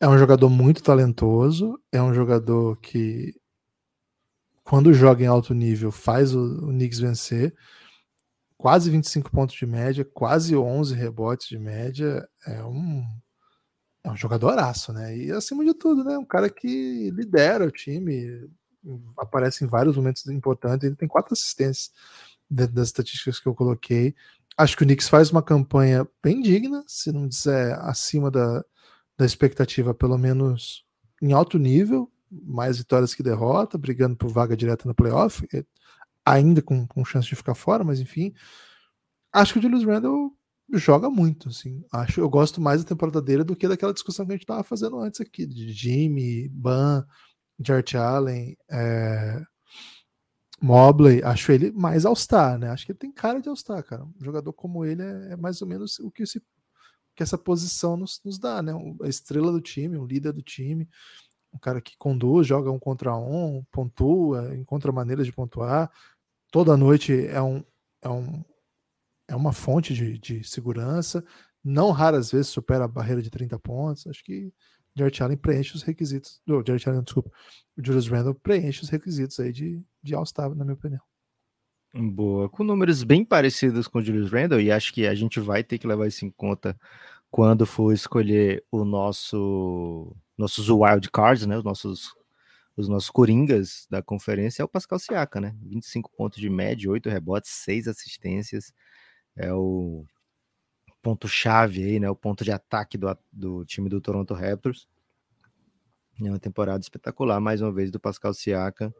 é 0.00 0.08
um 0.08 0.18
jogador 0.18 0.48
muito 0.48 0.82
talentoso, 0.82 1.80
é 1.90 2.02
um 2.02 2.12
jogador 2.12 2.76
que 2.76 3.34
quando 4.62 4.92
joga 4.92 5.22
em 5.22 5.26
alto 5.26 5.54
nível 5.54 5.92
faz 5.92 6.34
o, 6.34 6.66
o 6.66 6.68
Knicks 6.68 6.98
vencer. 6.98 7.54
Quase 8.58 8.90
25 8.90 9.30
pontos 9.30 9.54
de 9.54 9.66
média, 9.66 10.04
quase 10.04 10.56
11 10.56 10.94
rebotes 10.94 11.48
de 11.48 11.58
média, 11.58 12.26
é 12.46 12.62
um 12.64 13.04
é 14.02 14.10
um 14.10 14.16
jogadoraço, 14.16 14.92
né? 14.92 15.16
E 15.16 15.32
acima 15.32 15.64
de 15.64 15.74
tudo, 15.74 16.04
né? 16.04 16.16
Um 16.16 16.24
cara 16.24 16.48
que 16.48 17.10
lidera 17.10 17.66
o 17.66 17.70
time, 17.70 18.48
aparece 19.18 19.64
em 19.64 19.68
vários 19.68 19.96
momentos 19.96 20.26
importantes. 20.28 20.86
Ele 20.86 20.94
tem 20.96 21.08
quatro 21.08 21.32
assistências 21.32 21.90
dentro 22.48 22.74
das 22.74 22.88
estatísticas 22.88 23.40
que 23.40 23.48
eu 23.48 23.54
coloquei. 23.54 24.14
Acho 24.56 24.76
que 24.76 24.84
o 24.84 24.86
Knicks 24.86 25.08
faz 25.08 25.30
uma 25.30 25.42
campanha 25.42 26.06
bem 26.22 26.40
digna, 26.40 26.84
se 26.86 27.10
não 27.12 27.26
disser 27.28 27.78
acima 27.80 28.30
da, 28.30 28.64
da 29.16 29.24
expectativa, 29.24 29.94
pelo 29.94 30.18
menos 30.18 30.84
em 31.22 31.32
alto 31.32 31.58
nível, 31.58 32.10
mais 32.30 32.78
vitórias 32.78 33.14
que 33.14 33.22
derrota, 33.22 33.78
brigando 33.78 34.16
por 34.16 34.30
vaga 34.30 34.56
direta 34.56 34.88
no 34.88 34.94
playoff, 34.94 35.46
é, 35.54 35.64
ainda 36.24 36.60
com, 36.60 36.86
com 36.86 37.04
chance 37.04 37.28
de 37.28 37.36
ficar 37.36 37.54
fora, 37.54 37.84
mas 37.84 38.00
enfim. 38.00 38.34
Acho 39.32 39.54
que 39.54 39.58
o 39.58 39.62
Julius 39.62 39.84
Randle 39.84 40.32
joga 40.72 41.08
muito, 41.08 41.48
assim. 41.48 41.84
Acho, 41.92 42.20
eu 42.20 42.28
gosto 42.28 42.60
mais 42.60 42.82
da 42.82 42.88
temporada 42.88 43.22
dele 43.22 43.44
do 43.44 43.56
que 43.56 43.68
daquela 43.68 43.92
discussão 43.92 44.26
que 44.26 44.32
a 44.32 44.34
gente 44.34 44.42
estava 44.42 44.64
fazendo 44.64 44.98
antes 44.98 45.20
aqui, 45.20 45.46
de 45.46 45.72
Jimmy, 45.72 46.48
Ban, 46.48 47.06
Jart 47.64 47.94
Allen, 47.94 48.56
é, 48.70 49.40
Mobley. 50.60 51.22
Acho 51.22 51.52
ele 51.52 51.70
mais 51.72 52.04
All-Star, 52.04 52.58
né? 52.58 52.70
Acho 52.70 52.86
que 52.86 52.92
ele 52.92 52.98
tem 52.98 53.12
cara 53.12 53.40
de 53.40 53.48
All-Star, 53.48 53.82
cara. 53.84 54.04
Um 54.04 54.24
jogador 54.24 54.52
como 54.52 54.84
ele 54.84 55.02
é, 55.02 55.32
é 55.32 55.36
mais 55.36 55.62
ou 55.62 55.68
menos 55.68 55.98
o 56.00 56.10
que, 56.10 56.24
esse, 56.24 56.42
que 57.16 57.22
essa 57.22 57.38
posição 57.38 57.96
nos, 57.96 58.20
nos 58.24 58.38
dá, 58.38 58.62
né? 58.62 58.72
A 59.02 59.08
estrela 59.08 59.50
do 59.50 59.60
time, 59.60 59.96
um 59.98 60.06
líder 60.06 60.32
do 60.32 60.42
time, 60.42 60.88
um 61.52 61.58
cara 61.58 61.80
que 61.80 61.96
conduz, 61.96 62.46
joga 62.46 62.70
um 62.70 62.78
contra 62.78 63.16
um, 63.16 63.64
pontua, 63.72 64.54
encontra 64.54 64.92
maneiras 64.92 65.26
de 65.26 65.32
pontuar. 65.32 65.90
Toda 66.52 66.76
noite 66.76 67.26
é 67.26 67.40
um, 67.40 67.64
é 68.02 68.08
um 68.08 68.44
é 69.28 69.34
uma 69.34 69.52
fonte 69.52 69.92
de, 69.92 70.18
de 70.18 70.44
segurança. 70.44 71.24
Não 71.64 71.90
raras 71.90 72.30
vezes 72.30 72.48
supera 72.48 72.84
a 72.84 72.88
barreira 72.88 73.20
de 73.20 73.30
30 73.30 73.58
pontos. 73.58 74.06
Acho 74.06 74.22
que 74.22 74.52
Jared 74.94 75.22
Allen 75.22 75.36
preenche 75.36 75.74
os 75.74 75.82
requisitos. 75.82 76.40
Oh, 76.48 76.62
Jared 76.64 76.88
Allen, 76.88 77.02
desculpa. 77.02 77.30
O 77.76 77.84
Julius 77.84 78.08
Randle 78.08 78.34
preenche 78.34 78.82
os 78.82 78.88
requisitos 78.88 79.38
aí 79.40 79.52
de, 79.52 79.82
de 80.02 80.14
All-Star, 80.14 80.54
na 80.54 80.64
minha 80.64 80.74
opinião. 80.74 81.02
Boa, 81.98 82.46
com 82.50 82.62
números 82.62 83.02
bem 83.02 83.24
parecidos 83.24 83.88
com 83.88 83.98
o 84.00 84.02
Julius 84.02 84.30
Randle, 84.30 84.60
e 84.60 84.70
acho 84.70 84.92
que 84.92 85.06
a 85.06 85.14
gente 85.14 85.40
vai 85.40 85.64
ter 85.64 85.78
que 85.78 85.86
levar 85.86 86.06
isso 86.06 86.26
em 86.26 86.30
conta 86.30 86.78
quando 87.30 87.64
for 87.64 87.90
escolher 87.92 88.62
o 88.70 88.84
nosso 88.84 90.14
nossos 90.36 90.68
wild 90.68 91.10
cards, 91.10 91.46
né, 91.46 91.56
os 91.56 91.64
nossos 91.64 92.14
os 92.76 92.88
nossos 92.88 93.08
coringas 93.10 93.86
da 93.90 94.02
conferência 94.02 94.62
é 94.62 94.64
o 94.64 94.68
Pascal 94.68 94.98
Siaka, 94.98 95.40
né? 95.40 95.56
25 95.62 96.10
pontos 96.14 96.38
de 96.38 96.50
média, 96.50 96.90
8 96.90 97.08
rebotes, 97.08 97.50
6 97.52 97.88
assistências. 97.88 98.74
É 99.36 99.52
o 99.54 100.04
ponto 101.02 101.28
chave 101.28 101.84
aí, 101.84 102.00
né, 102.00 102.10
o 102.10 102.16
ponto 102.16 102.44
de 102.44 102.52
ataque 102.52 102.98
do, 102.98 103.16
do 103.32 103.64
time 103.64 103.88
do 103.88 104.00
Toronto 104.00 104.34
Raptors. 104.34 104.86
É 106.20 106.28
uma 106.28 106.38
temporada 106.38 106.80
espetacular 106.80 107.40
mais 107.40 107.62
uma 107.62 107.72
vez 107.72 107.90
do 107.90 108.00
Pascal 108.00 108.34
Siaka. 108.34 108.94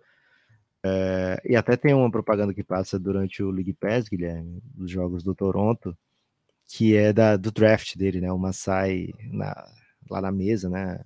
É, 0.89 1.43
e 1.45 1.57
até 1.57 1.77
tem 1.77 1.93
uma 1.95 2.11
propaganda 2.11 2.55
que 2.55 2.63
passa 2.63 2.99
durante 2.99 3.43
o 3.43 3.51
League 3.51 3.73
Pass, 3.73 4.09
Guilherme, 4.09 4.63
dos 4.75 4.89
jogos 4.91 5.25
do 5.25 5.35
Toronto, 5.35 5.97
que 6.69 6.97
é 6.97 7.13
da, 7.13 7.37
do 7.37 7.51
draft 7.51 7.97
dele, 7.97 8.21
né? 8.21 8.31
O 8.33 8.39
Masai 8.39 9.13
na, 9.33 9.67
lá 10.09 10.21
na 10.21 10.31
mesa, 10.31 10.69
né? 10.71 11.03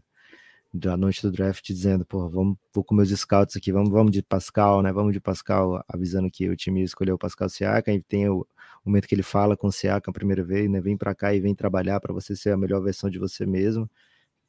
Da 0.72 0.96
noite 0.96 1.22
do 1.22 1.32
draft, 1.32 1.66
dizendo, 1.66 2.04
pô, 2.04 2.28
vamos 2.28 2.56
vou 2.72 2.84
com 2.84 2.94
meus 2.94 3.10
scouts 3.10 3.56
aqui, 3.56 3.72
vamos, 3.72 3.90
vamos 3.90 4.12
de 4.12 4.22
Pascal, 4.22 4.82
né? 4.82 4.92
Vamos 4.92 5.12
de 5.14 5.20
Pascal, 5.20 5.82
avisando 5.88 6.30
que 6.30 6.48
o 6.48 6.56
time 6.56 6.82
escolheu 6.82 7.16
o 7.16 7.18
Pascal 7.18 7.48
Siakam, 7.48 7.94
e 7.94 8.02
tem 8.02 8.28
o, 8.28 8.46
momento 8.84 9.08
que 9.08 9.14
ele 9.14 9.22
fala 9.22 9.56
com 9.56 9.68
o 9.68 9.72
Siakam 9.72 10.10
a 10.10 10.14
primeira 10.14 10.44
vez, 10.44 10.70
né? 10.70 10.80
Vem 10.80 10.96
para 10.96 11.14
cá 11.14 11.34
e 11.34 11.40
vem 11.40 11.54
trabalhar 11.54 12.00
para 12.00 12.12
você 12.12 12.36
ser 12.36 12.50
a 12.52 12.56
melhor 12.56 12.82
versão 12.82 13.10
de 13.10 13.18
você 13.18 13.46
mesmo. 13.46 13.88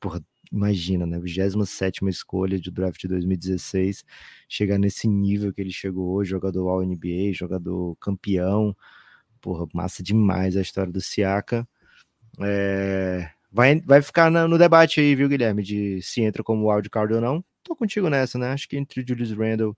Porra, 0.02 0.22
imagina, 0.52 1.06
né? 1.06 1.20
27 1.20 2.04
escolha 2.10 2.60
de 2.60 2.72
draft 2.72 3.00
de 3.00 3.08
2016, 3.08 4.04
chegar 4.50 4.80
nesse 4.80 5.08
nível 5.08 5.54
que 5.54 5.62
ele 5.62 5.72
chegou 5.72 6.10
hoje, 6.14 6.32
jogador 6.32 6.68
All 6.70 6.84
NBA, 6.84 7.32
jogador 7.34 7.96
campeão. 7.98 8.76
Porra, 9.40 9.68
massa 9.74 10.04
demais 10.04 10.58
a 10.58 10.62
história 10.62 10.92
do 10.92 11.02
Siaka. 11.02 11.68
É, 12.42 13.30
vai, 13.52 13.80
vai 13.82 14.02
ficar 14.02 14.32
no 14.32 14.58
debate 14.58 15.00
aí, 15.00 15.16
viu, 15.16 15.30
Guilherme, 15.30 15.64
de 15.64 16.02
se 16.02 16.22
entra 16.22 16.44
como 16.44 16.72
wildcard 16.72 17.14
ou 17.14 17.22
não. 17.22 17.46
Tô 17.64 17.76
contigo 17.76 18.10
nessa, 18.10 18.38
né? 18.40 18.52
Acho 18.52 18.68
que 18.68 18.78
entre 18.78 19.06
Julius 19.08 19.32
Randle 19.32 19.78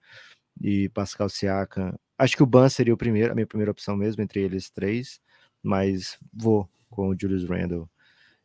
e 0.62 0.90
Pascal 0.90 1.30
Siaka, 1.30 2.00
acho 2.18 2.38
que 2.38 2.44
o 2.44 2.46
Ban 2.46 2.70
seria 2.70 2.94
o 2.94 2.98
primeiro, 2.98 3.32
a 3.32 3.36
minha 3.36 3.48
primeira 3.48 3.72
opção 3.72 3.98
mesmo 3.98 4.24
entre 4.24 4.42
eles 4.42 4.70
três, 4.70 5.20
mas 5.62 6.18
vou 6.34 6.70
com 6.90 7.10
o 7.10 7.16
Julius 7.20 7.44
Randle 7.46 7.90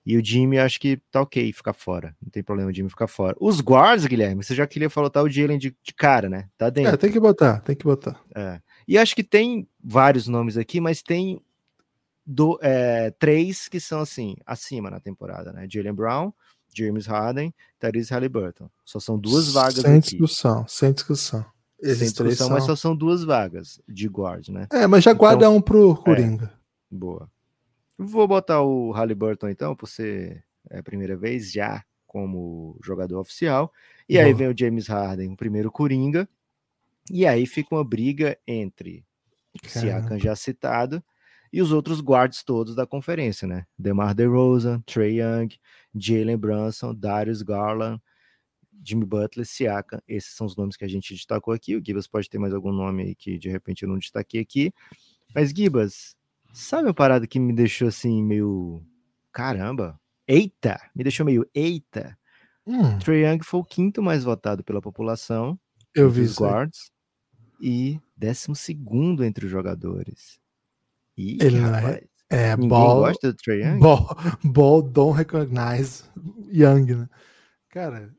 e 0.08 0.16
o 0.16 0.24
Jimmy, 0.24 0.58
acho 0.58 0.80
que 0.80 0.96
tá 1.10 1.20
ok 1.20 1.52
ficar 1.52 1.74
fora. 1.74 2.16
Não 2.22 2.30
tem 2.30 2.42
problema 2.42 2.70
o 2.70 2.74
Jimmy 2.74 2.88
ficar 2.88 3.06
fora. 3.06 3.36
Os 3.38 3.60
guards, 3.60 4.06
Guilherme, 4.06 4.42
você 4.42 4.54
já 4.54 4.66
queria 4.66 4.88
falar 4.88 5.10
tá 5.10 5.22
o 5.22 5.28
Jalen 5.28 5.58
de, 5.58 5.76
de, 5.82 5.92
cara, 5.92 6.30
né? 6.30 6.48
Tá 6.56 6.70
dentro. 6.70 6.94
É, 6.94 6.96
tem 6.96 7.12
que 7.12 7.20
botar, 7.20 7.60
tem 7.60 7.76
que 7.76 7.84
botar. 7.84 8.18
É. 8.34 8.58
E 8.88 8.96
acho 8.96 9.14
que 9.14 9.22
tem 9.22 9.68
vários 9.84 10.26
nomes 10.26 10.56
aqui, 10.56 10.80
mas 10.80 11.02
tem 11.02 11.42
do, 12.24 12.58
é, 12.62 13.10
três 13.18 13.68
que 13.68 13.78
são 13.78 14.00
assim, 14.00 14.34
acima 14.46 14.90
na 14.90 14.98
temporada, 14.98 15.52
né? 15.52 15.66
Jalen 15.70 15.92
Brown, 15.92 16.32
James 16.74 17.04
Harden, 17.04 17.52
Therese 17.78 18.10
Halliburton. 18.10 18.70
Só 18.86 18.98
são 18.98 19.18
duas 19.18 19.52
vagas 19.52 19.82
sem 19.82 19.98
aqui. 19.98 20.12
discussão, 20.12 20.66
sem 20.66 20.90
discussão. 20.90 21.44
Esses 21.78 21.98
sem 21.98 22.08
discussão, 22.08 22.46
são... 22.46 22.56
mas 22.56 22.64
só 22.64 22.74
são 22.74 22.96
duas 22.96 23.22
vagas 23.24 23.78
de 23.86 24.08
guard, 24.08 24.48
né? 24.48 24.68
É, 24.72 24.86
mas 24.86 25.04
já 25.04 25.10
então, 25.10 25.18
guarda 25.18 25.50
um 25.50 25.60
pro 25.60 25.96
Coringa. 25.96 26.46
É, 26.46 26.96
boa. 26.96 27.30
Vou 27.98 28.28
botar 28.28 28.62
o 28.62 28.92
Halliburton 28.92 29.48
então, 29.48 29.74
por 29.74 29.88
ser 29.88 30.44
a 30.70 30.82
primeira 30.82 31.16
vez 31.16 31.50
já 31.50 31.84
como 32.06 32.78
jogador 32.82 33.18
oficial. 33.18 33.72
E 34.08 34.14
Boa. 34.14 34.24
aí 34.24 34.32
vem 34.32 34.48
o 34.48 34.56
James 34.56 34.86
Harden, 34.86 35.32
o 35.32 35.36
primeiro 35.36 35.70
Coringa. 35.70 36.28
E 37.10 37.26
aí 37.26 37.46
fica 37.46 37.74
uma 37.74 37.84
briga 37.84 38.38
entre 38.46 39.04
Siakam 39.64 40.18
já 40.18 40.36
citado 40.36 41.02
e 41.52 41.62
os 41.62 41.72
outros 41.72 42.00
guards 42.00 42.42
todos 42.42 42.74
da 42.74 42.86
conferência, 42.86 43.48
né? 43.48 43.66
DeMar 43.78 44.14
DeRozan, 44.14 44.80
Trey 44.82 45.20
Young, 45.20 45.48
Jalen 45.94 46.36
Brunson, 46.36 46.94
Darius 46.94 47.42
Garland, 47.42 48.00
Jimmy 48.84 49.04
Butler, 49.04 49.46
Siakam. 49.46 50.00
Esses 50.06 50.34
são 50.34 50.46
os 50.46 50.56
nomes 50.56 50.76
que 50.76 50.84
a 50.84 50.88
gente 50.88 51.14
destacou 51.14 51.52
aqui. 51.52 51.76
O 51.76 51.84
Gibas 51.84 52.06
pode 52.06 52.28
ter 52.28 52.38
mais 52.38 52.54
algum 52.54 52.72
nome 52.72 53.02
aí 53.02 53.14
que 53.14 53.38
de 53.38 53.48
repente 53.48 53.82
eu 53.82 53.88
não 53.88 53.98
destaquei 53.98 54.40
aqui. 54.40 54.72
Mas 55.34 55.50
Gibas, 55.50 56.16
Sabe 56.52 56.88
uma 56.88 56.94
parada 56.94 57.26
que 57.26 57.38
me 57.38 57.52
deixou 57.52 57.88
assim, 57.88 58.22
meio. 58.22 58.82
Caramba! 59.32 59.98
Eita! 60.26 60.80
Me 60.94 61.02
deixou 61.02 61.24
meio. 61.24 61.48
Eita! 61.54 62.18
Hum. 62.66 62.98
Trae 62.98 63.24
Young 63.24 63.42
foi 63.42 63.60
o 63.60 63.64
quinto 63.64 64.02
mais 64.02 64.24
votado 64.24 64.62
pela 64.62 64.82
população. 64.82 65.58
Eu 65.94 66.10
vi 66.10 66.20
os 66.20 66.36
guards. 66.36 66.90
E 67.60 67.98
décimo 68.16 68.54
segundo 68.54 69.24
entre 69.24 69.46
os 69.46 69.50
jogadores. 69.50 70.38
E, 71.16 71.38
Ele 71.40 71.60
não 71.60 71.74
é. 71.74 72.02
É, 72.30 72.54
Ninguém 72.54 72.68
ball, 72.68 73.00
gosta 73.00 73.32
do 73.32 73.36
Trae 73.36 73.62
Young? 73.62 73.78
Ball, 73.78 74.06
ball 74.44 74.82
don't 74.82 75.16
recognize 75.16 76.04
Young, 76.52 76.94
né? 76.94 77.08
Cara, 77.70 78.14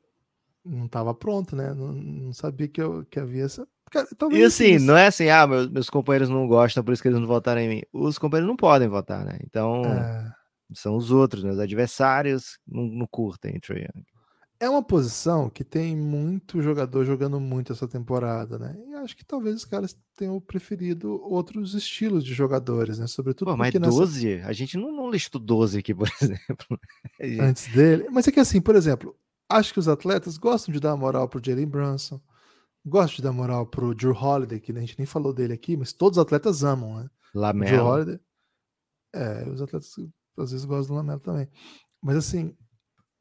não 0.65 0.87
tava 0.87 1.13
pronto, 1.13 1.55
né? 1.55 1.73
Não, 1.73 1.93
não 1.93 2.33
sabia 2.33 2.67
que, 2.67 2.81
eu, 2.81 3.05
que 3.05 3.19
havia 3.19 3.43
essa 3.43 3.67
Cara, 3.89 4.07
e 4.31 4.43
assim, 4.43 4.75
isso. 4.75 4.85
não 4.85 4.95
é 4.95 5.07
assim, 5.07 5.29
ah, 5.29 5.47
meus, 5.47 5.69
meus 5.69 5.89
companheiros 5.89 6.29
não 6.29 6.47
gostam, 6.47 6.83
por 6.83 6.93
isso 6.93 7.01
que 7.01 7.07
eles 7.07 7.19
não 7.19 7.27
votaram 7.27 7.61
em 7.61 7.69
mim. 7.69 7.81
Os 7.91 8.17
companheiros 8.17 8.47
não 8.47 8.55
podem 8.55 8.87
votar, 8.87 9.25
né? 9.25 9.39
Então, 9.43 9.83
é... 9.85 10.31
são 10.73 10.95
os 10.95 11.11
outros, 11.11 11.43
né? 11.43 11.51
Os 11.51 11.59
adversários 11.59 12.59
não, 12.67 12.83
não 12.83 13.07
curtem 13.07 13.57
o 13.57 13.61
Trae 13.61 13.81
Young. 13.81 14.05
É 14.61 14.69
uma 14.69 14.83
posição 14.83 15.49
que 15.49 15.63
tem 15.63 15.95
muito 15.95 16.61
jogador 16.61 17.05
jogando 17.05 17.39
muito 17.39 17.71
essa 17.71 17.87
temporada, 17.87 18.59
né? 18.59 18.75
E 18.89 18.93
acho 18.95 19.15
que 19.15 19.23
talvez 19.23 19.55
os 19.55 19.63
caras 19.63 19.97
tenham 20.17 20.37
preferido 20.41 21.21
outros 21.23 21.73
estilos 21.73 22.25
de 22.25 22.33
jogadores, 22.33 22.99
né? 22.99 23.07
Sobretudo 23.07 23.51
Pô, 23.51 23.57
mas 23.57 23.73
12? 23.73 24.35
Nessa... 24.35 24.49
A 24.49 24.51
gente 24.51 24.75
não, 24.75 24.91
não 24.91 25.09
listou 25.09 25.39
12 25.39 25.79
aqui, 25.79 25.95
por 25.95 26.09
exemplo. 26.21 26.77
Antes 27.39 27.71
dele. 27.71 28.09
Mas 28.11 28.27
é 28.27 28.33
que 28.33 28.39
assim, 28.41 28.59
por 28.59 28.75
exemplo, 28.75 29.15
acho 29.47 29.71
que 29.71 29.79
os 29.79 29.87
atletas 29.87 30.37
gostam 30.37 30.73
de 30.73 30.79
dar 30.81 30.97
moral 30.97 31.29
pro 31.29 31.41
Jalen 31.41 31.65
Brunson 31.65 32.19
Gosto 32.85 33.17
de 33.17 33.23
dar 33.23 33.33
moral 33.33 33.67
pro 33.67 33.93
Drew 33.93 34.13
Holiday, 34.13 34.59
que 34.59 34.71
a 34.71 34.79
gente 34.79 34.97
nem 34.97 35.05
falou 35.05 35.33
dele 35.33 35.53
aqui, 35.53 35.75
mas 35.75 35.93
todos 35.93 36.17
os 36.17 36.21
atletas 36.21 36.63
amam, 36.63 37.03
né? 37.03 37.09
Lamelo. 37.33 37.71
Drew 37.71 37.85
Holiday. 37.85 38.19
É, 39.13 39.49
os 39.49 39.61
atletas 39.61 39.93
às 40.37 40.51
vezes 40.51 40.65
gostam 40.65 40.95
do 40.95 40.97
Lamelo 40.97 41.19
também. 41.19 41.49
Mas 42.01 42.15
assim. 42.15 42.55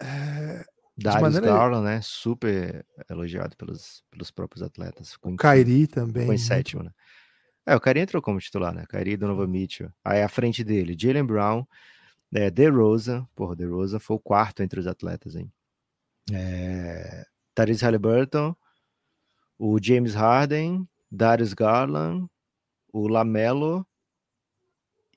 É, 0.00 0.64
Darius 0.96 1.22
maneira... 1.22 1.46
Garland, 1.46 1.84
né? 1.84 2.00
Super 2.02 2.84
elogiado 3.08 3.56
pelos, 3.56 4.02
pelos 4.10 4.30
próprios 4.30 4.62
atletas. 4.62 5.16
O 5.22 5.36
Kairi 5.36 5.86
também. 5.86 6.26
Foi 6.26 6.34
em 6.34 6.38
sétimo, 6.38 6.82
né? 6.82 6.90
É, 7.66 7.76
o 7.76 7.80
Kairi 7.80 8.00
entrou 8.00 8.22
como 8.22 8.40
titular, 8.40 8.74
né? 8.74 8.84
Kairi 8.88 9.16
Donovan 9.16 9.46
Mitchell. 9.46 9.92
Aí 10.04 10.22
à 10.22 10.28
frente 10.28 10.64
dele, 10.64 10.96
Jalen 10.98 11.24
Brown, 11.24 11.66
é, 12.34 12.50
DeRozan. 12.50 13.28
Porra, 13.34 13.54
DeRozan 13.54 13.98
foi 13.98 14.16
o 14.16 14.20
quarto 14.20 14.62
entre 14.62 14.80
os 14.80 14.86
atletas, 14.86 15.36
hein? 15.36 15.52
É, 16.32 17.24
Therese 17.54 17.84
Halliburton, 17.84 18.56
o 19.58 19.78
James 19.82 20.14
Harden, 20.14 20.88
Darius 21.10 21.52
Garland, 21.52 22.28
o 22.92 23.08
Lamelo 23.08 23.86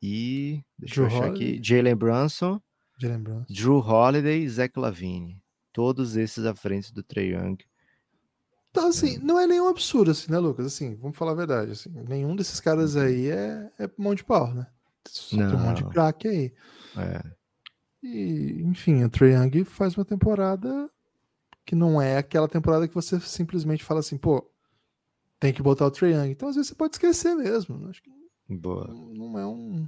e 0.02 0.64
deixa 0.80 0.96
Drew 0.96 1.04
eu 1.04 1.08
achar 1.08 1.30
Holiday. 1.30 1.54
aqui, 1.54 1.64
Jalen 1.64 1.96
Brunson, 1.96 2.62
Brunson, 3.00 3.46
Drew 3.50 3.80
Holiday 3.80 4.42
e 4.42 4.50
Zach 4.50 4.78
Lavine. 4.78 5.42
Todos 5.72 6.18
esses 6.18 6.46
à 6.46 6.54
frente 6.54 6.94
do 6.94 7.02
Trey 7.04 7.34
Young. 7.34 7.58
Então, 8.72 8.88
assim, 8.88 9.16
é. 9.16 9.20
não 9.20 9.40
é 9.40 9.46
nenhum 9.46 9.68
absurdo, 9.68 10.12
assim, 10.12 10.32
né, 10.32 10.38
Lucas? 10.38 10.66
Assim, 10.66 10.96
vamos 10.96 11.18
falar 11.18 11.32
a 11.32 11.36
verdade. 11.36 11.72
Assim, 11.72 11.90
nenhum 12.08 12.36
desses 12.36 12.60
caras 12.60 12.96
uhum. 12.96 13.02
aí 13.02 13.30
é, 13.30 13.72
é 13.80 13.90
mão 13.98 14.16
de 14.16 14.24
pau, 14.24 14.54
né? 14.54 14.66
Só 15.08 15.38
não. 15.38 15.50
tem 15.50 15.58
um 15.58 15.64
monte 15.64 15.84
de 15.84 15.90
craque 15.90 16.28
aí. 16.28 16.54
É. 16.98 17.24
E, 18.04 18.62
enfim, 18.64 19.04
o 19.04 19.10
Trey 19.10 19.34
Young 19.34 19.64
faz 19.66 19.96
uma 19.96 20.06
temporada 20.06 20.90
que 21.72 21.76
não 21.76 22.02
é 22.02 22.18
aquela 22.18 22.50
temporada 22.50 22.86
que 22.86 22.94
você 22.94 23.18
simplesmente 23.22 23.82
fala 23.82 24.02
assim, 24.02 24.18
pô, 24.18 24.46
tem 25.40 25.54
que 25.54 25.62
botar 25.62 25.86
o 25.86 25.92
Trae 25.92 26.12
Young. 26.12 26.30
Então, 26.30 26.50
às 26.50 26.56
vezes, 26.56 26.68
você 26.68 26.76
pode 26.76 26.96
esquecer 26.96 27.34
mesmo. 27.34 27.88
Acho 27.88 28.04
que 28.04 28.12
Boa. 28.50 28.86
Não, 28.90 29.40
é 29.40 29.48
um. 29.48 29.88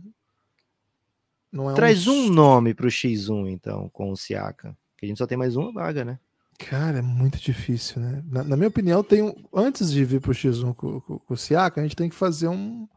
Não 1.52 1.70
é 1.70 1.74
Traz 1.74 2.08
um... 2.08 2.14
um 2.14 2.30
nome 2.30 2.74
pro 2.74 2.88
X1, 2.88 3.50
então, 3.50 3.90
com 3.90 4.12
o 4.12 4.16
Siaka. 4.16 4.78
Que 4.98 5.06
a 5.06 5.10
gente 5.10 5.18
só 5.18 5.28
tem 5.28 5.38
mais 5.38 5.58
uma 5.58 5.74
vaga, 5.74 6.06
né? 6.06 6.18
Cara, 6.58 7.00
é 7.00 7.02
muito 7.02 7.38
difícil, 7.38 8.02
né? 8.02 8.24
Na, 8.28 8.46
na 8.46 8.56
minha 8.56 8.70
opinião, 8.70 9.04
tem 9.04 9.22
um, 9.22 9.36
antes 9.54 9.92
de 9.92 10.06
vir 10.06 10.22
pro 10.22 10.32
X1 10.32 10.74
com, 10.74 11.02
com, 11.02 11.20
com, 11.20 11.34
o 11.34 11.38
Siaka, 11.38 11.82
a 11.82 11.84
gente 11.84 11.98
tem 11.98 12.08
que 12.08 12.16
fazer 12.16 12.48
um, 12.48 12.88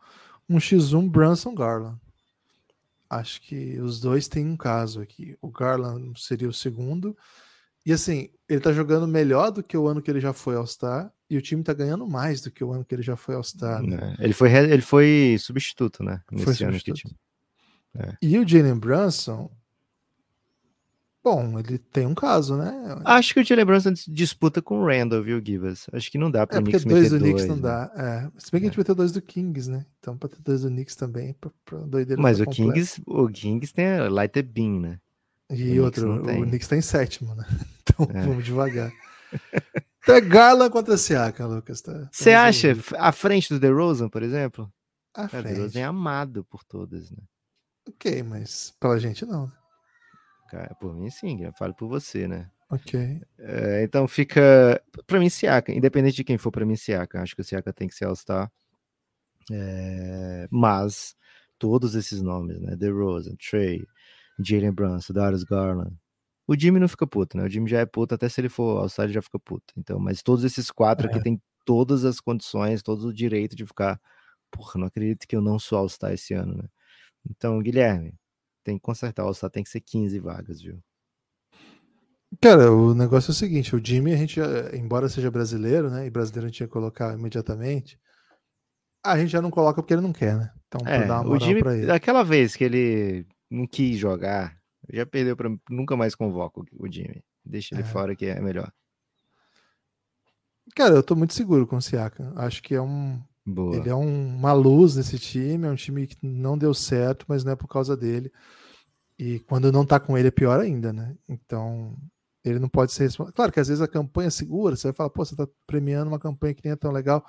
um 0.49 0.59
X1 0.59 1.11
Brunson 1.11 1.57
Garland. 1.57 1.99
Acho 3.11 3.43
que 3.43 3.81
os 3.81 3.99
dois 3.99 4.29
têm 4.29 4.47
um 4.47 4.57
caso 4.57 5.01
aqui. 5.01 5.37
O 5.43 5.51
Garland 5.51 6.13
seria 6.23 6.49
o 6.49 6.53
segundo 6.53 7.17
e 7.87 7.93
assim, 7.93 8.31
ele 8.49 8.59
tá 8.59 8.73
jogando 8.73 9.07
melhor 9.07 9.53
do 9.53 9.63
que 9.63 9.77
o 9.77 9.87
ano 9.87 10.03
que 10.03 10.11
ele 10.11 10.19
já 10.19 10.33
foi 10.33 10.57
All-Star 10.57 11.13
e 11.31 11.37
o 11.37 11.41
time 11.41 11.63
tá 11.63 11.73
ganhando 11.73 12.05
mais 12.05 12.41
do 12.41 12.51
que 12.51 12.65
o 12.65 12.73
ano 12.73 12.85
que 12.85 12.93
ele 12.93 13.03
já 13.03 13.15
foi 13.15 13.37
All-Star. 13.37 13.81
Né? 13.81 14.17
É, 14.19 14.25
ele, 14.25 14.33
foi, 14.33 14.53
ele 14.53 14.83
foi 14.83 15.37
substituto, 15.39 16.03
né? 16.03 16.21
Nesse 16.33 16.45
foi 16.45 16.67
ano 16.67 16.79
substituto. 16.79 17.15
que 17.15 18.03
é. 18.03 18.17
E 18.21 18.37
o 18.39 18.47
Jalen 18.47 18.77
Brunson, 18.77 19.49
bom, 21.23 21.61
ele 21.61 21.79
tem 21.79 22.07
um 22.07 22.15
caso, 22.15 22.57
né? 22.57 22.73
Acho 23.05 23.33
que 23.33 23.41
o 23.41 23.45
Jalen 23.45 23.65
Brunson 23.65 23.93
disputa 24.09 24.61
com 24.61 24.81
o 24.81 24.87
Randall, 24.87 25.23
viu, 25.23 25.41
Givas? 25.45 25.87
Acho 25.93 26.11
que 26.11 26.19
não 26.19 26.29
dá 26.29 26.45
para 26.45 26.59
é, 26.59 26.63
Knicks 26.63 26.85
dois 26.85 27.11
do 27.11 27.19
Knicks 27.21 27.47
não 27.47 27.55
né? 27.55 27.63
dá. 27.63 27.93
É. 27.97 28.41
Se 28.41 28.51
bem 28.51 28.61
que 28.61 28.67
a 28.67 28.69
gente 28.69 28.75
é. 28.75 28.77
vai 28.79 28.85
ter 28.85 28.95
dois 28.95 29.13
do 29.13 29.23
Kings, 29.23 29.71
né? 29.71 29.87
Então 30.01 30.19
para 30.19 30.29
ter 30.29 30.43
dois 30.43 30.63
do 30.63 30.69
Knicks 30.69 30.97
também, 30.97 31.35
pra, 31.41 31.53
pra 31.65 31.79
doideira 31.79 32.21
Mas 32.21 32.41
o 32.41 32.47
Kings, 32.47 33.01
o 33.07 33.29
Kings 33.29 33.73
tem 33.73 33.87
a 33.87 34.09
Light 34.11 34.43
Beam, 34.43 34.81
né? 34.81 35.01
E 35.51 35.79
o 35.79 35.85
outro, 35.85 36.23
o 36.23 36.47
Knicks 36.47 36.69
tá 36.69 36.77
em 36.77 36.83
sétimo, 36.83 37.35
né? 37.35 37.45
Então 37.89 38.09
é. 38.13 38.27
vamos 38.27 38.45
devagar. 38.45 38.93
Então 40.03 40.15
é 40.15 40.21
Garland 40.21 40.71
contra 40.71 40.97
Siaka, 40.97 41.45
Lucas. 41.47 41.81
Tá, 41.81 42.09
Você 42.13 42.31
tá 42.31 42.45
acha 42.45 42.77
à 42.97 43.11
frente 43.11 43.53
do 43.53 43.59
DeRozan, 43.59 44.09
por 44.09 44.23
exemplo? 44.23 44.73
À 45.13 45.27
frente. 45.27 45.47
O 45.47 45.55
DeRozan 45.55 45.81
é 45.81 45.83
amado 45.83 46.45
por 46.45 46.63
todas, 46.63 47.11
né? 47.11 47.19
Ok, 47.89 48.23
mas 48.23 48.73
pela 48.79 49.01
gente 49.01 49.27
não. 49.27 49.47
Né? 49.47 49.53
Cara, 50.49 50.75
por 50.77 50.95
mim 50.95 51.11
sim, 51.11 51.43
eu 51.43 51.53
falo 51.55 51.75
por 51.75 51.89
você, 51.89 52.29
né? 52.29 52.49
Ok. 52.71 53.21
É, 53.39 53.83
então 53.83 54.07
fica. 54.07 54.81
Pra 55.07 55.19
mim, 55.19 55.29
Siaka, 55.29 55.73
independente 55.73 56.17
de 56.17 56.25
quem 56.25 56.39
for, 56.39 56.51
pra 56.51 56.65
mim, 56.65 56.77
Siaka. 56.77 57.21
Acho 57.21 57.35
que 57.35 57.41
o 57.41 57.45
Siaka 57.45 57.73
tem 57.73 57.89
que 57.89 57.95
ser 57.95 58.05
All-Star. 58.05 58.51
É, 59.51 60.49
mas 60.51 61.17
todos 61.59 61.95
esses 61.95 62.21
nomes, 62.21 62.61
né? 62.61 62.77
The 62.77 62.89
Rosen, 62.89 63.37
Trey, 63.37 63.87
Jalen 64.39 64.73
Brunson, 64.73 65.13
Darius 65.13 65.45
Garland. 65.45 65.95
O 66.49 66.55
Jimmy 66.59 66.79
não 66.79 66.89
fica 66.89 67.07
puto, 67.07 67.37
né? 67.37 67.45
O 67.45 67.49
Jimmy 67.49 67.69
já 67.69 67.81
é 67.81 67.87
puto, 67.87 68.15
até 68.15 68.29
se 68.29 68.41
ele 68.41 68.49
for 68.49 68.89
ele 69.01 69.13
já 69.13 69.21
fica 69.23 69.39
puto. 69.39 69.75
Então, 69.77 69.99
mas 69.99 70.23
todos 70.23 70.45
esses 70.45 70.71
quatro 70.71 71.07
É. 71.07 71.11
aqui 71.11 71.21
têm 71.21 71.41
todas 71.65 72.05
as 72.05 72.21
condições, 72.21 72.83
todo 72.83 73.09
o 73.09 73.13
direito 73.13 73.57
de 73.57 73.67
ficar. 73.67 74.01
Porra, 74.51 74.79
não 74.81 74.87
acredito 74.87 75.27
que 75.27 75.35
eu 75.35 75.41
não 75.41 75.59
sou 75.59 75.79
All-Star 75.79 76.13
esse 76.13 76.33
ano, 76.35 76.57
né? 76.57 76.69
Então, 77.29 77.61
Guilherme, 77.61 78.15
tem 78.63 78.77
que 78.77 78.83
consertar 78.83 79.25
o 79.25 79.27
All-Star, 79.27 79.51
tem 79.51 79.65
que 79.65 79.71
ser 79.71 79.81
15 79.81 80.19
vagas, 80.21 80.63
viu? 80.63 80.81
Cara, 82.41 82.73
o 82.73 82.95
negócio 82.95 83.31
é 83.31 83.33
o 83.33 83.35
seguinte: 83.35 83.75
o 83.75 83.81
Jimmy, 83.85 84.13
a 84.13 84.17
gente, 84.17 84.39
embora 84.75 85.09
seja 85.09 85.31
brasileiro, 85.31 85.91
né? 85.91 86.07
E 86.07 86.11
brasileiro 86.11 86.47
a 86.47 86.49
gente 86.49 86.61
ia 86.61 86.69
colocar 86.69 87.15
imediatamente, 87.19 87.99
a 89.05 89.19
gente 89.19 89.31
já 89.31 89.41
não 89.41 89.51
coloca 89.51 89.81
porque 89.83 89.95
ele 89.95 90.03
não 90.03 90.13
quer, 90.13 90.37
né? 90.37 90.53
Então, 90.67 90.81
pra 90.81 90.95
É, 90.95 91.07
dar 91.07 91.15
uma 91.21 91.23
o 91.23 91.25
moral 91.31 91.41
Jimmy, 91.49 91.61
pra 91.61 91.77
ele. 91.77 91.91
aquela 91.91 92.23
vez 92.23 92.55
que 92.57 92.65
ele 92.65 93.27
não 93.51 93.67
quis 93.67 93.99
jogar, 93.99 94.57
já 94.93 95.05
perdeu 95.07 95.37
para 95.37 95.51
nunca 95.71 95.97
mais 95.97 96.15
convoco 96.15 96.65
o 96.73 96.91
Jimmy. 96.91 97.23
Deixa 97.45 97.75
ele 97.75 97.83
É. 97.83 97.87
fora 97.87 98.15
que 98.17 98.27
é 98.27 98.41
melhor. 98.41 98.73
Cara, 100.75 100.95
eu 100.95 101.03
tô 101.03 101.15
muito 101.15 101.33
seguro 101.35 101.67
com 101.67 101.77
o 101.77 101.83
Siaka. 101.83 102.33
Acho 102.37 102.63
que 102.63 102.75
é 102.75 102.81
um. 102.83 103.23
Boa. 103.45 103.77
Ele 103.77 103.89
é 103.89 103.95
um- 103.95 104.37
uma 104.37 104.53
luz 104.53 104.97
nesse 104.97 105.19
time, 105.19 105.67
é 105.67 105.71
um 105.71 105.77
time 105.77 106.07
que 106.09 106.17
não 106.21 106.59
deu 106.59 106.75
certo, 106.75 107.25
mas 107.29 107.45
não 107.45 107.53
é 107.53 107.57
por 107.57 107.69
causa 107.69 107.97
dele. 107.97 108.33
E 109.19 109.39
quando 109.41 109.71
não 109.71 109.87
tá 109.87 110.01
com 110.01 110.19
ele 110.19 110.29
é 110.29 110.33
pior 110.33 110.59
ainda, 110.59 110.93
né? 110.93 111.17
Então, 111.29 111.97
ele 112.45 112.59
não 112.59 112.69
pode 112.69 112.93
ser 112.93 113.05
responsável. 113.05 113.33
Claro 113.35 113.53
que 113.53 113.61
às 113.61 113.69
vezes 113.69 113.81
a 113.81 113.87
campanha 113.89 114.31
segura, 114.31 114.75
você 114.75 114.89
vai 114.89 114.95
falar, 114.95 115.11
pô, 115.11 115.25
você 115.25 115.37
tá 115.37 115.47
premiando 115.67 116.09
uma 116.11 116.19
campanha 116.19 116.55
que 116.55 116.63
nem 116.65 116.73
é 116.73 116.77
tão 116.77 116.91
legal. 116.91 117.25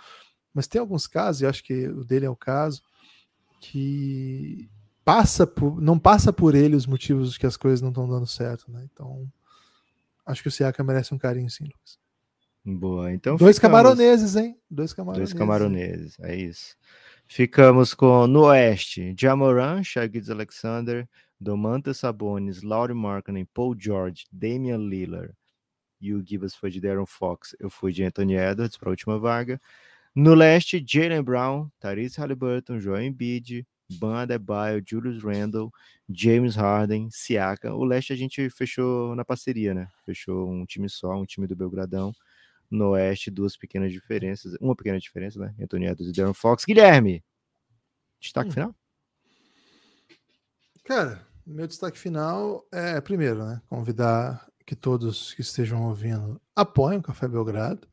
Mas 0.53 0.67
tem 0.67 0.81
alguns 0.81 1.05
casos, 1.05 1.43
e 1.43 1.45
acho 1.45 1.63
que 1.63 1.87
o 1.87 2.03
dele 2.03 2.25
é 2.25 2.29
o 2.29 2.35
caso, 2.35 2.81
que 3.61 4.67
passa 5.07 5.47
por, 5.47 5.79
não 5.79 5.97
passa 5.97 6.33
por 6.33 6.53
ele 6.53 6.75
os 6.75 6.85
motivos 6.85 7.37
que 7.37 7.45
as 7.45 7.55
coisas 7.55 7.81
não 7.81 7.89
estão 7.89 8.09
dando 8.09 8.27
certo, 8.27 8.69
né? 8.69 8.85
Então, 8.91 9.25
acho 10.25 10.41
que 10.41 10.49
o 10.49 10.51
Siaka 10.51 10.83
merece 10.83 11.13
um 11.13 11.17
carinho 11.17 11.49
sim, 11.49 11.63
Lucas. 11.63 11.97
Boa. 12.65 13.13
Então 13.13 13.37
Dois 13.37 13.55
ficamos- 13.55 13.77
camaroneses, 13.77 14.35
hein? 14.35 14.59
Dois 14.69 14.91
camaroneses. 14.91 15.33
Dois 15.33 15.39
camaroneses, 15.39 16.19
é 16.19 16.35
isso. 16.35 16.75
Ficamos 17.25 17.93
com 17.93 18.27
no 18.27 18.41
Oeste, 18.47 19.15
Jamoran, 19.17 19.81
Shai 19.81 20.11
Alexander, 20.29 21.07
Domantas 21.39 21.99
Sabonis, 21.99 22.61
Laurie 22.61 22.93
Markkinen, 22.93 23.45
Paul 23.53 23.75
George, 23.79 24.25
Damian 24.29 24.77
Lillard 24.77 25.33
e 26.01 26.13
o 26.13 26.21
Gibas 26.21 26.53
foi 26.53 26.69
de 26.69 26.81
Darren 26.81 27.05
Fox. 27.05 27.55
Eu 27.61 27.69
fui 27.69 27.93
de 27.93 28.03
Anthony 28.03 28.35
Edwards 28.35 28.75
para 28.77 28.89
a 28.89 28.91
última 28.91 29.17
vaga. 29.17 29.61
No 30.13 30.33
Leste, 30.33 30.83
Jalen 30.85 31.23
Brown, 31.23 31.69
Tyrese 31.79 32.19
Halliburton, 32.19 32.79
Joel 32.81 33.03
Embiid, 33.03 33.65
Ban 33.89 34.21
Adebayo, 34.21 34.83
Julius 34.85 35.23
Randle, 35.23 35.71
James 36.09 36.55
Harden, 36.55 37.09
Siaka. 37.11 37.73
O 37.73 37.83
Leste 37.83 38.13
a 38.13 38.15
gente 38.15 38.49
fechou 38.49 39.15
na 39.15 39.23
parceria, 39.23 39.73
né? 39.73 39.87
Fechou 40.05 40.49
um 40.49 40.65
time 40.65 40.89
só, 40.89 41.13
um 41.15 41.25
time 41.25 41.47
do 41.47 41.55
Belgradão. 41.55 42.13
No 42.69 42.89
Oeste, 42.89 43.31
duas 43.31 43.55
pequenas 43.55 43.93
diferenças. 43.93 44.55
Uma 44.59 44.75
pequena 44.75 44.99
diferença, 44.99 45.39
né? 45.39 45.55
Anthony 45.61 45.85
Edwards 45.85 46.09
e 46.09 46.13
Darren 46.19 46.33
Fox. 46.33 46.65
Guilherme, 46.65 47.23
destaque 48.19 48.49
Hum. 48.49 48.53
final? 48.53 48.75
Cara, 50.83 51.25
meu 51.45 51.67
destaque 51.67 51.97
final 51.97 52.65
é, 52.73 52.99
primeiro, 52.99 53.45
né? 53.45 53.61
Convidar 53.67 54.47
que 54.65 54.75
todos 54.75 55.33
que 55.33 55.41
estejam 55.41 55.87
ouvindo 55.87 56.41
apoiem 56.55 56.99
o 56.99 57.01
Café 57.01 57.27
Belgrado. 57.27 57.87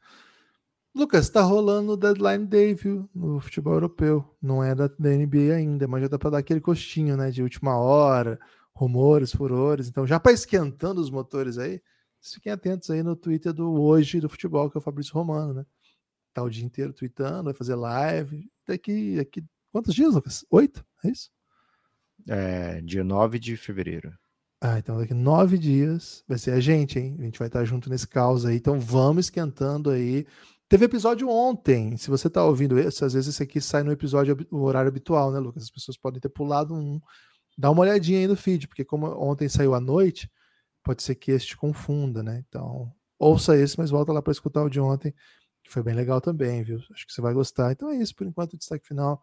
Lucas, 0.94 1.28
tá 1.28 1.42
rolando 1.42 1.92
o 1.92 1.96
Deadline 1.96 2.46
Day, 2.46 2.72
viu? 2.72 3.10
No 3.12 3.40
futebol 3.40 3.74
europeu. 3.74 4.24
Não 4.40 4.62
é 4.62 4.74
da, 4.76 4.86
da 4.86 5.10
NBA 5.10 5.52
ainda, 5.56 5.88
mas 5.88 6.02
já 6.02 6.08
dá 6.08 6.18
pra 6.18 6.30
dar 6.30 6.38
aquele 6.38 6.60
costinho, 6.60 7.16
né? 7.16 7.32
De 7.32 7.42
última 7.42 7.76
hora, 7.76 8.38
rumores, 8.72 9.32
furores. 9.32 9.88
Então, 9.88 10.06
já 10.06 10.20
para 10.20 10.30
esquentando 10.32 11.00
os 11.00 11.10
motores 11.10 11.58
aí, 11.58 11.82
vocês 12.20 12.34
fiquem 12.34 12.52
atentos 12.52 12.90
aí 12.90 13.02
no 13.02 13.16
Twitter 13.16 13.52
do 13.52 13.72
Hoje 13.72 14.20
do 14.20 14.28
Futebol, 14.28 14.70
que 14.70 14.76
é 14.76 14.80
o 14.80 14.82
Fabrício 14.82 15.14
Romano, 15.14 15.52
né? 15.52 15.66
Tá 16.32 16.44
o 16.44 16.50
dia 16.50 16.64
inteiro 16.64 16.92
tweetando, 16.92 17.44
vai 17.44 17.54
fazer 17.54 17.74
live. 17.74 18.48
Daqui, 18.66 19.16
daqui 19.16 19.44
quantos 19.72 19.94
dias, 19.94 20.14
Lucas? 20.14 20.46
Oito? 20.48 20.84
É 21.04 21.10
isso? 21.10 21.28
É, 22.28 22.80
dia 22.82 23.02
9 23.02 23.40
de 23.40 23.56
fevereiro. 23.56 24.16
Ah, 24.66 24.78
então 24.78 24.96
daqui 24.96 25.12
nove 25.12 25.58
dias 25.58 26.24
vai 26.26 26.38
ser 26.38 26.52
a 26.52 26.60
gente, 26.60 26.98
hein? 26.98 27.16
A 27.18 27.22
gente 27.24 27.38
vai 27.38 27.48
estar 27.48 27.62
junto 27.66 27.90
nesse 27.90 28.08
caos 28.08 28.46
aí. 28.46 28.56
Então 28.56 28.80
vamos 28.80 29.26
esquentando 29.26 29.90
aí. 29.90 30.26
Teve 30.74 30.86
episódio 30.86 31.28
ontem. 31.28 31.96
Se 31.96 32.10
você 32.10 32.28
tá 32.28 32.44
ouvindo 32.44 32.76
esse, 32.76 33.04
às 33.04 33.12
vezes 33.12 33.32
esse 33.32 33.40
aqui 33.44 33.60
sai 33.60 33.84
no 33.84 33.92
episódio, 33.92 34.36
no 34.50 34.64
horário 34.64 34.88
habitual, 34.88 35.30
né, 35.30 35.38
Lucas? 35.38 35.62
As 35.62 35.70
pessoas 35.70 35.96
podem 35.96 36.20
ter 36.20 36.28
pulado 36.28 36.74
um. 36.74 37.00
Dá 37.56 37.70
uma 37.70 37.82
olhadinha 37.82 38.18
aí 38.18 38.26
no 38.26 38.34
feed, 38.34 38.66
porque 38.66 38.84
como 38.84 39.06
ontem 39.06 39.48
saiu 39.48 39.72
à 39.72 39.78
noite, 39.78 40.28
pode 40.82 41.00
ser 41.04 41.14
que 41.14 41.30
este 41.30 41.56
confunda, 41.56 42.24
né? 42.24 42.42
Então, 42.48 42.92
ouça 43.16 43.56
esse, 43.56 43.78
mas 43.78 43.88
volta 43.88 44.12
lá 44.12 44.20
para 44.20 44.32
escutar 44.32 44.64
o 44.64 44.68
de 44.68 44.80
ontem, 44.80 45.14
que 45.62 45.70
foi 45.70 45.80
bem 45.80 45.94
legal 45.94 46.20
também, 46.20 46.64
viu? 46.64 46.80
Acho 46.90 47.06
que 47.06 47.12
você 47.12 47.22
vai 47.22 47.32
gostar. 47.32 47.70
Então 47.70 47.88
é 47.88 47.96
isso, 47.96 48.12
por 48.12 48.26
enquanto, 48.26 48.54
o 48.54 48.58
destaque 48.58 48.84
final 48.84 49.22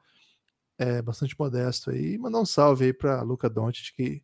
é 0.78 1.02
bastante 1.02 1.36
modesto 1.38 1.92
aí. 1.92 2.18
Mandar 2.18 2.40
um 2.40 2.46
salve 2.46 2.86
aí 2.86 2.94
para 2.94 3.22
Luca 3.24 3.50
Doncic, 3.50 3.94
que 3.94 4.24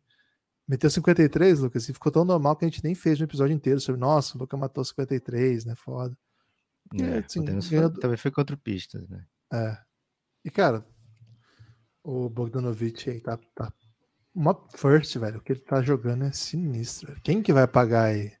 Meteu 0.66 0.88
53, 0.88 1.60
Lucas, 1.60 1.86
e 1.90 1.92
ficou 1.92 2.10
tão 2.10 2.24
normal 2.24 2.56
que 2.56 2.64
a 2.64 2.68
gente 2.68 2.82
nem 2.82 2.94
fez 2.94 3.20
um 3.20 3.24
episódio 3.24 3.54
inteiro 3.54 3.80
sobre, 3.80 4.00
nossa, 4.00 4.34
o 4.34 4.40
Luca 4.40 4.56
matou 4.56 4.82
53, 4.82 5.66
né? 5.66 5.74
Foda. 5.74 6.16
É, 6.94 7.18
assim, 7.18 7.44
ganhou- 7.44 7.90
Também 7.90 8.16
foi 8.16 8.30
contra 8.30 8.54
o 8.54 8.58
Pistas, 8.58 9.08
né? 9.08 9.24
É. 9.52 9.78
E, 10.44 10.50
cara, 10.50 10.84
o 12.02 12.28
Bogdanovich 12.28 13.10
aí 13.10 13.20
tá, 13.20 13.38
tá 13.54 13.72
uma 14.34 14.54
first, 14.76 15.16
velho. 15.18 15.38
O 15.38 15.40
que 15.40 15.52
ele 15.52 15.60
tá 15.60 15.82
jogando 15.82 16.24
é 16.24 16.32
sinistro. 16.32 17.08
velho. 17.08 17.20
Quem 17.22 17.42
que 17.42 17.52
vai 17.52 17.66
pagar 17.66 18.04
aí? 18.04 18.32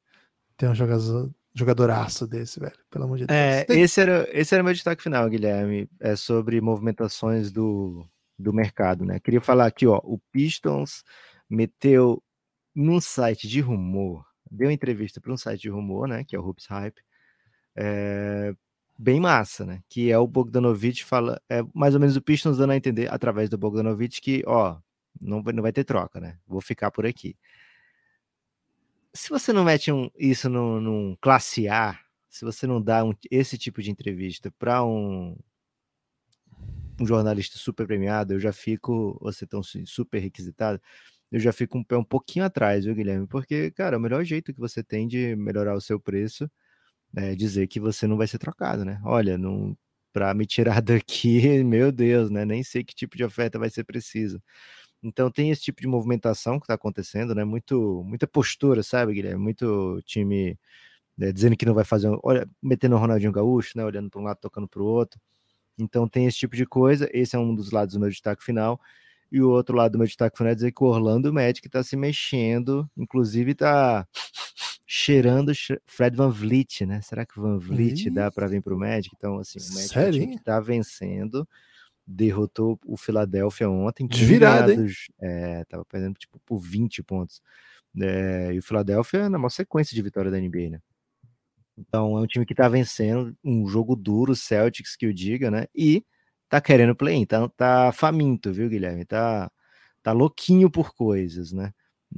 Tem 0.56 0.68
um 0.68 0.74
jogador, 0.74 1.30
jogadoraço 1.54 2.26
desse, 2.26 2.60
velho. 2.60 2.76
Pelo 2.90 3.04
amor 3.04 3.18
de 3.18 3.26
Deus. 3.26 3.36
É, 3.36 3.64
Tem- 3.64 3.80
esse 3.82 4.00
era, 4.00 4.28
esse 4.32 4.54
era 4.54 4.62
meu 4.62 4.72
destaque 4.72 5.02
final, 5.02 5.28
Guilherme. 5.28 5.88
É 6.00 6.14
sobre 6.16 6.60
movimentações 6.60 7.50
do, 7.50 8.08
do 8.38 8.52
mercado, 8.52 9.04
né? 9.04 9.18
Queria 9.20 9.40
falar 9.40 9.66
aqui, 9.66 9.86
ó. 9.86 10.00
O 10.04 10.18
Pistons 10.32 11.02
meteu 11.50 12.22
num 12.74 13.00
site 13.00 13.48
de 13.48 13.60
rumor, 13.60 14.24
deu 14.50 14.70
entrevista 14.70 15.20
para 15.20 15.32
um 15.32 15.36
site 15.36 15.62
de 15.62 15.68
rumor, 15.70 16.06
né? 16.06 16.22
Que 16.24 16.36
é 16.36 16.38
o 16.38 16.44
Hoops 16.46 16.66
Hype. 16.66 17.00
É, 17.80 18.54
bem 18.98 19.20
massa, 19.20 19.64
né? 19.64 19.82
Que 19.88 20.10
é 20.10 20.18
o 20.18 20.26
Bogdanovich 20.26 21.04
fala, 21.04 21.40
é 21.48 21.62
mais 21.74 21.94
ou 21.94 22.00
menos 22.00 22.16
o 22.16 22.22
Pistons 22.22 22.58
dando 22.58 22.72
a 22.72 22.76
entender 22.76 23.12
através 23.12 23.48
do 23.48 23.56
Bogdanovich 23.58 24.20
que, 24.20 24.42
ó, 24.46 24.78
não 25.20 25.42
vai, 25.42 25.52
não 25.54 25.62
vai 25.62 25.72
ter 25.72 25.84
troca, 25.84 26.20
né? 26.20 26.38
Vou 26.46 26.60
ficar 26.60 26.90
por 26.90 27.06
aqui. 27.06 27.36
Se 29.14 29.30
você 29.30 29.52
não 29.52 29.64
mete 29.64 29.90
um, 29.92 30.10
isso 30.18 30.48
num, 30.48 30.80
num 30.80 31.16
classe 31.20 31.68
A, 31.68 31.98
se 32.28 32.44
você 32.44 32.66
não 32.66 32.80
dá 32.82 33.04
um- 33.04 33.14
esse 33.30 33.56
tipo 33.58 33.82
de 33.82 33.90
entrevista 33.90 34.50
para 34.58 34.84
um, 34.84 35.36
um 37.00 37.06
jornalista 37.06 37.56
super 37.58 37.86
premiado, 37.86 38.34
eu 38.34 38.40
já 38.40 38.52
fico, 38.52 39.18
você 39.20 39.46
tão 39.46 39.62
su- 39.62 39.86
super 39.86 40.18
requisitado, 40.18 40.80
eu 41.30 41.38
já 41.40 41.52
fico 41.52 41.78
um 41.78 41.84
pé 41.84 41.96
um 41.96 42.04
pouquinho 42.04 42.44
atrás, 42.44 42.84
viu, 42.84 42.94
Guilherme? 42.94 43.26
Porque, 43.26 43.70
cara, 43.72 43.96
o 43.98 44.00
melhor 44.00 44.24
jeito 44.24 44.52
que 44.52 44.60
você 44.60 44.82
tem 44.82 45.06
de 45.06 45.36
melhorar 45.36 45.74
o 45.76 45.80
seu 45.80 46.00
preço 46.00 46.50
é 47.16 47.34
dizer 47.34 47.66
que 47.68 47.80
você 47.80 48.06
não 48.06 48.16
vai 48.16 48.26
ser 48.26 48.38
trocado, 48.38 48.84
né? 48.84 49.00
Olha, 49.04 49.38
não, 49.38 49.76
para 50.12 50.32
me 50.34 50.46
tirar 50.46 50.80
daqui, 50.82 51.62
meu 51.64 51.92
Deus, 51.92 52.30
né? 52.30 52.44
Nem 52.44 52.62
sei 52.62 52.84
que 52.84 52.94
tipo 52.94 53.16
de 53.16 53.24
oferta 53.24 53.58
vai 53.58 53.70
ser 53.70 53.84
preciso. 53.84 54.42
Então 55.02 55.30
tem 55.30 55.50
esse 55.50 55.62
tipo 55.62 55.80
de 55.80 55.86
movimentação 55.88 56.58
que 56.58 56.64
está 56.64 56.74
acontecendo, 56.74 57.34
né? 57.34 57.44
Muito, 57.44 58.02
muita 58.06 58.26
postura, 58.26 58.82
sabe, 58.82 59.14
Guilherme? 59.14 59.42
Muito 59.42 60.00
time 60.04 60.58
né, 61.18 61.32
dizendo 61.32 61.56
que 61.56 61.66
não 61.66 61.74
vai 61.74 61.84
fazer, 61.84 62.10
olha, 62.24 62.48
metendo 62.62 62.96
o 62.96 62.98
Ronaldinho 62.98 63.32
Gaúcho, 63.32 63.76
né? 63.76 63.84
Olhando 63.84 64.10
para 64.10 64.20
um 64.20 64.24
lado, 64.24 64.38
tocando 64.40 64.68
para 64.68 64.82
o 64.82 64.86
outro. 64.86 65.20
Então 65.78 66.08
tem 66.08 66.26
esse 66.26 66.38
tipo 66.38 66.56
de 66.56 66.66
coisa. 66.66 67.08
Esse 67.12 67.36
é 67.36 67.38
um 67.38 67.54
dos 67.54 67.70
lados 67.72 67.94
do 67.94 68.00
meu 68.00 68.10
destaque 68.10 68.44
final. 68.44 68.80
E 69.30 69.42
o 69.42 69.50
outro 69.50 69.76
lado 69.76 69.92
do 69.92 69.98
meu 69.98 70.06
destaque 70.06 70.38
final 70.38 70.52
é 70.52 70.54
dizer 70.54 70.72
que 70.72 70.82
o 70.82 70.86
Orlando 70.86 71.32
Magic 71.32 71.66
está 71.66 71.82
se 71.82 71.96
mexendo, 71.96 72.90
inclusive 72.96 73.52
está 73.52 74.06
cheirando 74.90 75.52
Fred 75.86 76.16
Van 76.16 76.30
Vliet, 76.30 76.86
né? 76.86 77.02
Será 77.02 77.26
que 77.26 77.38
o 77.38 77.42
Van 77.42 77.58
Vliet 77.58 78.08
dá 78.08 78.30
para 78.30 78.46
vir 78.46 78.62
para 78.62 78.74
o 78.74 78.78
Magic? 78.78 79.14
Então, 79.14 79.38
assim, 79.38 79.58
o 79.58 79.74
Magic 79.74 79.88
Sério? 79.88 80.28
que 80.28 80.36
está 80.36 80.58
vencendo, 80.58 81.46
derrotou 82.06 82.80
o 82.86 82.96
Philadelphia 82.96 83.68
ontem. 83.68 84.06
De 84.06 84.24
virada, 84.24 84.72
hein? 84.72 84.78
ganhados, 84.78 85.08
É, 85.20 85.62
tava 85.66 85.84
perdendo 85.84 86.14
tipo 86.14 86.40
por 86.40 86.58
20 86.58 87.02
pontos. 87.02 87.42
É, 88.00 88.50
e 88.54 88.58
o 88.58 88.62
Philadelphia 88.62 89.28
na 89.28 89.36
maior 89.36 89.50
sequência 89.50 89.94
de 89.94 90.00
vitória 90.00 90.30
da 90.30 90.40
NBA, 90.40 90.70
né? 90.70 90.80
Então 91.76 92.16
é 92.16 92.22
um 92.22 92.26
time 92.26 92.46
que 92.46 92.54
tá 92.54 92.66
vencendo, 92.66 93.36
um 93.44 93.66
jogo 93.68 93.94
duro, 93.94 94.34
Celtics 94.34 94.96
que 94.96 95.06
o 95.06 95.12
diga, 95.12 95.50
né? 95.50 95.66
E 95.74 96.02
tá 96.48 96.62
querendo 96.62 96.96
play-in, 96.96 97.26
tá, 97.26 97.46
tá 97.50 97.92
faminto, 97.92 98.50
viu, 98.54 98.70
Guilherme? 98.70 99.04
Tá, 99.04 99.50
tá 100.02 100.12
louquinho 100.12 100.70
por 100.70 100.94
coisas, 100.94 101.52
né? 101.52 101.74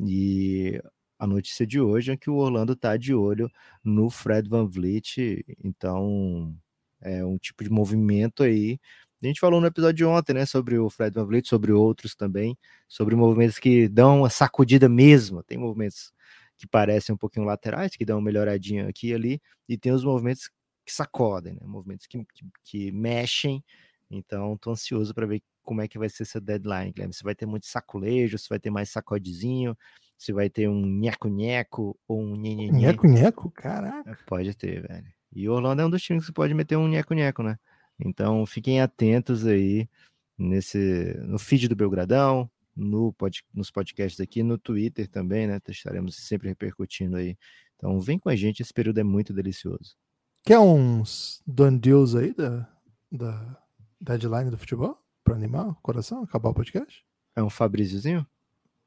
E 0.06 0.80
a 1.20 1.26
notícia 1.26 1.66
de 1.66 1.78
hoje 1.78 2.12
é 2.12 2.16
que 2.16 2.30
o 2.30 2.36
Orlando 2.36 2.74
tá 2.74 2.96
de 2.96 3.14
olho 3.14 3.50
no 3.84 4.08
Fred 4.08 4.48
Van 4.48 4.66
Vliet, 4.66 5.44
então 5.62 6.56
é 7.02 7.22
um 7.22 7.36
tipo 7.36 7.62
de 7.62 7.68
movimento 7.68 8.42
aí. 8.42 8.80
A 9.22 9.26
gente 9.26 9.38
falou 9.38 9.60
no 9.60 9.66
episódio 9.66 9.96
de 9.96 10.04
ontem, 10.06 10.32
né, 10.32 10.46
sobre 10.46 10.78
o 10.78 10.88
Fred 10.88 11.14
Van 11.14 11.26
Vliet, 11.26 11.46
sobre 11.46 11.72
outros 11.72 12.14
também, 12.14 12.56
sobre 12.88 13.14
movimentos 13.14 13.58
que 13.58 13.86
dão 13.86 14.20
uma 14.20 14.30
sacudida 14.30 14.88
mesmo. 14.88 15.42
Tem 15.42 15.58
movimentos 15.58 16.10
que 16.56 16.66
parecem 16.66 17.14
um 17.14 17.18
pouquinho 17.18 17.44
laterais, 17.44 17.94
que 17.94 18.04
dão 18.06 18.16
uma 18.18 18.24
melhoradinha 18.24 18.88
aqui 18.88 19.08
e 19.08 19.14
ali, 19.14 19.42
e 19.68 19.76
tem 19.76 19.92
os 19.92 20.02
movimentos 20.02 20.48
que 20.86 20.92
sacodem, 20.92 21.52
né, 21.52 21.60
movimentos 21.64 22.06
que, 22.06 22.24
que, 22.24 22.46
que 22.64 22.92
mexem. 22.92 23.62
Então, 24.10 24.56
tô 24.56 24.70
ansioso 24.70 25.14
para 25.14 25.26
ver 25.26 25.42
como 25.62 25.82
é 25.82 25.88
que 25.88 25.98
vai 25.98 26.08
ser 26.08 26.22
essa 26.22 26.40
deadline, 26.40 26.92
Guilherme. 26.92 27.12
Se 27.12 27.22
vai 27.22 27.34
ter 27.34 27.44
muito 27.44 27.66
saculejo, 27.66 28.38
se 28.38 28.48
vai 28.48 28.58
ter 28.58 28.70
mais 28.70 28.88
sacodezinho, 28.88 29.76
se 30.20 30.34
vai 30.34 30.50
ter 30.50 30.68
um 30.68 30.84
nheco-nheco 30.84 31.98
ou 32.06 32.20
um 32.20 32.36
nhenhenhê. 32.36 32.70
Nheco-nheco? 32.70 33.50
Caraca. 33.52 34.10
É, 34.10 34.14
pode 34.26 34.54
ter, 34.54 34.86
velho. 34.86 35.06
E 35.32 35.48
o 35.48 35.52
Orlando 35.54 35.80
é 35.80 35.86
um 35.86 35.88
dos 35.88 36.02
times 36.02 36.26
que 36.26 36.32
pode 36.32 36.52
meter 36.52 36.76
um 36.76 36.86
nheco-nheco, 36.86 37.42
né? 37.42 37.58
Então 37.98 38.44
fiquem 38.44 38.82
atentos 38.82 39.46
aí 39.46 39.88
nesse 40.36 41.14
no 41.22 41.38
feed 41.38 41.68
do 41.68 41.74
Belgradão, 41.74 42.50
no 42.76 43.14
pod, 43.14 43.42
nos 43.54 43.70
podcasts 43.70 44.20
aqui, 44.20 44.42
no 44.42 44.58
Twitter 44.58 45.08
também, 45.08 45.46
né? 45.46 45.58
Estaremos 45.66 46.16
sempre 46.16 46.50
repercutindo 46.50 47.16
aí. 47.16 47.34
Então 47.76 47.98
vem 47.98 48.18
com 48.18 48.28
a 48.28 48.36
gente, 48.36 48.60
esse 48.60 48.74
período 48.74 48.98
é 48.98 49.02
muito 49.02 49.32
delicioso. 49.32 49.96
Quer 50.44 50.58
uns 50.58 51.42
done 51.46 51.78
deals 51.78 52.14
aí 52.14 52.34
da, 52.34 52.68
da 53.10 53.58
deadline 53.98 54.50
do 54.50 54.58
futebol? 54.58 54.98
Para 55.24 55.34
animar 55.34 55.68
o 55.68 55.74
coração, 55.76 56.22
acabar 56.22 56.50
o 56.50 56.54
podcast? 56.54 57.02
É 57.34 57.42
um 57.42 57.48
Fabríciozinho? 57.48 58.26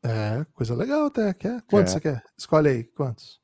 É, 0.03 0.45
coisa 0.53 0.75
legal 0.75 1.05
até. 1.05 1.33
Quer? 1.33 1.61
Quantos 1.63 1.93
é. 1.93 1.95
você 1.95 2.01
quer? 2.01 2.23
Escolhe 2.37 2.69
aí, 2.69 2.83
quantos? 2.83 3.41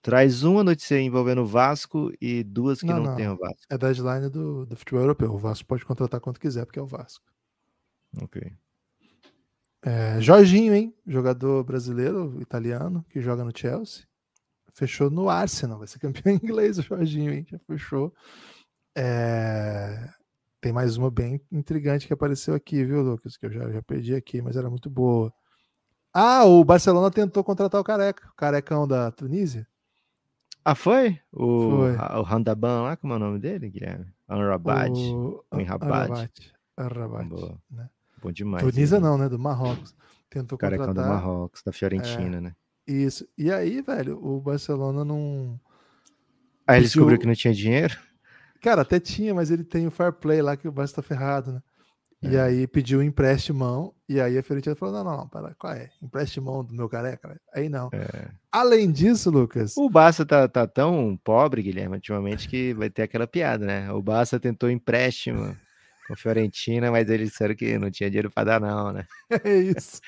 Traz 0.00 0.42
uma 0.42 0.64
notícia 0.64 0.98
envolvendo 0.98 1.42
o 1.42 1.46
Vasco 1.46 2.10
e 2.20 2.42
duas 2.42 2.80
que 2.80 2.86
não, 2.86 2.96
não, 2.96 3.04
não. 3.04 3.16
tem 3.16 3.28
o 3.28 3.36
Vasco. 3.36 3.66
É 3.68 3.76
deadline 3.76 4.30
do, 4.30 4.64
do 4.64 4.76
futebol 4.76 5.02
europeu. 5.02 5.32
O 5.32 5.38
Vasco 5.38 5.66
pode 5.66 5.84
contratar 5.84 6.20
quanto 6.20 6.40
quiser, 6.40 6.64
porque 6.64 6.78
é 6.78 6.82
o 6.82 6.86
Vasco. 6.86 7.24
Ok. 8.22 8.52
É, 9.82 10.20
Jorginho, 10.20 10.74
hein? 10.74 10.94
Jogador 11.06 11.62
brasileiro, 11.64 12.40
italiano, 12.40 13.04
que 13.10 13.20
joga 13.20 13.44
no 13.44 13.52
Chelsea. 13.54 14.04
Fechou 14.72 15.10
no 15.10 15.28
Arsenal. 15.28 15.78
Vai 15.78 15.88
ser 15.88 15.98
campeão 15.98 16.34
inglês 16.42 16.78
o 16.78 16.82
Jorginho, 16.82 17.32
hein? 17.32 17.46
Já 17.48 17.58
fechou. 17.58 18.14
É... 18.96 20.08
Tem 20.60 20.72
mais 20.72 20.96
uma 20.96 21.10
bem 21.10 21.40
intrigante 21.52 22.06
que 22.06 22.12
apareceu 22.12 22.54
aqui, 22.54 22.84
viu, 22.84 23.02
Lucas? 23.02 23.36
Que 23.36 23.46
eu 23.46 23.50
já, 23.50 23.70
já 23.70 23.82
perdi 23.82 24.14
aqui, 24.14 24.40
mas 24.40 24.56
era 24.56 24.70
muito 24.70 24.88
boa. 24.88 25.32
Ah, 26.20 26.44
o 26.44 26.64
Barcelona 26.64 27.12
tentou 27.12 27.44
contratar 27.44 27.80
o 27.80 27.84
Careca, 27.84 28.28
o 28.28 28.34
Carecão 28.34 28.88
da 28.88 29.08
Tunísia. 29.12 29.64
Ah, 30.64 30.74
foi? 30.74 31.20
O, 31.32 31.70
foi. 31.70 31.96
o 31.96 32.22
Randaban 32.22 32.82
lá, 32.82 32.96
como 32.96 33.12
é 33.12 33.16
o 33.16 33.20
nome 33.20 33.38
dele, 33.38 33.70
Guilherme? 33.70 34.12
Anrabad. 34.28 34.90
O, 34.90 35.44
o 35.48 35.60
Enrabad. 35.60 36.28
Arrabat. 36.76 37.30
Né? 37.70 37.88
Bom 38.20 38.32
demais. 38.32 38.64
Tunísia 38.64 38.98
não, 38.98 39.16
né? 39.16 39.28
Do 39.28 39.38
Marrocos. 39.38 39.94
Tentou 40.28 40.56
o 40.56 40.58
Carecão 40.58 40.88
contratar. 40.88 41.08
do 41.08 41.14
Marrocos, 41.14 41.62
da 41.62 41.70
Fiorentina, 41.70 42.38
é, 42.38 42.40
né? 42.40 42.56
Isso. 42.84 43.24
E 43.38 43.52
aí, 43.52 43.80
velho, 43.80 44.18
o 44.20 44.40
Barcelona 44.40 45.04
não. 45.04 45.58
Aí 46.66 46.78
ele 46.78 46.86
descobriu 46.86 47.16
que 47.16 47.28
não 47.28 47.34
tinha 47.34 47.54
dinheiro? 47.54 47.96
Cara, 48.60 48.82
até 48.82 48.98
tinha, 48.98 49.32
mas 49.32 49.52
ele 49.52 49.62
tem 49.62 49.86
o 49.86 49.90
fair 49.92 50.12
play 50.12 50.42
lá 50.42 50.56
que 50.56 50.66
o 50.66 50.72
Barça 50.72 50.96
tá 50.96 51.02
ferrado, 51.02 51.52
né? 51.52 51.62
É. 52.22 52.28
E 52.28 52.38
aí 52.38 52.66
pediu 52.66 52.98
um 52.98 53.02
empréstimo, 53.02 53.94
e 54.08 54.20
aí 54.20 54.36
a 54.36 54.42
Fiorentina 54.42 54.74
falou: 54.74 54.94
não, 54.94 55.04
não, 55.04 55.16
não, 55.18 55.28
para, 55.28 55.54
qual 55.54 55.72
é? 55.72 55.90
Empréstimo 56.02 56.64
do 56.64 56.74
meu 56.74 56.88
careca? 56.88 57.40
Aí 57.54 57.68
não. 57.68 57.90
É. 57.92 58.28
Além 58.50 58.90
disso, 58.90 59.30
Lucas. 59.30 59.76
O 59.76 59.88
Barça 59.88 60.26
tá, 60.26 60.48
tá 60.48 60.66
tão 60.66 61.18
pobre, 61.22 61.62
Guilherme, 61.62 61.96
ultimamente, 61.96 62.48
que 62.48 62.74
vai 62.74 62.90
ter 62.90 63.02
aquela 63.02 63.26
piada, 63.26 63.64
né? 63.64 63.92
O 63.92 64.02
Barça 64.02 64.40
tentou 64.40 64.68
empréstimo 64.68 65.56
com 66.08 66.14
a 66.14 66.16
Fiorentina, 66.16 66.90
mas 66.90 67.08
eles 67.08 67.30
disseram 67.30 67.54
que 67.54 67.78
não 67.78 67.90
tinha 67.90 68.10
dinheiro 68.10 68.30
para 68.30 68.44
dar, 68.44 68.60
não, 68.60 68.92
né? 68.92 69.06
É 69.44 69.56
isso. 69.56 70.00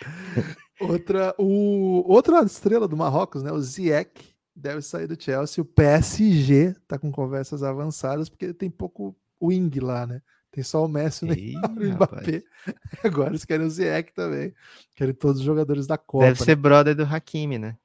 outra, 0.81 1.35
o, 1.39 2.03
outra 2.11 2.43
estrela 2.43 2.89
do 2.89 2.97
Marrocos, 2.97 3.43
né? 3.43 3.53
O 3.53 3.61
Ziyech 3.61 4.35
deve 4.57 4.83
sair 4.83 5.07
do 5.07 5.23
Chelsea. 5.23 5.63
O 5.63 5.65
PSG 5.65 6.75
tá 6.89 6.99
com 6.99 7.13
conversas 7.13 7.63
avançadas, 7.63 8.29
porque 8.29 8.53
tem 8.53 8.71
pouco 8.71 9.15
wing 9.41 9.79
lá, 9.79 10.07
né? 10.07 10.23
Tem 10.53 10.65
só 10.65 10.85
o 10.85 10.89
Messi 10.89 11.27
e 11.27 11.57
o 11.57 11.95
Mbappé. 11.95 12.43
Agora 13.05 13.31
eles 13.31 13.45
querem 13.45 13.67
o 13.67 13.71
Ziyech 13.71 14.13
também. 14.13 14.53
Querem 14.97 15.15
todos 15.15 15.39
os 15.41 15.47
jogadores 15.47 15.87
da 15.87 15.97
Copa. 15.97 16.27
Deve 16.27 16.41
ser 16.41 16.57
né? 16.57 16.63
brother 16.63 16.97
do 16.97 17.05
Hakimi, 17.05 17.59
né? 17.59 17.77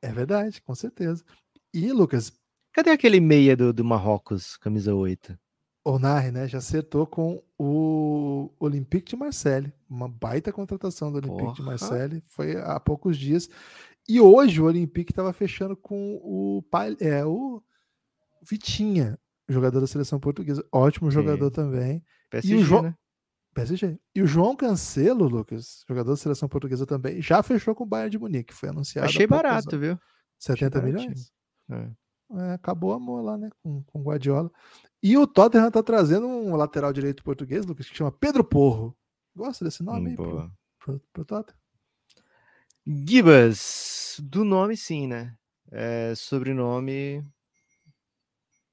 É 0.00 0.12
verdade, 0.12 0.62
com 0.62 0.74
certeza. 0.74 1.24
E, 1.74 1.92
Lucas... 1.92 2.32
Cadê 2.72 2.90
aquele 2.90 3.20
meia 3.20 3.56
do, 3.56 3.72
do 3.72 3.84
Marrocos, 3.84 4.56
camisa 4.58 4.94
8? 4.94 5.36
Onari, 5.82 6.30
né? 6.30 6.46
Já 6.46 6.58
acertou 6.58 7.06
com 7.06 7.42
o 7.58 8.50
Olympique 8.58 9.10
de 9.10 9.16
Marseille. 9.16 9.72
Uma 9.88 10.08
baita 10.08 10.52
contratação 10.52 11.10
do 11.10 11.18
Olympique 11.18 11.42
Porra. 11.42 11.54
de 11.54 11.62
Marseille. 11.62 12.22
Foi 12.26 12.56
há 12.56 12.78
poucos 12.78 13.16
dias. 13.16 13.48
E 14.08 14.20
hoje 14.20 14.60
o 14.60 14.64
Olympique 14.66 15.12
estava 15.12 15.32
fechando 15.32 15.76
com 15.76 16.16
o, 16.22 16.62
é, 17.00 17.24
o 17.24 17.62
Vitinha, 18.42 19.18
jogador 19.48 19.80
da 19.80 19.86
seleção 19.86 20.18
portuguesa. 20.18 20.64
Ótimo 20.72 21.10
Sim. 21.10 21.14
jogador 21.14 21.50
também. 21.50 22.02
PSG, 22.30 22.54
e 22.54 22.56
o 22.58 22.64
João... 22.64 22.82
né? 22.82 22.94
PSG. 23.54 23.98
E 24.14 24.22
o 24.22 24.26
João 24.26 24.54
Cancelo, 24.54 25.26
Lucas, 25.26 25.84
jogador 25.88 26.10
da 26.10 26.16
seleção 26.16 26.48
portuguesa 26.48 26.84
também, 26.84 27.22
já 27.22 27.42
fechou 27.42 27.74
com 27.74 27.84
o 27.84 27.86
Bayern 27.86 28.10
de 28.10 28.18
Munique. 28.18 28.52
Foi 28.52 28.68
anunciado. 28.68 29.06
Achei 29.06 29.26
barato, 29.26 29.78
viu? 29.78 29.98
70 30.38 30.78
Achei 30.78 30.92
milhões? 30.92 31.32
É. 31.70 31.90
É, 32.34 32.52
acabou 32.54 32.90
o 32.90 32.94
amor 32.94 33.22
lá, 33.22 33.38
né? 33.38 33.50
Com, 33.62 33.82
com 33.84 34.02
Guardiola. 34.02 34.50
E 35.02 35.16
o 35.16 35.26
Tottenham 35.26 35.70
tá 35.70 35.82
trazendo 35.82 36.26
um 36.26 36.56
lateral 36.56 36.92
direito 36.92 37.22
português, 37.22 37.64
Lucas, 37.64 37.88
que 37.88 37.96
chama 37.96 38.10
Pedro 38.10 38.42
Porro. 38.42 38.96
Gosta 39.34 39.64
desse 39.64 39.82
nome 39.82 40.12
hum, 40.12 40.16
pro, 40.16 40.52
pro, 40.78 41.00
pro 41.12 41.24
Tottenham? 41.24 41.58
Gibas, 42.84 44.20
do 44.22 44.44
nome 44.44 44.76
sim, 44.76 45.06
né? 45.06 45.36
É, 45.70 46.14
sobrenome 46.16 47.24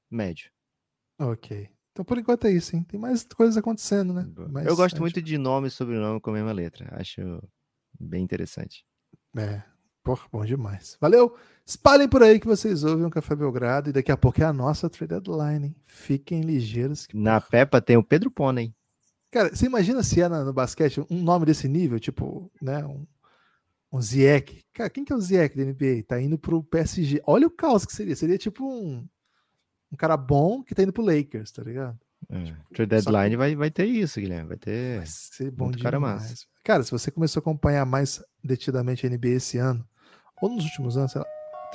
médio. 0.09 0.52
Ok. 1.19 1.69
Então, 1.91 2.03
por 2.03 2.17
enquanto 2.17 2.45
é 2.45 2.51
isso, 2.51 2.75
hein? 2.75 2.83
Tem 2.83 2.99
mais 2.99 3.23
coisas 3.23 3.55
acontecendo, 3.55 4.13
né? 4.13 4.27
Mas, 4.49 4.65
eu 4.65 4.75
gosto 4.75 4.95
acho... 4.95 5.01
muito 5.01 5.21
de 5.21 5.37
nome 5.37 5.67
e 5.67 5.71
sobrenome 5.71 6.19
com 6.19 6.31
a 6.31 6.33
mesma 6.33 6.51
letra. 6.51 6.87
Acho 6.99 7.21
bem 7.99 8.23
interessante. 8.23 8.83
É, 9.37 9.61
porra, 10.03 10.27
bom 10.31 10.43
demais. 10.43 10.97
Valeu! 10.99 11.37
Espalhem 11.65 12.09
por 12.09 12.23
aí 12.23 12.39
que 12.39 12.47
vocês 12.47 12.83
ouvem 12.83 13.05
o 13.05 13.11
Café 13.11 13.35
Belgrado 13.35 13.89
e 13.89 13.93
daqui 13.93 14.11
a 14.11 14.17
pouco 14.17 14.41
é 14.41 14.45
a 14.45 14.51
nossa 14.51 14.89
trade 14.89 15.13
deadline, 15.13 15.67
hein? 15.67 15.75
Fiquem 15.85 16.41
ligeiros. 16.41 17.05
Que, 17.05 17.15
Na 17.15 17.39
Peppa 17.39 17.79
tem 17.79 17.95
o 17.95 18.03
Pedro 18.03 18.31
Pônei. 18.31 18.73
Cara, 19.29 19.55
você 19.55 19.67
imagina 19.67 20.01
se 20.03 20.19
é 20.19 20.27
no, 20.27 20.51
basquete 20.51 20.99
um 21.09 21.21
nome 21.21 21.45
desse 21.45 21.67
nível, 21.67 21.99
tipo, 21.99 22.51
né? 22.59 22.83
Um, 22.85 23.05
um 23.91 24.01
Ziek. 24.01 24.63
Cara, 24.73 24.89
quem 24.89 25.05
que 25.05 25.13
é 25.13 25.15
o 25.15 25.21
Ziek 25.21 25.55
da 25.55 25.63
NBA? 25.63 26.03
Tá 26.07 26.19
indo 26.19 26.39
pro 26.39 26.63
PSG. 26.63 27.21
Olha 27.25 27.45
o 27.45 27.51
caos 27.51 27.85
que 27.85 27.93
seria. 27.93 28.15
Seria 28.15 28.37
tipo 28.37 28.65
um 28.65 29.07
um 29.93 29.95
cara 29.95 30.17
bom 30.17 30.63
que 30.63 30.73
tá 30.73 30.81
indo 30.81 30.91
pro 30.91 31.05
Lakers, 31.05 31.51
tá 31.51 31.61
ligado? 31.61 31.97
É. 32.29 32.43
Tipo, 32.71 32.87
deadline 32.87 33.31
que... 33.31 33.37
vai, 33.37 33.55
vai 33.55 33.69
ter 33.69 33.85
isso, 33.85 34.19
Guilherme. 34.19 34.49
Vai 34.49 34.57
ter. 34.57 34.97
Vai 34.97 35.05
ser 35.05 35.51
bom 35.51 35.69
demais. 35.69 35.83
Cara, 35.83 35.99
massa. 35.99 36.35
cara, 36.63 36.83
se 36.83 36.91
você 36.91 37.11
começou 37.11 37.39
a 37.39 37.41
acompanhar 37.41 37.85
mais 37.85 38.23
detidamente 38.43 39.05
a 39.05 39.09
NBA 39.09 39.29
esse 39.29 39.57
ano, 39.57 39.87
ou 40.41 40.49
nos 40.49 40.65
últimos 40.65 40.97
anos, 40.97 41.13
lá, 41.13 41.25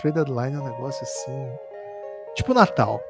trade 0.00 0.16
deadline 0.16 0.56
é 0.56 0.60
um 0.60 0.64
negócio 0.64 1.02
assim. 1.02 1.48
Tipo 2.34 2.52
Natal. 2.52 3.00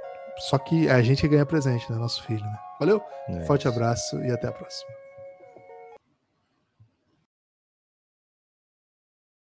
Só 0.50 0.58
que 0.58 0.88
a 0.88 1.02
gente 1.02 1.26
ganha 1.26 1.44
presente, 1.44 1.90
né? 1.90 1.98
Nosso 1.98 2.22
filho, 2.22 2.44
né? 2.44 2.58
Valeu, 2.78 3.02
é 3.28 3.40
forte 3.44 3.66
abraço 3.66 4.16
e 4.20 4.30
até 4.30 4.46
a 4.46 4.52
próxima. 4.52 4.90